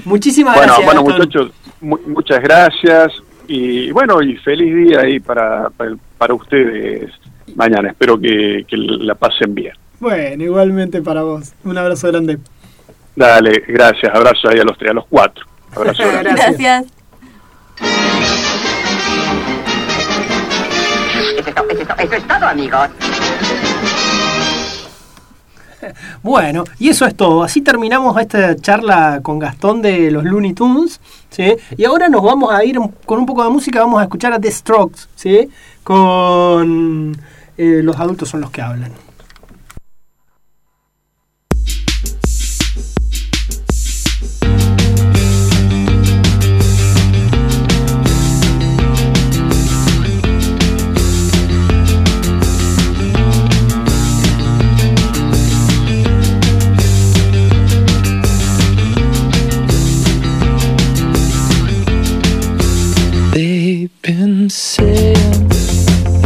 [0.03, 0.85] muchísimas Bueno, gracias.
[0.85, 1.27] bueno, Gastón.
[1.27, 3.13] muchachos, mu- muchas gracias
[3.47, 7.09] y bueno, y feliz día ahí para, para, para ustedes
[7.55, 7.89] mañana.
[7.89, 9.73] Espero que, que la pasen bien.
[9.99, 11.53] Bueno, igualmente para vos.
[11.63, 12.39] Un abrazo grande.
[13.15, 15.45] Dale, gracias, abrazo ahí a los tres, a los cuatro.
[15.75, 16.31] Abrazo grande.
[16.31, 16.85] Gracias.
[21.99, 22.89] Eso es todo, amigos.
[26.21, 27.41] Bueno, y eso es todo.
[27.41, 30.99] Así terminamos esta charla con Gastón de los Looney Tunes.
[31.29, 31.55] ¿sí?
[31.77, 33.79] Y ahora nos vamos a ir con un poco de música.
[33.79, 35.07] Vamos a escuchar a The Strokes.
[35.15, 35.49] ¿sí?
[35.83, 37.17] Con
[37.59, 38.93] eh, Los adultos son los que hablan.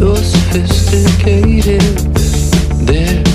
[0.03, 1.81] so sophisticated.
[2.85, 3.32] There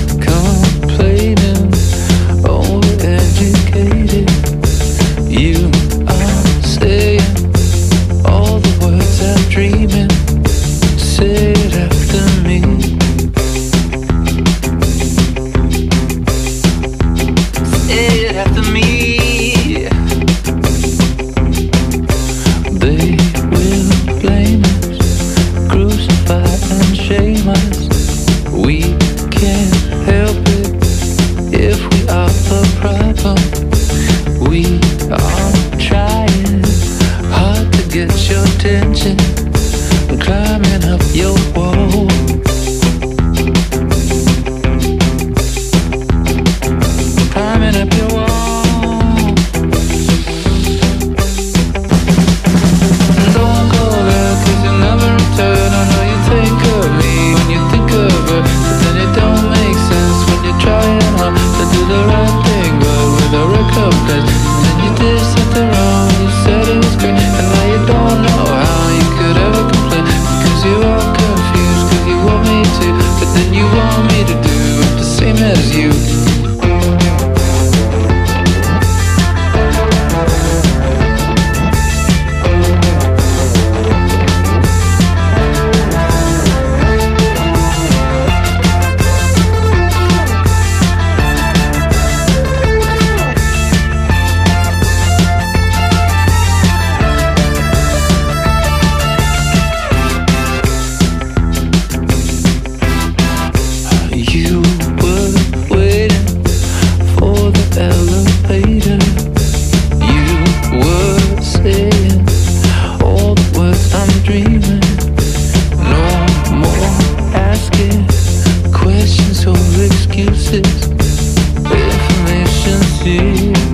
[123.03, 123.68] see.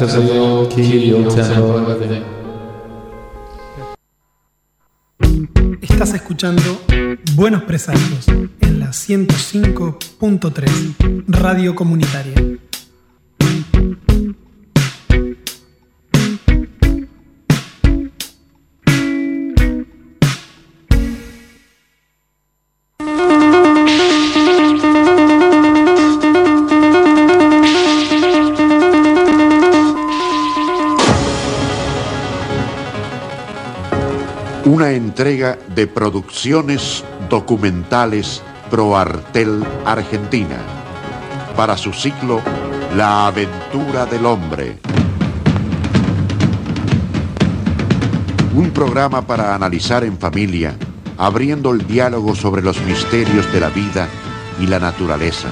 [0.00, 2.22] Let's go back to the old key, old tempo, everything.
[5.80, 6.80] Estás escuchando
[7.34, 12.47] Buenos Presagios en la 105.3 Radio Comunitaria.
[35.18, 38.40] Entrega de producciones documentales
[38.70, 40.58] ProArtel Argentina
[41.56, 42.40] para su ciclo
[42.96, 44.78] La aventura del hombre.
[48.54, 50.76] Un programa para analizar en familia,
[51.16, 54.06] abriendo el diálogo sobre los misterios de la vida
[54.60, 55.48] y la naturaleza.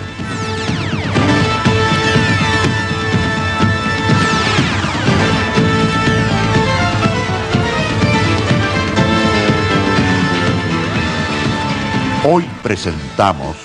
[12.29, 13.57] Hoy presentamos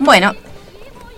[0.00, 0.34] Bueno,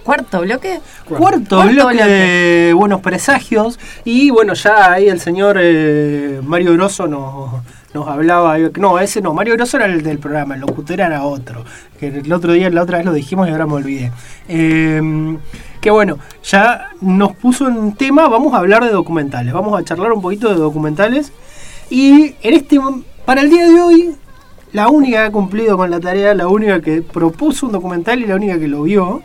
[0.02, 0.80] cuarto bloque.
[1.06, 3.78] Cuarto, bloque, de Buenos Presagios.
[4.04, 7.62] Y bueno, ya ahí el señor eh, Mario Grosso nos,
[7.94, 8.58] nos hablaba.
[8.58, 11.64] No, ese no, Mario Grosso era el del programa, el locutor era otro.
[11.98, 14.12] Que el otro día, la otra vez lo dijimos y ahora me olvidé.
[14.48, 15.36] Eh,
[15.80, 19.52] que bueno, ya nos puso en tema, vamos a hablar de documentales.
[19.52, 21.32] Vamos a charlar un poquito de documentales.
[21.90, 22.78] Y en este,
[23.24, 24.14] para el día de hoy,
[24.72, 28.26] la única que ha cumplido con la tarea, la única que propuso un documental y
[28.26, 29.22] la única que lo vio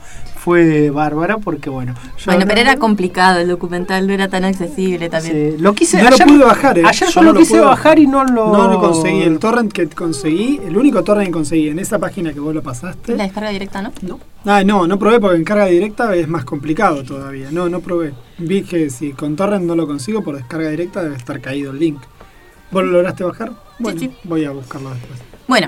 [0.47, 1.93] fue Bárbara, porque bueno.
[2.17, 5.57] yo Bueno, pero era complicado el documental, no era tan accesible también.
[5.57, 6.83] Sí, lo quise, No lo ayer- pude bajar, ¿eh?
[6.85, 8.53] Ayer yo no lo quise pude bajar y no lo.
[8.53, 9.23] No lo conseguí.
[9.23, 12.63] El torrent que conseguí, el único torrent que conseguí en esa página que vos lo
[12.63, 13.17] pasaste.
[13.17, 13.91] La descarga directa, ¿no?
[14.03, 14.19] No.
[14.45, 17.49] Ah, no, no probé porque en carga directa es más complicado todavía.
[17.51, 18.13] No, no probé.
[18.37, 21.79] Vi que si con torrent no lo consigo, por descarga directa debe estar caído el
[21.79, 21.99] link.
[22.71, 23.51] ¿Vos lo lograste bajar?
[23.79, 24.09] Bueno, sí.
[24.23, 25.19] voy a buscarlo después.
[25.45, 25.67] Bueno,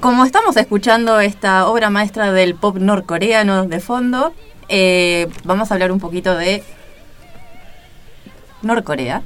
[0.00, 4.32] como estamos escuchando esta obra maestra del pop norcoreano de fondo,
[4.68, 6.62] eh, vamos a hablar un poquito de
[8.62, 9.22] Norcorea.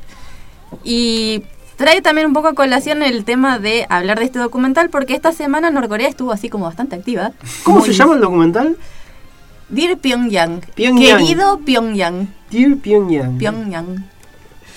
[0.83, 1.43] Y
[1.77, 5.33] trae también un poco a colación el tema de hablar de este documental, porque esta
[5.33, 7.33] semana Norcorea estuvo así como bastante activa.
[7.63, 8.77] ¿Cómo Muy- se llama el documental?
[9.69, 10.61] Dear Pyongyang.
[10.75, 11.19] Pyongyang.
[11.19, 12.29] Querido Pyongyang.
[12.51, 13.39] Dear Pyongyang.
[13.39, 14.05] Pyongyang.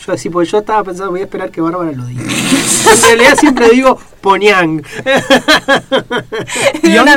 [0.07, 2.23] Yo así, porque yo estaba pensando, voy a esperar que Bárbara lo diga.
[2.23, 4.81] en realidad siempre digo Ponyang.
[6.83, 7.15] una,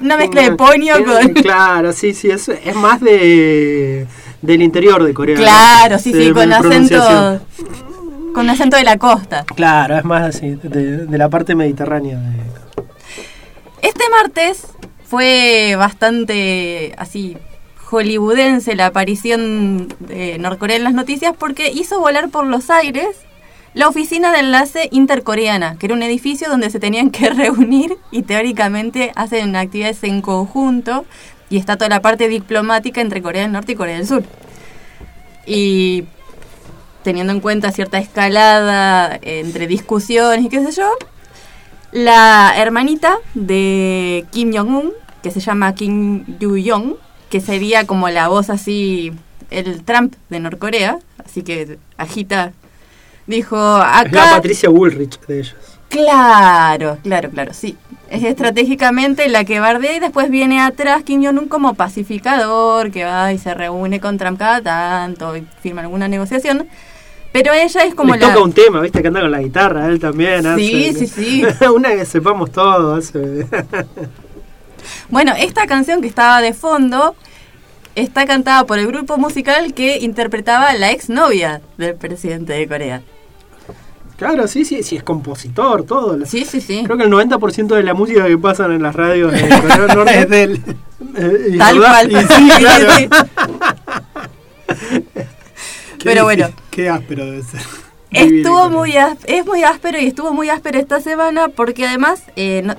[0.00, 1.32] una mezcla de poño con...
[1.34, 4.06] Claro, sí, sí, es, es más de
[4.40, 5.36] del interior de Corea.
[5.36, 7.40] Claro, sí, sí, con acento...
[8.34, 9.44] Con acento de la costa.
[9.56, 12.18] Claro, es más así, de, de la parte mediterránea.
[12.18, 12.42] de-
[13.82, 14.68] Este martes
[15.04, 17.36] fue bastante así
[17.90, 23.08] hollywoodense la aparición de Norcorea en las noticias porque hizo volar por los aires
[23.74, 28.22] la oficina de enlace intercoreana, que era un edificio donde se tenían que reunir y
[28.22, 31.06] teóricamente hacen actividades en conjunto
[31.48, 34.22] y está toda la parte diplomática entre Corea del Norte y Corea del Sur.
[35.46, 36.04] Y
[37.02, 40.90] teniendo en cuenta cierta escalada entre discusiones y qué sé yo,
[41.90, 44.92] la hermanita de Kim Jong-un,
[45.22, 46.96] que se llama Kim Yu-yong,
[47.30, 49.12] que sería como la voz así,
[49.50, 52.52] el Trump de Norcorea, así que agita,
[53.26, 54.30] dijo, Es la acá...
[54.36, 55.56] Patricia Woolrich de ellos.
[55.88, 57.76] Claro, claro, claro, sí.
[58.10, 63.32] Es estratégicamente la que bardea y después viene atrás Kim Jong-un como pacificador, que va
[63.32, 66.66] y se reúne con Trump cada tanto y firma alguna negociación.
[67.32, 68.28] Pero ella es como Le la...
[68.32, 70.42] toca un tema, viste, que anda con la guitarra, él también.
[70.56, 71.66] Sí, hace- sí, sí.
[71.74, 72.94] Una que sepamos todo.
[72.94, 73.46] hace-
[75.08, 77.14] Bueno, esta canción que estaba de fondo
[77.94, 83.02] está cantada por el grupo musical que interpretaba la exnovia del presidente de Corea.
[84.16, 86.24] Claro, sí, sí, sí, es compositor, todo.
[86.26, 86.82] Sí, sí, sí.
[86.84, 89.96] Creo que el 90% de la música que pasan en las radios de Corea del
[89.96, 90.62] Norte Es de él.
[91.16, 91.92] Eh, y Tal ¿verdad?
[92.08, 92.12] cual.
[92.12, 92.90] Y sí, claro.
[92.96, 93.08] Sí, sí.
[95.98, 96.48] Qué Pero bueno.
[96.70, 97.60] Qué áspero debe ser.
[98.10, 102.62] Estuvo muy ás- es muy áspero y estuvo muy áspero esta semana porque además eh,
[102.64, 102.76] no-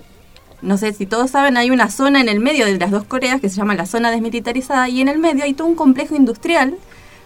[0.61, 3.41] no sé si todos saben, hay una zona en el medio de las dos Coreas
[3.41, 6.75] que se llama la zona desmilitarizada y en el medio hay todo un complejo industrial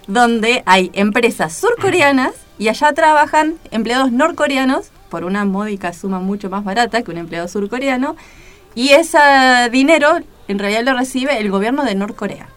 [0.06, 6.64] donde hay empresas surcoreanas y allá trabajan empleados norcoreanos por una módica suma mucho más
[6.64, 8.16] barata que un empleado surcoreano
[8.74, 9.18] y ese
[9.70, 12.48] dinero en realidad lo recibe el gobierno de Norcorea.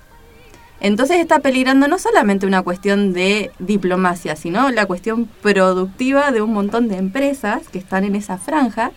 [0.79, 6.53] Entonces está peligrando no solamente una cuestión de diplomacia, sino la cuestión productiva de un
[6.53, 8.91] montón de empresas que están en esa franja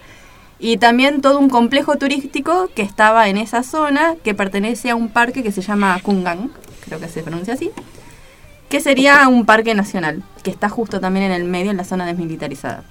[0.61, 5.09] y también todo un complejo turístico que estaba en esa zona que pertenece a un
[5.09, 6.51] parque que se llama Kungang,
[6.85, 7.70] creo que se pronuncia así,
[8.69, 12.07] que sería un parque nacional, que está justo también en el medio, en la zona
[12.07, 12.85] desmilitarizada.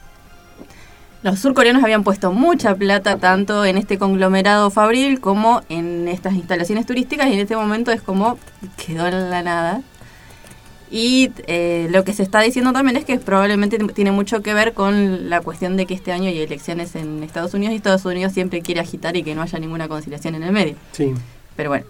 [1.21, 6.85] Los surcoreanos habían puesto mucha plata tanto en este conglomerado fabril como en estas instalaciones
[6.85, 8.37] turísticas y en este momento es como
[8.77, 9.81] quedó en la nada.
[10.91, 14.73] Y eh, lo que se está diciendo también es que probablemente tiene mucho que ver
[14.73, 18.33] con la cuestión de que este año hay elecciones en Estados Unidos y Estados Unidos
[18.33, 20.75] siempre quiere agitar y que no haya ninguna conciliación en el medio.
[20.93, 21.13] Sí.
[21.55, 21.85] Pero bueno.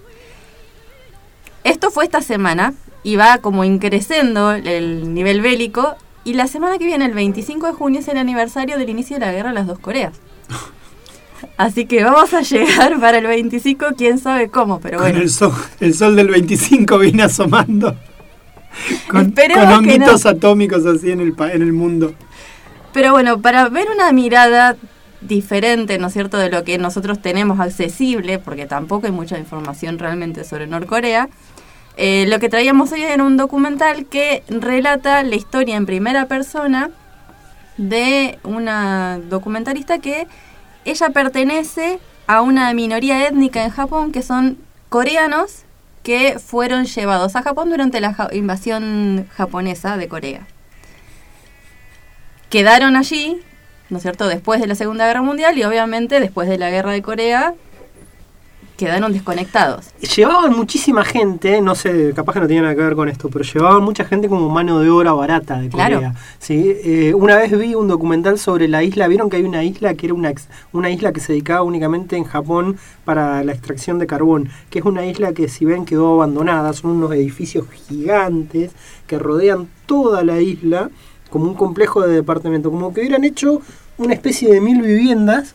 [1.63, 2.73] Esto fue esta semana
[3.03, 7.73] y va como increciendo el nivel bélico y la semana que viene, el 25 de
[7.73, 10.13] junio, es el aniversario del inicio de la guerra de las dos Coreas.
[11.57, 15.13] Así que vamos a llegar para el 25, quién sabe cómo, pero bueno.
[15.13, 17.95] Con el, sol, el sol del 25 viene asomando.
[19.09, 20.31] Con, con honguitos no.
[20.31, 22.13] atómicos así en el, en el mundo.
[22.93, 24.75] Pero bueno, para ver una mirada
[25.21, 29.99] diferente, ¿no es cierto?, de lo que nosotros tenemos accesible, porque tampoco hay mucha información
[29.99, 31.29] realmente sobre Norcorea,
[31.97, 36.91] eh, lo que traíamos hoy era un documental que relata la historia en primera persona
[37.77, 40.27] de una documentalista que
[40.85, 45.63] ella pertenece a una minoría étnica en Japón que son coreanos
[46.03, 50.47] que fueron llevados a Japón durante la ja- invasión japonesa de Corea
[52.49, 53.41] quedaron allí,
[53.89, 56.91] ¿no es cierto?, después de la Segunda Guerra Mundial y obviamente después de la Guerra
[56.91, 57.53] de Corea
[58.79, 59.87] quedaron desconectados.
[60.15, 63.43] Llevaban muchísima gente, no sé, capaz que no tenía nada que ver con esto, pero
[63.43, 65.99] llevaban mucha gente como mano de obra barata de Corea.
[65.99, 66.13] Claro.
[66.39, 66.73] ¿sí?
[66.83, 70.05] Eh, una vez vi un documental sobre la isla, vieron que hay una isla que
[70.07, 74.07] era una, ex- una isla que se dedicaba únicamente en Japón para la extracción de
[74.07, 78.71] carbón, que es una isla que si ven quedó abandonada, son unos edificios gigantes
[79.05, 80.89] que rodean toda la isla
[81.29, 83.61] como un complejo de departamento, como que hubieran hecho
[83.97, 85.53] una especie de mil viviendas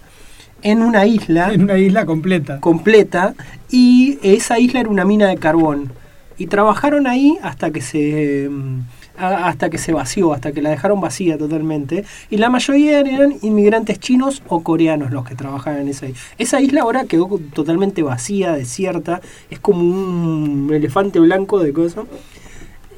[0.64, 1.52] en una isla.
[1.52, 2.58] En una isla completa.
[2.60, 3.34] Completa.
[3.70, 5.92] Y esa isla era una mina de carbón.
[6.36, 8.48] Y trabajaron ahí hasta que se.
[8.50, 8.80] mm,
[9.16, 12.04] hasta que se vació, hasta que la dejaron vacía totalmente.
[12.30, 16.18] Y la mayoría eran inmigrantes chinos o coreanos los que trabajaban en esa isla.
[16.36, 19.20] Esa isla ahora quedó totalmente vacía, desierta.
[19.50, 22.06] Es como un elefante blanco de cosas.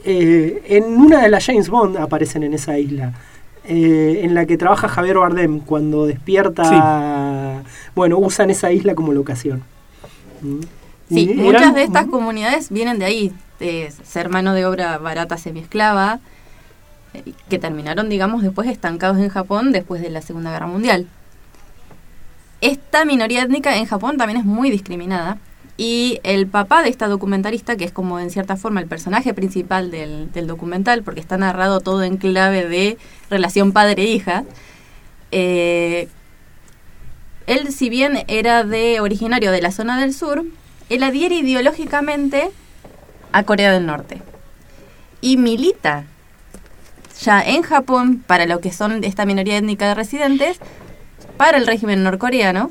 [0.05, 3.13] Eh, en una de las James Bond aparecen en esa isla.
[3.69, 6.63] eh, en la que trabaja Javier Bardem cuando despierta.
[7.95, 9.63] Bueno, usan esa isla como locación.
[10.43, 10.61] Mm.
[11.09, 16.19] Sí, muchas de estas comunidades vienen de ahí, de ser mano de obra barata semiesclava,
[17.15, 21.07] eh, que terminaron, digamos, después estancados en Japón después de la Segunda Guerra Mundial.
[22.61, 25.39] Esta minoría étnica en Japón también es muy discriminada.
[25.79, 29.91] Y el papá de esta documentalista, que es como en cierta forma el personaje principal
[29.91, 32.97] del, del documental, porque está narrado todo en clave de
[33.29, 34.45] relación padre-hija,
[35.33, 36.09] eh,
[37.47, 40.45] él si bien era de originario de la zona del sur,
[40.89, 42.51] él adhiere ideológicamente
[43.33, 44.23] a Corea del Norte.
[45.21, 46.05] Y milita
[47.21, 50.59] ya en Japón para lo que son esta minoría étnica de residentes,
[51.37, 52.71] para el régimen norcoreano.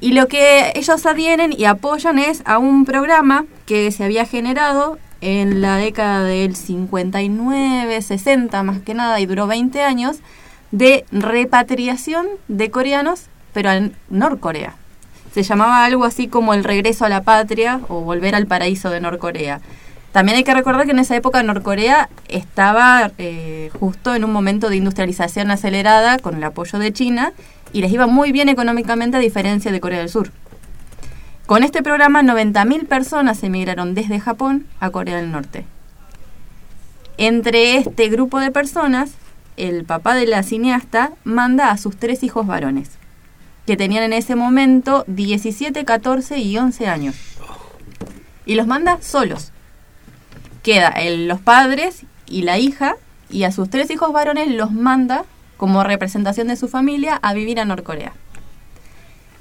[0.00, 4.98] Y lo que ellos adhieren y apoyan es a un programa que se había generado
[5.20, 10.20] en la década del 59, 60 más que nada, y duró 20 años,
[10.70, 14.74] de repatriación de coreanos, pero en Norcorea.
[15.32, 19.00] Se llamaba algo así como el regreso a la patria o volver al paraíso de
[19.00, 19.60] Norcorea.
[20.12, 24.68] También hay que recordar que en esa época Norcorea estaba eh, justo en un momento
[24.68, 27.32] de industrialización acelerada con el apoyo de China
[27.72, 30.32] y les iba muy bien económicamente a diferencia de Corea del Sur.
[31.46, 35.64] Con este programa 90.000 personas emigraron desde Japón a Corea del Norte.
[37.18, 39.12] Entre este grupo de personas,
[39.56, 42.99] el papá de la cineasta manda a sus tres hijos varones,
[43.66, 47.16] que tenían en ese momento 17, 14 y 11 años.
[48.46, 49.52] Y los manda solos.
[50.62, 52.96] Queda el- los padres y la hija,
[53.30, 55.24] y a sus tres hijos varones los manda
[55.56, 58.12] como representación de su familia a vivir a Norcorea.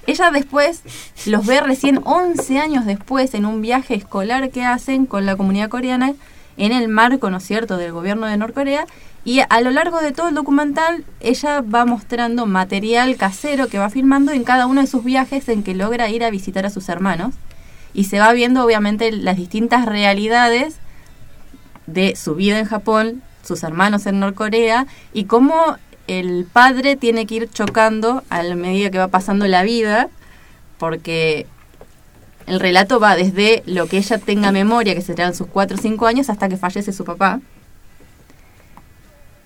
[0.06, 0.82] Ella después
[1.26, 5.70] los ve recién 11 años después en un viaje escolar que hacen con la comunidad
[5.70, 6.14] coreana
[6.58, 8.86] en el marco, ¿no es cierto?, del gobierno de Norcorea.
[9.26, 13.90] Y a lo largo de todo el documental, ella va mostrando material casero que va
[13.90, 16.90] filmando en cada uno de sus viajes en que logra ir a visitar a sus
[16.90, 17.36] hermanos.
[17.94, 20.78] Y se va viendo, obviamente, las distintas realidades
[21.86, 25.78] de su vida en Japón, sus hermanos en Norcorea, y cómo
[26.08, 30.08] el padre tiene que ir chocando a medida que va pasando la vida,
[30.78, 31.46] porque
[32.48, 36.08] el relato va desde lo que ella tenga memoria, que serán sus 4 o 5
[36.08, 37.42] años, hasta que fallece su papá.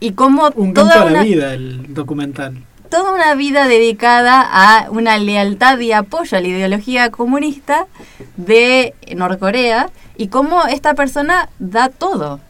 [0.03, 2.57] Y cómo Un toda canto a la una, vida el documental.
[2.89, 7.87] toda una vida dedicada a una lealtad y apoyo a la ideología comunista
[8.35, 12.41] de Norcorea y cómo esta persona da todo.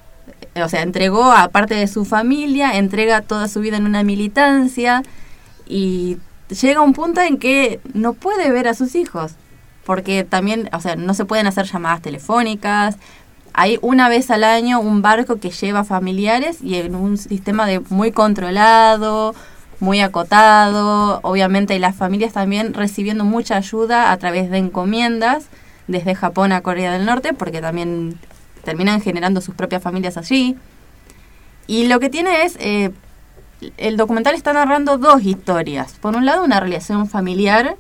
[0.56, 5.04] O sea, entregó a parte de su familia, entrega toda su vida en una militancia
[5.68, 6.18] y
[6.50, 9.34] llega a un punto en que no puede ver a sus hijos
[9.86, 12.96] porque también, o sea, no se pueden hacer llamadas telefónicas.
[13.54, 17.80] Hay una vez al año un barco que lleva familiares y en un sistema de
[17.90, 19.36] muy controlado,
[19.80, 21.20] muy acotado.
[21.22, 25.46] Obviamente las familias también recibiendo mucha ayuda a través de encomiendas
[25.88, 28.18] desde Japón a Corea del Norte, porque también
[28.64, 30.56] terminan generando sus propias familias allí.
[31.68, 32.92] Y lo que tiene es, eh,
[33.78, 35.94] el documental está narrando dos historias.
[36.02, 37.76] Por un lado, una relación familiar,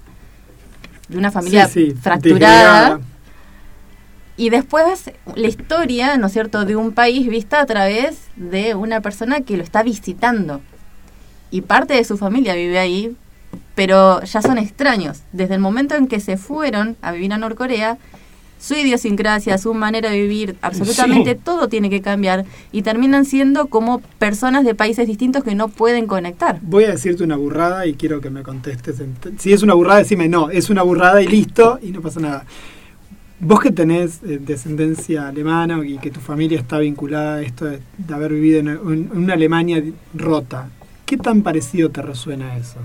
[1.08, 3.00] de una familia Sí, sí, fracturada.
[4.36, 9.02] Y después la historia, ¿no es cierto?, de un país vista a través de una
[9.02, 10.62] persona que lo está visitando.
[11.52, 13.16] Y parte de su familia vive ahí,
[13.76, 15.22] pero ya son extraños.
[15.34, 18.00] Desde el momento en que se fueron a vivir a Norcorea,
[18.60, 21.40] su idiosincrasia, su manera de vivir, absolutamente Sí.
[21.44, 22.46] todo tiene que cambiar.
[22.72, 26.60] Y terminan siendo como personas de países distintos que no pueden conectar.
[26.62, 28.96] Voy a decirte una burrada y quiero que me contestes.
[29.38, 32.46] Si es una burrada, decime no, es una burrada y listo y no pasa nada.
[33.44, 37.80] Vos que tenés eh, descendencia alemana y que tu familia está vinculada a esto de,
[37.98, 39.84] de haber vivido en, en una Alemania
[40.14, 40.70] rota,
[41.06, 42.78] ¿qué tan parecido te resuena eso?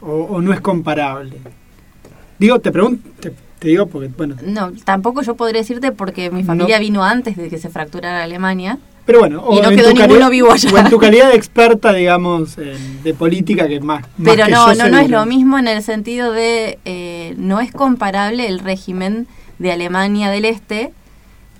[0.00, 1.36] ¿O, o no es comparable?
[2.38, 6.44] Digo, te pregunto, te, te digo porque, bueno, No, tampoco yo podría decirte porque mi
[6.44, 8.78] familia vino antes de que se fracturara Alemania.
[9.06, 10.70] pero bueno, Y no quedó ninguno calidad- vivo allá.
[10.72, 14.50] o en tu calidad de experta, digamos, en- de política, que más, más Pero que
[14.52, 18.46] no, yo no, no es lo mismo en el sentido de eh, no es comparable
[18.48, 19.26] el régimen
[19.58, 20.92] de Alemania del Este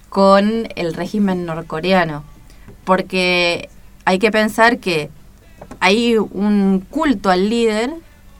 [0.08, 2.24] con el régimen norcoreano,
[2.84, 3.68] porque
[4.04, 5.10] hay que pensar que
[5.80, 7.92] hay un culto al líder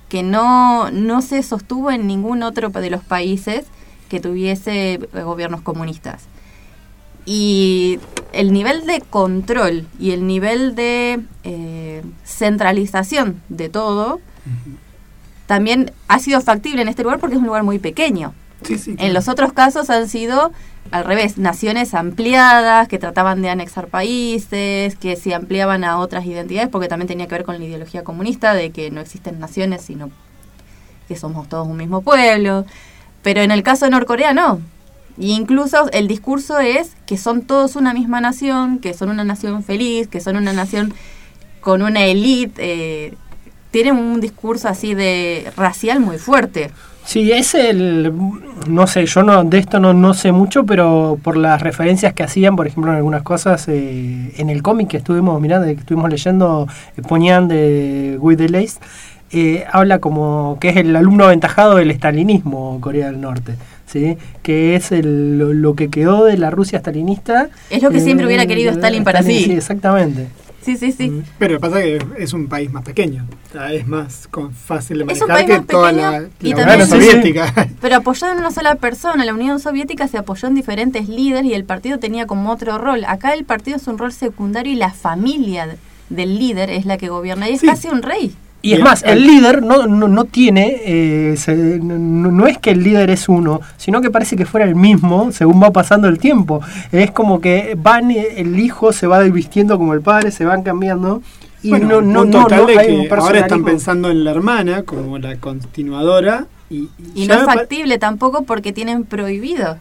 [0.09, 3.66] que no, no se sostuvo en ningún otro de los países
[4.09, 6.24] que tuviese eh, gobiernos comunistas.
[7.24, 7.99] Y
[8.33, 14.20] el nivel de control y el nivel de eh, centralización de todo
[15.47, 18.33] también ha sido factible en este lugar porque es un lugar muy pequeño.
[18.62, 20.53] Sí, sí, En los otros casos han sido
[20.91, 26.69] al revés, naciones ampliadas que trataban de anexar países, que se ampliaban a otras identidades,
[26.69, 30.11] porque también tenía que ver con la ideología comunista de que no existen naciones, sino
[31.09, 32.66] que somos todos un mismo pueblo.
[33.23, 34.61] Pero en el caso de Norcorea no.
[35.19, 39.65] Y incluso el discurso es que son todos una misma nación, que son una nación
[39.65, 40.95] feliz, que son una nación
[41.61, 43.07] con una élite.
[43.07, 43.15] Eh,
[43.70, 46.70] tienen un discurso así de racial muy fuerte.
[47.07, 48.12] Sí, es el,
[48.69, 52.24] no sé, yo no de esto no, no sé mucho, pero por las referencias que
[52.24, 56.11] hacían, por ejemplo, en algunas cosas, eh, en el cómic que estuvimos mirando, que estuvimos
[56.11, 56.66] leyendo,
[56.97, 58.78] eh, Poñan de Guy Delace,
[59.31, 63.55] eh, habla como que es el alumno aventajado del estalinismo Corea del Norte,
[63.87, 64.16] ¿sí?
[64.43, 67.49] que es el- lo, lo que quedó de la Rusia stalinista.
[67.70, 69.45] Es lo que siempre hubiera querido Stalin para sí.
[69.45, 70.27] Sí, exactamente.
[70.66, 71.22] Sí, sí, sí.
[71.38, 73.24] Pero pasa que es un país más pequeño.
[73.72, 74.28] Es más
[74.66, 76.88] fácil de Es un manejar país que más toda pequeño la, y la también- Unión
[76.88, 77.68] Soviética.
[77.80, 79.24] Pero apoyado en una sola persona.
[79.24, 83.05] La Unión Soviética se apoyó en diferentes líderes y el partido tenía como otro rol.
[83.06, 85.76] Acá el partido es un rol secundario y la familia
[86.10, 88.34] del líder es la que gobierna y es casi un rey.
[88.66, 92.70] Y es más, el líder no, no, no tiene, eh, se- no, no es que
[92.70, 96.18] el líder es uno, sino que parece que fuera el mismo según va pasando el
[96.18, 96.60] tiempo.
[96.93, 100.62] Es como que van, eh, el hijo se va vistiendo como el padre, se van
[100.62, 101.22] cambiando.
[101.62, 104.10] Y Bueno, no, no, punto no, tal no de hay que un ahora están pensando
[104.10, 109.76] en la hermana como la continuadora y, Y no es factible tampoco porque tienen prohibido.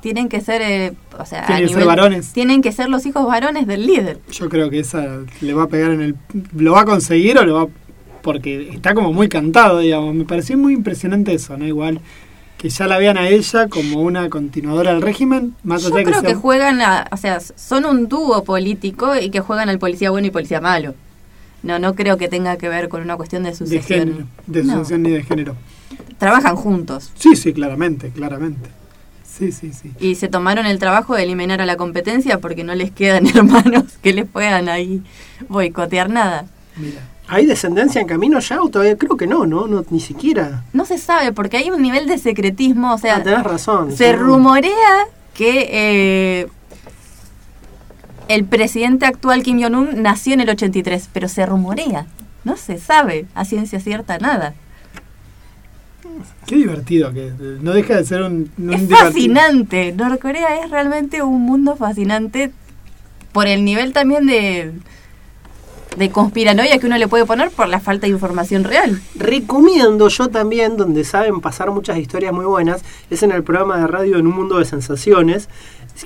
[0.00, 2.32] Tienen que ser, eh, o sea, a Tienen que ser varones.
[2.32, 4.18] Tienen que ser los hijos varones del líder.
[4.32, 6.16] Yo creo que esa le va a pegar en el...
[6.56, 7.66] ¿Lo va a conseguir o lo va...?
[8.22, 10.14] Porque está como muy cantado, digamos.
[10.14, 11.66] Me pareció muy impresionante eso, ¿no?
[11.66, 12.00] Igual
[12.58, 16.22] que ya la vean a ella como una continuadora del régimen, más Yo allá creo
[16.22, 20.28] que juegan, a- o sea, son un dúo político y que juegan al policía bueno
[20.28, 20.94] y policía malo.
[21.64, 23.98] No, no creo que tenga que ver con una cuestión de de sucesión.
[24.08, 24.74] género, de No.
[24.74, 25.56] sucesión ni de género.
[26.18, 27.10] Trabajan juntos.
[27.16, 28.68] Sí, sí, claramente, claramente.
[29.24, 29.90] Sí, sí, sí.
[29.98, 33.84] Y se tomaron el trabajo de eliminar a la competencia porque no les quedan hermanos
[34.02, 35.02] que les puedan ahí
[35.48, 36.46] boicotear nada.
[36.76, 37.00] Mira.
[37.34, 38.96] ¿Hay descendencia en camino ya o todavía?
[38.96, 39.66] Creo que no, ¿no?
[39.66, 40.64] no ni siquiera.
[40.72, 43.90] No se sabe porque hay un nivel de secretismo, o sea, Ah, tenés razón.
[43.96, 44.12] se sí.
[44.12, 46.48] rumorea que eh,
[48.28, 52.06] el presidente actual Kim Jong-un nació en el 83, pero se rumorea,
[52.44, 54.54] no se sabe a ciencia cierta nada.
[56.46, 57.32] Qué divertido que
[57.62, 62.52] no deja de ser un, un Es divertido- fascinante, Norcorea es realmente un mundo fascinante
[63.32, 64.72] por el nivel también de,
[65.96, 69.00] de conspiranoia que uno le puede poner por la falta de información real.
[69.14, 73.86] Recomiendo yo también, donde saben pasar muchas historias muy buenas, es en el programa de
[73.86, 75.48] radio En un Mundo de Sensaciones.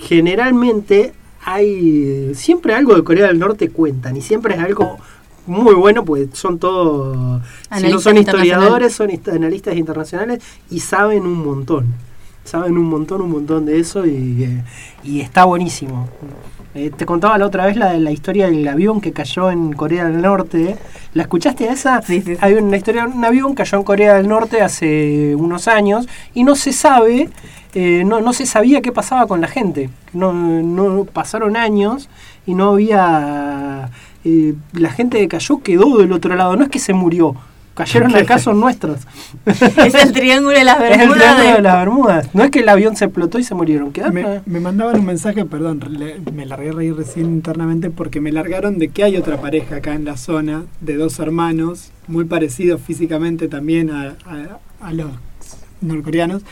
[0.01, 1.13] Generalmente
[1.45, 4.99] hay siempre algo de Corea del Norte cuentan y siempre es algo
[5.47, 7.41] muy bueno, pues son todos,
[7.79, 11.95] si no son historiadores, son analistas internacionales y saben un montón.
[12.45, 14.65] Saben un montón, un montón de eso y, eh,
[15.03, 16.09] y está buenísimo.
[16.77, 20.05] Eh, te contaba la otra vez la, la historia del avión que cayó en Corea
[20.05, 20.77] del Norte.
[21.15, 22.03] ¿La escuchaste esa?
[22.41, 26.07] Hay una historia de un avión que cayó en Corea del Norte hace unos años
[26.35, 27.31] y no se sabe,
[27.73, 29.89] eh, no, no se sabía qué pasaba con la gente.
[30.13, 32.11] No, no pasaron años
[32.45, 33.89] y no había...
[34.25, 37.37] eh, la gente que cayó quedó del otro lado, no es que se murió.
[37.77, 39.01] Cayeron acá, son nuestros.
[39.45, 41.19] Es el triángulo de las Es el Bermudas.
[41.19, 42.35] triángulo de- de las Bermudas.
[42.35, 43.93] No es que el avión se explotó y se murieron.
[43.93, 48.21] Quedaron Me, me mandaban un mensaje, perdón, le- me largué a reír recién internamente porque
[48.21, 52.25] me largaron de que hay otra pareja acá en la zona de dos hermanos muy
[52.25, 55.11] parecidos físicamente también a, a- a los
[55.81, 56.43] norcoreanos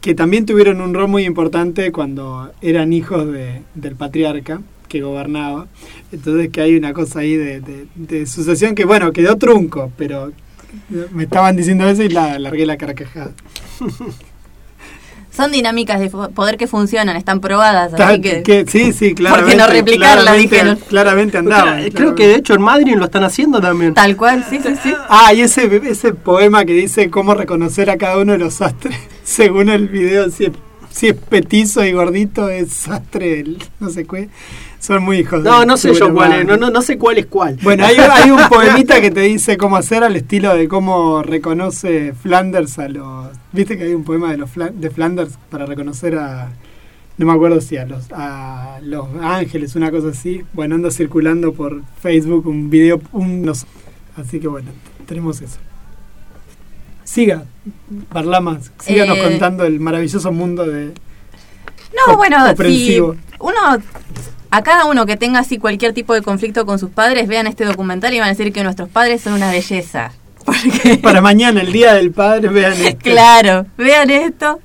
[0.00, 5.66] que también tuvieron un rol muy importante cuando eran hijos de- del patriarca que gobernaba.
[6.12, 10.30] Entonces que hay una cosa ahí de, de- de sucesión que, bueno, quedó trunco, pero
[11.12, 13.30] me estaban diciendo eso y la largué la carcajada.
[15.34, 18.42] Son dinámicas de poder que funcionan, están probadas, así que...
[18.42, 19.56] que- sí, sí, claramente.
[19.56, 20.22] ¿Por qué no replicarla?
[20.22, 20.78] claramente- Dijeron.
[20.88, 21.78] Claramente andaban.
[21.84, 23.94] Cla- Creo que de hecho en Madrid lo están haciendo también.
[23.94, 24.92] Tal cual, sí, sí, sí.
[25.08, 28.96] Ah, y ese, ese poema que dice cómo reconocer a cada uno de los sastres,
[29.22, 30.50] según el video, si es,
[30.90, 34.30] si es petizo y gordito, es sastre, el no sé qué.
[34.80, 37.18] Son muy hijos de- No, no sé yo cuál es, no, no, no sé cuál
[37.18, 37.58] es cuál.
[37.62, 42.12] Bueno, hay, hay un poemita que te dice cómo hacer al estilo de cómo reconoce
[42.14, 43.28] Flanders a los...
[43.52, 46.50] ¿Viste que hay un poema de, los Fla- de Flanders para reconocer a...
[47.16, 50.42] No me acuerdo si a los, a los ángeles, una cosa así.
[50.52, 53.66] Bueno, anda circulando por Facebook un video, un, no sé.
[54.16, 54.70] Así que bueno,
[55.06, 55.58] tenemos eso.
[57.02, 57.42] Siga,
[58.12, 60.92] Parlamas, síganos Eh, contando el maravilloso mundo de...
[62.06, 63.16] No, bueno, si uno,
[64.50, 67.64] a cada uno que tenga así cualquier tipo de conflicto con sus padres, vean este
[67.64, 70.12] documental y van a decir que nuestros padres son una belleza.
[71.02, 72.98] Para mañana, el Día del Padre, vean esto.
[73.02, 74.60] Claro, vean esto.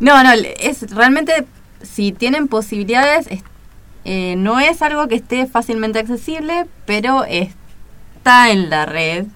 [0.00, 1.44] No, no, es realmente,
[1.82, 3.42] si tienen posibilidades, es-
[4.06, 9.26] eh, no es algo que esté fácilmente accesible, pero está en la red,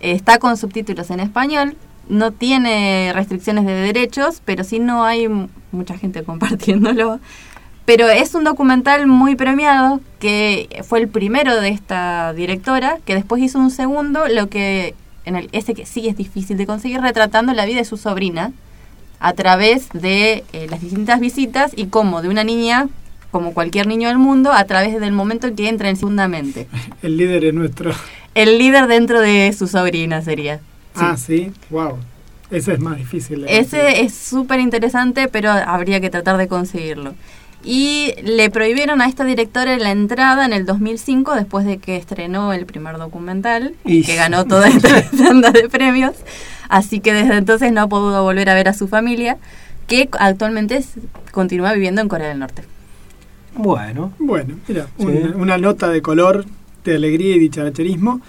[0.00, 1.76] está con subtítulos en español,
[2.08, 5.28] no tiene restricciones de derechos, pero sí no hay
[5.70, 7.20] mucha gente compartiéndolo.
[7.84, 13.42] Pero es un documental muy premiado, que fue el primero de esta directora, que después
[13.42, 14.94] hizo un segundo, lo que
[15.26, 18.52] en el ese que sí es difícil de conseguir, retratando la vida de su sobrina
[19.20, 22.88] a través de eh, las distintas visitas y cómo de una niña,
[23.30, 26.68] como cualquier niño del mundo, a través del momento en que entra en segundamente.
[27.02, 27.92] El líder es nuestro.
[28.34, 30.60] El líder dentro de su sobrina sería.
[30.94, 31.98] Ah, sí, wow.
[32.50, 33.44] Ese es más difícil.
[33.48, 37.14] Ese es súper interesante, pero habría que tratar de conseguirlo.
[37.64, 42.52] Y le prohibieron a esta directora la entrada en el 2005 después de que estrenó
[42.52, 46.12] el primer documental y que ganó toda esta tanda de premios.
[46.68, 49.38] Así que desde entonces no ha podido volver a ver a su familia,
[49.86, 50.94] que actualmente es-
[51.32, 52.64] continúa viviendo en Corea del Norte.
[53.56, 54.12] Bueno.
[54.18, 55.04] Bueno, mira, Sí.
[55.06, 56.44] un- una nota de color,
[56.84, 58.20] de alegría y dicharacherismo.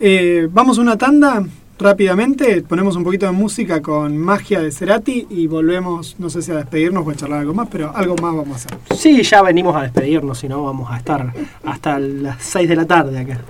[0.00, 1.42] Eh, vamos a una tanda
[1.78, 6.52] rápidamente, ponemos un poquito de música con magia de Cerati y volvemos, no sé si
[6.52, 8.78] a despedirnos o a charlar algo más, pero algo más vamos a hacer.
[8.96, 11.32] Sí, ya venimos a despedirnos, si no vamos a estar
[11.64, 13.40] hasta las 6 de la tarde acá.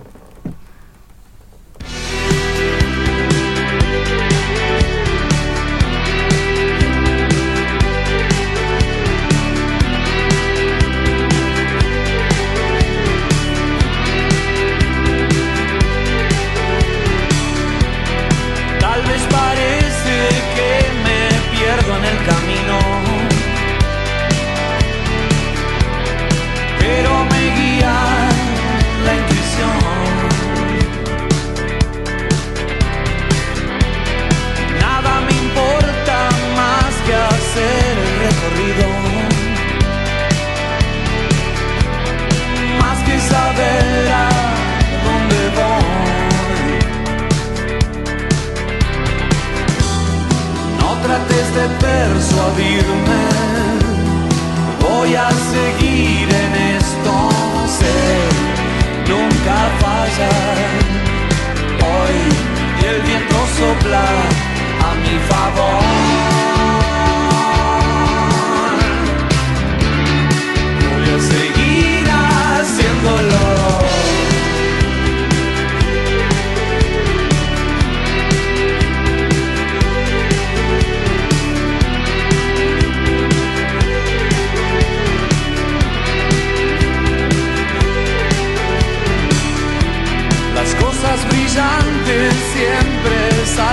[52.05, 53.23] Persuadirme,
[54.81, 57.15] voy a seguir en esto,
[57.79, 57.99] sé,
[59.11, 60.57] nunca fallar.
[61.93, 62.17] Hoy
[62.81, 64.07] y el viento sopla
[64.89, 66.14] a mi favor.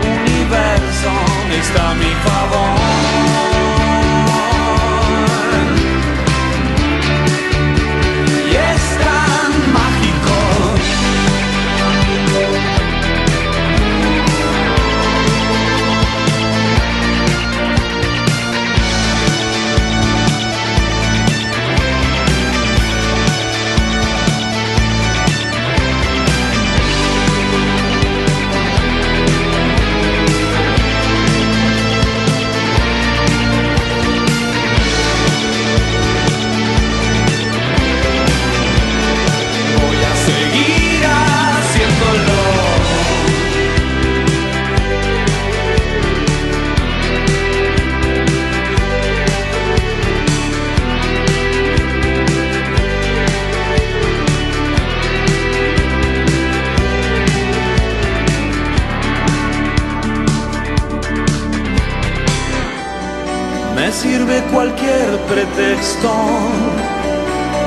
[0.00, 1.10] Universo
[1.58, 3.19] está a mi favor.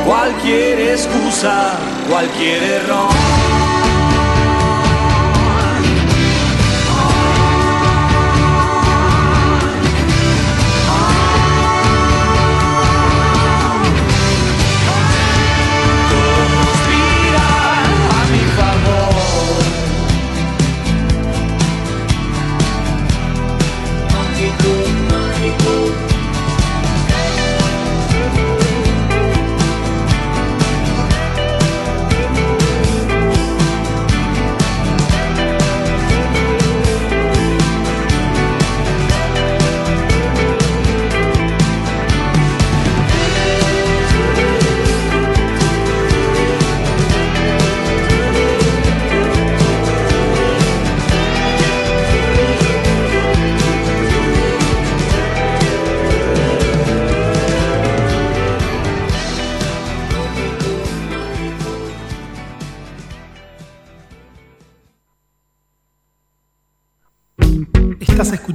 [0.06, 1.78] Cualquier excusa,
[2.10, 3.33] cualquier error.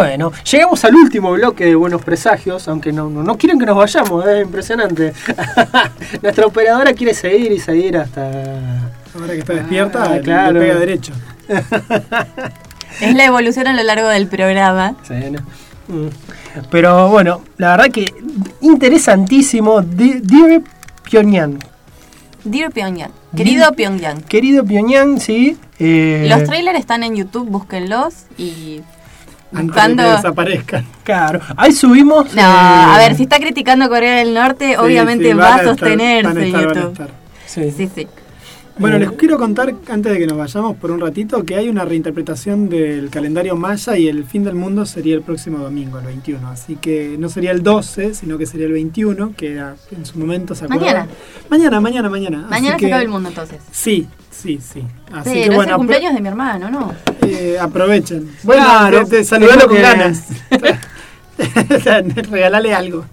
[0.00, 3.76] Bueno, llegamos al último bloque de Buenos Presagios, aunque no, no, no quieren que nos
[3.76, 5.12] vayamos, es impresionante.
[6.22, 8.28] Nuestra operadora quiere seguir y seguir hasta...
[9.14, 10.52] Ahora que está despierta, Ah, claro.
[10.52, 11.12] le pega derecho.
[13.00, 14.94] Es la evolución a lo largo del programa.
[15.06, 15.40] Sí, ¿no?
[15.88, 16.08] Mm.
[16.70, 18.12] Pero bueno, la verdad que
[18.60, 19.80] interesantísimo.
[19.82, 20.60] Dear
[21.08, 21.58] Pyongyang.
[22.44, 23.12] Dear Pyongyang.
[23.36, 24.22] Querido Pyongyang.
[24.22, 25.56] Querido Pyongyang, sí.
[25.78, 28.82] eh, Los trailers están en YouTube, búsquenlos y
[29.52, 30.86] antes de que desaparezcan.
[31.04, 32.34] Claro, ahí subimos.
[32.34, 36.28] No, eh, a ver, si está criticando Corea del Norte, obviamente sí, va a sostenerse
[36.28, 36.92] van a estar, van a YouTube.
[36.92, 37.10] estar.
[37.46, 37.70] Sí.
[37.76, 38.06] Sí, sí.
[38.78, 41.68] Bueno, Eh, les quiero contar, antes de que nos vayamos por un ratito, que hay
[41.68, 46.06] una reinterpretación del calendario maya y el fin del mundo sería el próximo domingo, el
[46.06, 46.48] 21.
[46.48, 50.18] Así que no sería el 12, sino que sería el 21, que era- en su
[50.18, 50.86] momento se acuerdan.
[50.86, 51.08] Mañana.
[51.50, 52.36] Mañana, mañana, mañana.
[52.48, 53.58] Mañana Así se que- acaba el mundo entonces.
[53.70, 54.08] Sí,
[54.42, 54.82] sí, sí.
[55.12, 56.92] Así Pero que es el bueno, cumpleaños de mi hermano, ¿no?
[57.26, 58.30] eh, aprovechen.
[58.42, 60.24] Bueno, Claro, te, te saludalo con ganas.
[62.30, 63.04] Regalale algo.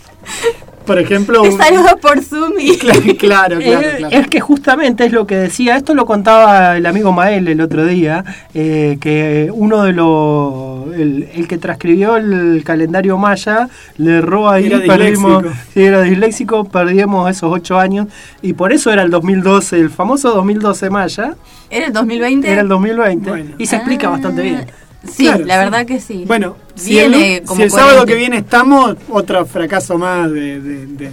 [0.86, 2.78] Por ejemplo, Te un- saludo por Zoom y...
[2.78, 4.08] claro, claro, claro, claro.
[4.10, 7.86] Es que justamente es lo que decía, esto lo contaba el amigo Mael el otro
[7.86, 8.24] día,
[8.54, 10.54] eh, que uno de los,
[10.94, 15.66] el, el que transcribió el calendario maya, le erró ahí, Era perdimos, disléxico.
[15.74, 18.08] sí, era disléxico, perdimos esos ocho años,
[18.42, 21.36] y por eso era el 2012, el famoso 2012 maya,
[21.70, 22.50] ¿Era el 2020?
[22.52, 23.56] era el 2020, Bueno.
[23.58, 24.66] y se explica Ah, bastante bien.
[25.08, 25.60] Sí, Claro, la sí.
[25.60, 26.24] verdad que sí.
[26.28, 28.14] Bueno, si el, Viene lu- como si el sábado coherente.
[28.14, 31.12] que viene estamos, otro fracaso más de, de- de-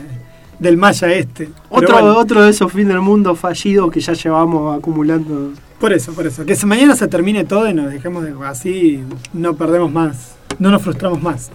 [0.59, 1.51] del Maya este.
[1.69, 5.53] Otro, bueno, otro de esos fin del mundo fallidos que ya llevamos acumulando.
[5.85, 6.47] Por eso, por eso.
[6.47, 9.05] Que mañana se termine todo y nos dejemos de así,
[9.35, 10.35] no perdemos más.
[10.59, 11.51] No nos frustramos más.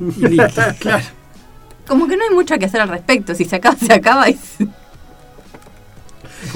[0.00, 1.04] Y listo, claro.
[1.86, 3.32] Como que no hay mucho que hacer al respecto.
[3.32, 4.36] Si se acaba, se acaba y...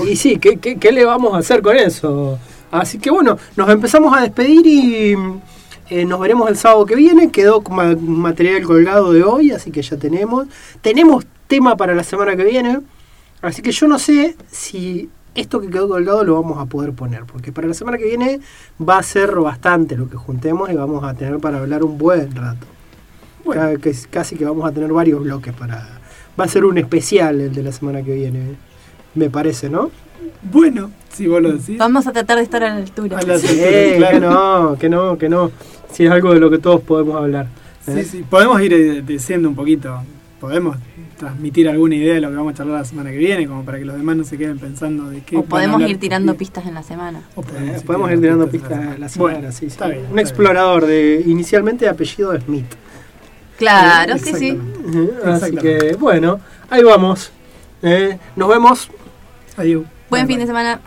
[0.09, 2.37] Y sí, ¿qué, qué, qué le vamos a hacer con eso?
[2.73, 5.17] Así que bueno, nos empezamos a despedir y
[5.89, 7.31] eh, nos veremos el sábado que viene.
[7.31, 10.49] Quedó material colgado de hoy, así que ya tenemos.
[10.81, 12.81] Tenemos tema para la semana que viene.
[13.41, 17.25] Así que yo no sé si esto que quedó colgado lo vamos a poder poner.
[17.25, 18.41] Porque para la semana que viene
[18.81, 22.35] va a ser bastante lo que juntemos y vamos a tener para hablar un buen
[22.35, 22.67] rato.
[23.45, 23.63] Bueno.
[23.63, 26.01] Ca- que es- casi que vamos a tener varios bloques para...
[26.39, 28.57] Va a ser un especial el de la semana que viene,
[29.15, 29.91] me parece, ¿no?
[30.43, 31.79] Bueno, si vos lo decís.
[31.79, 33.19] Vamos a tratar de estar a la altura.
[33.19, 34.11] A la- Sí, claro.
[34.11, 35.51] que no, que no, que no.
[35.93, 37.47] Si es algo de lo que todos podemos hablar.
[37.87, 38.03] ¿eh?
[38.03, 38.25] Sí, sí.
[38.29, 39.97] Podemos ir eh, diciendo un poquito.
[40.41, 40.77] Podemos
[41.17, 43.79] transmitir alguna idea de lo que vamos a charlar la semana que viene, como para
[43.79, 45.37] que los demás no se queden pensando de qué.
[45.37, 47.23] O podemos ir tirando pistas en la semana.
[47.35, 49.67] O Eh, podemos ir tirando pistas a la semana, Bueno, sí, sí.
[49.67, 52.67] está bien, Un está explorador de inicialmente de apellido Smith.
[53.59, 54.59] Claro, sí, sí.
[55.25, 57.31] Así que, bueno, ahí vamos.
[57.83, 58.91] Eh, nos vemos.
[59.57, 59.85] Adiós.
[60.11, 60.39] Buen Bye, fin bye.
[60.39, 60.81] de semana.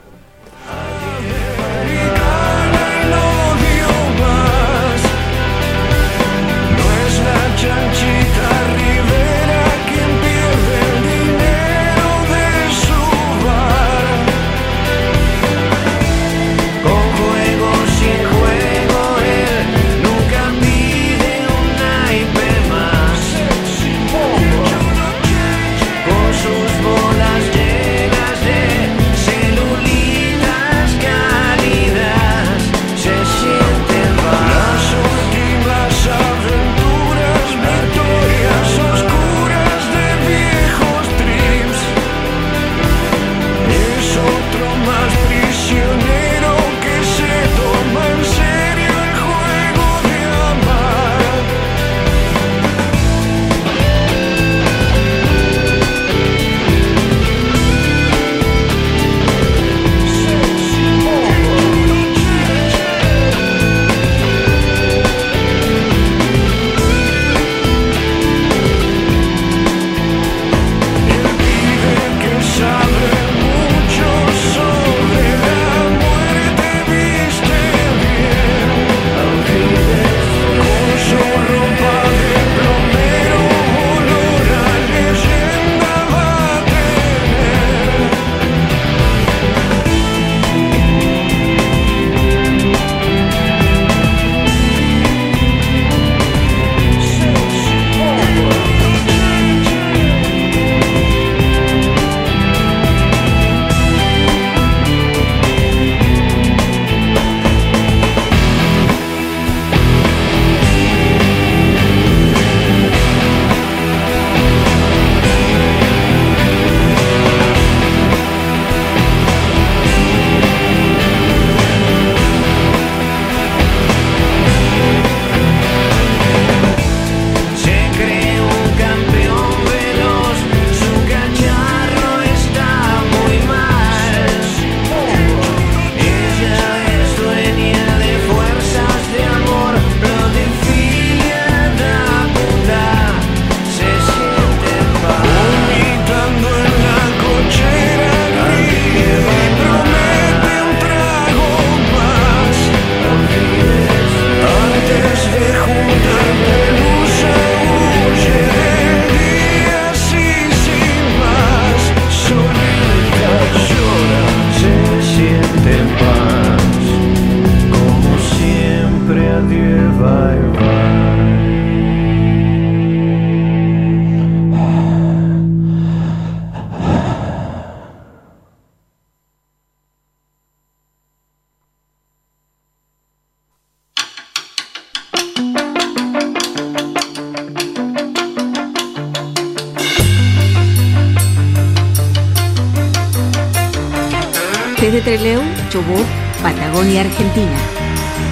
[196.41, 197.57] Patagonia, Argentina.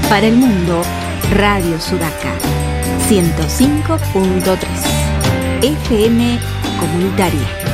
[0.09, 0.81] Para el mundo,
[1.31, 2.33] Radio Sudaca.
[3.07, 4.57] 105.3.
[5.61, 6.39] FM
[6.79, 7.64] Comunitaria.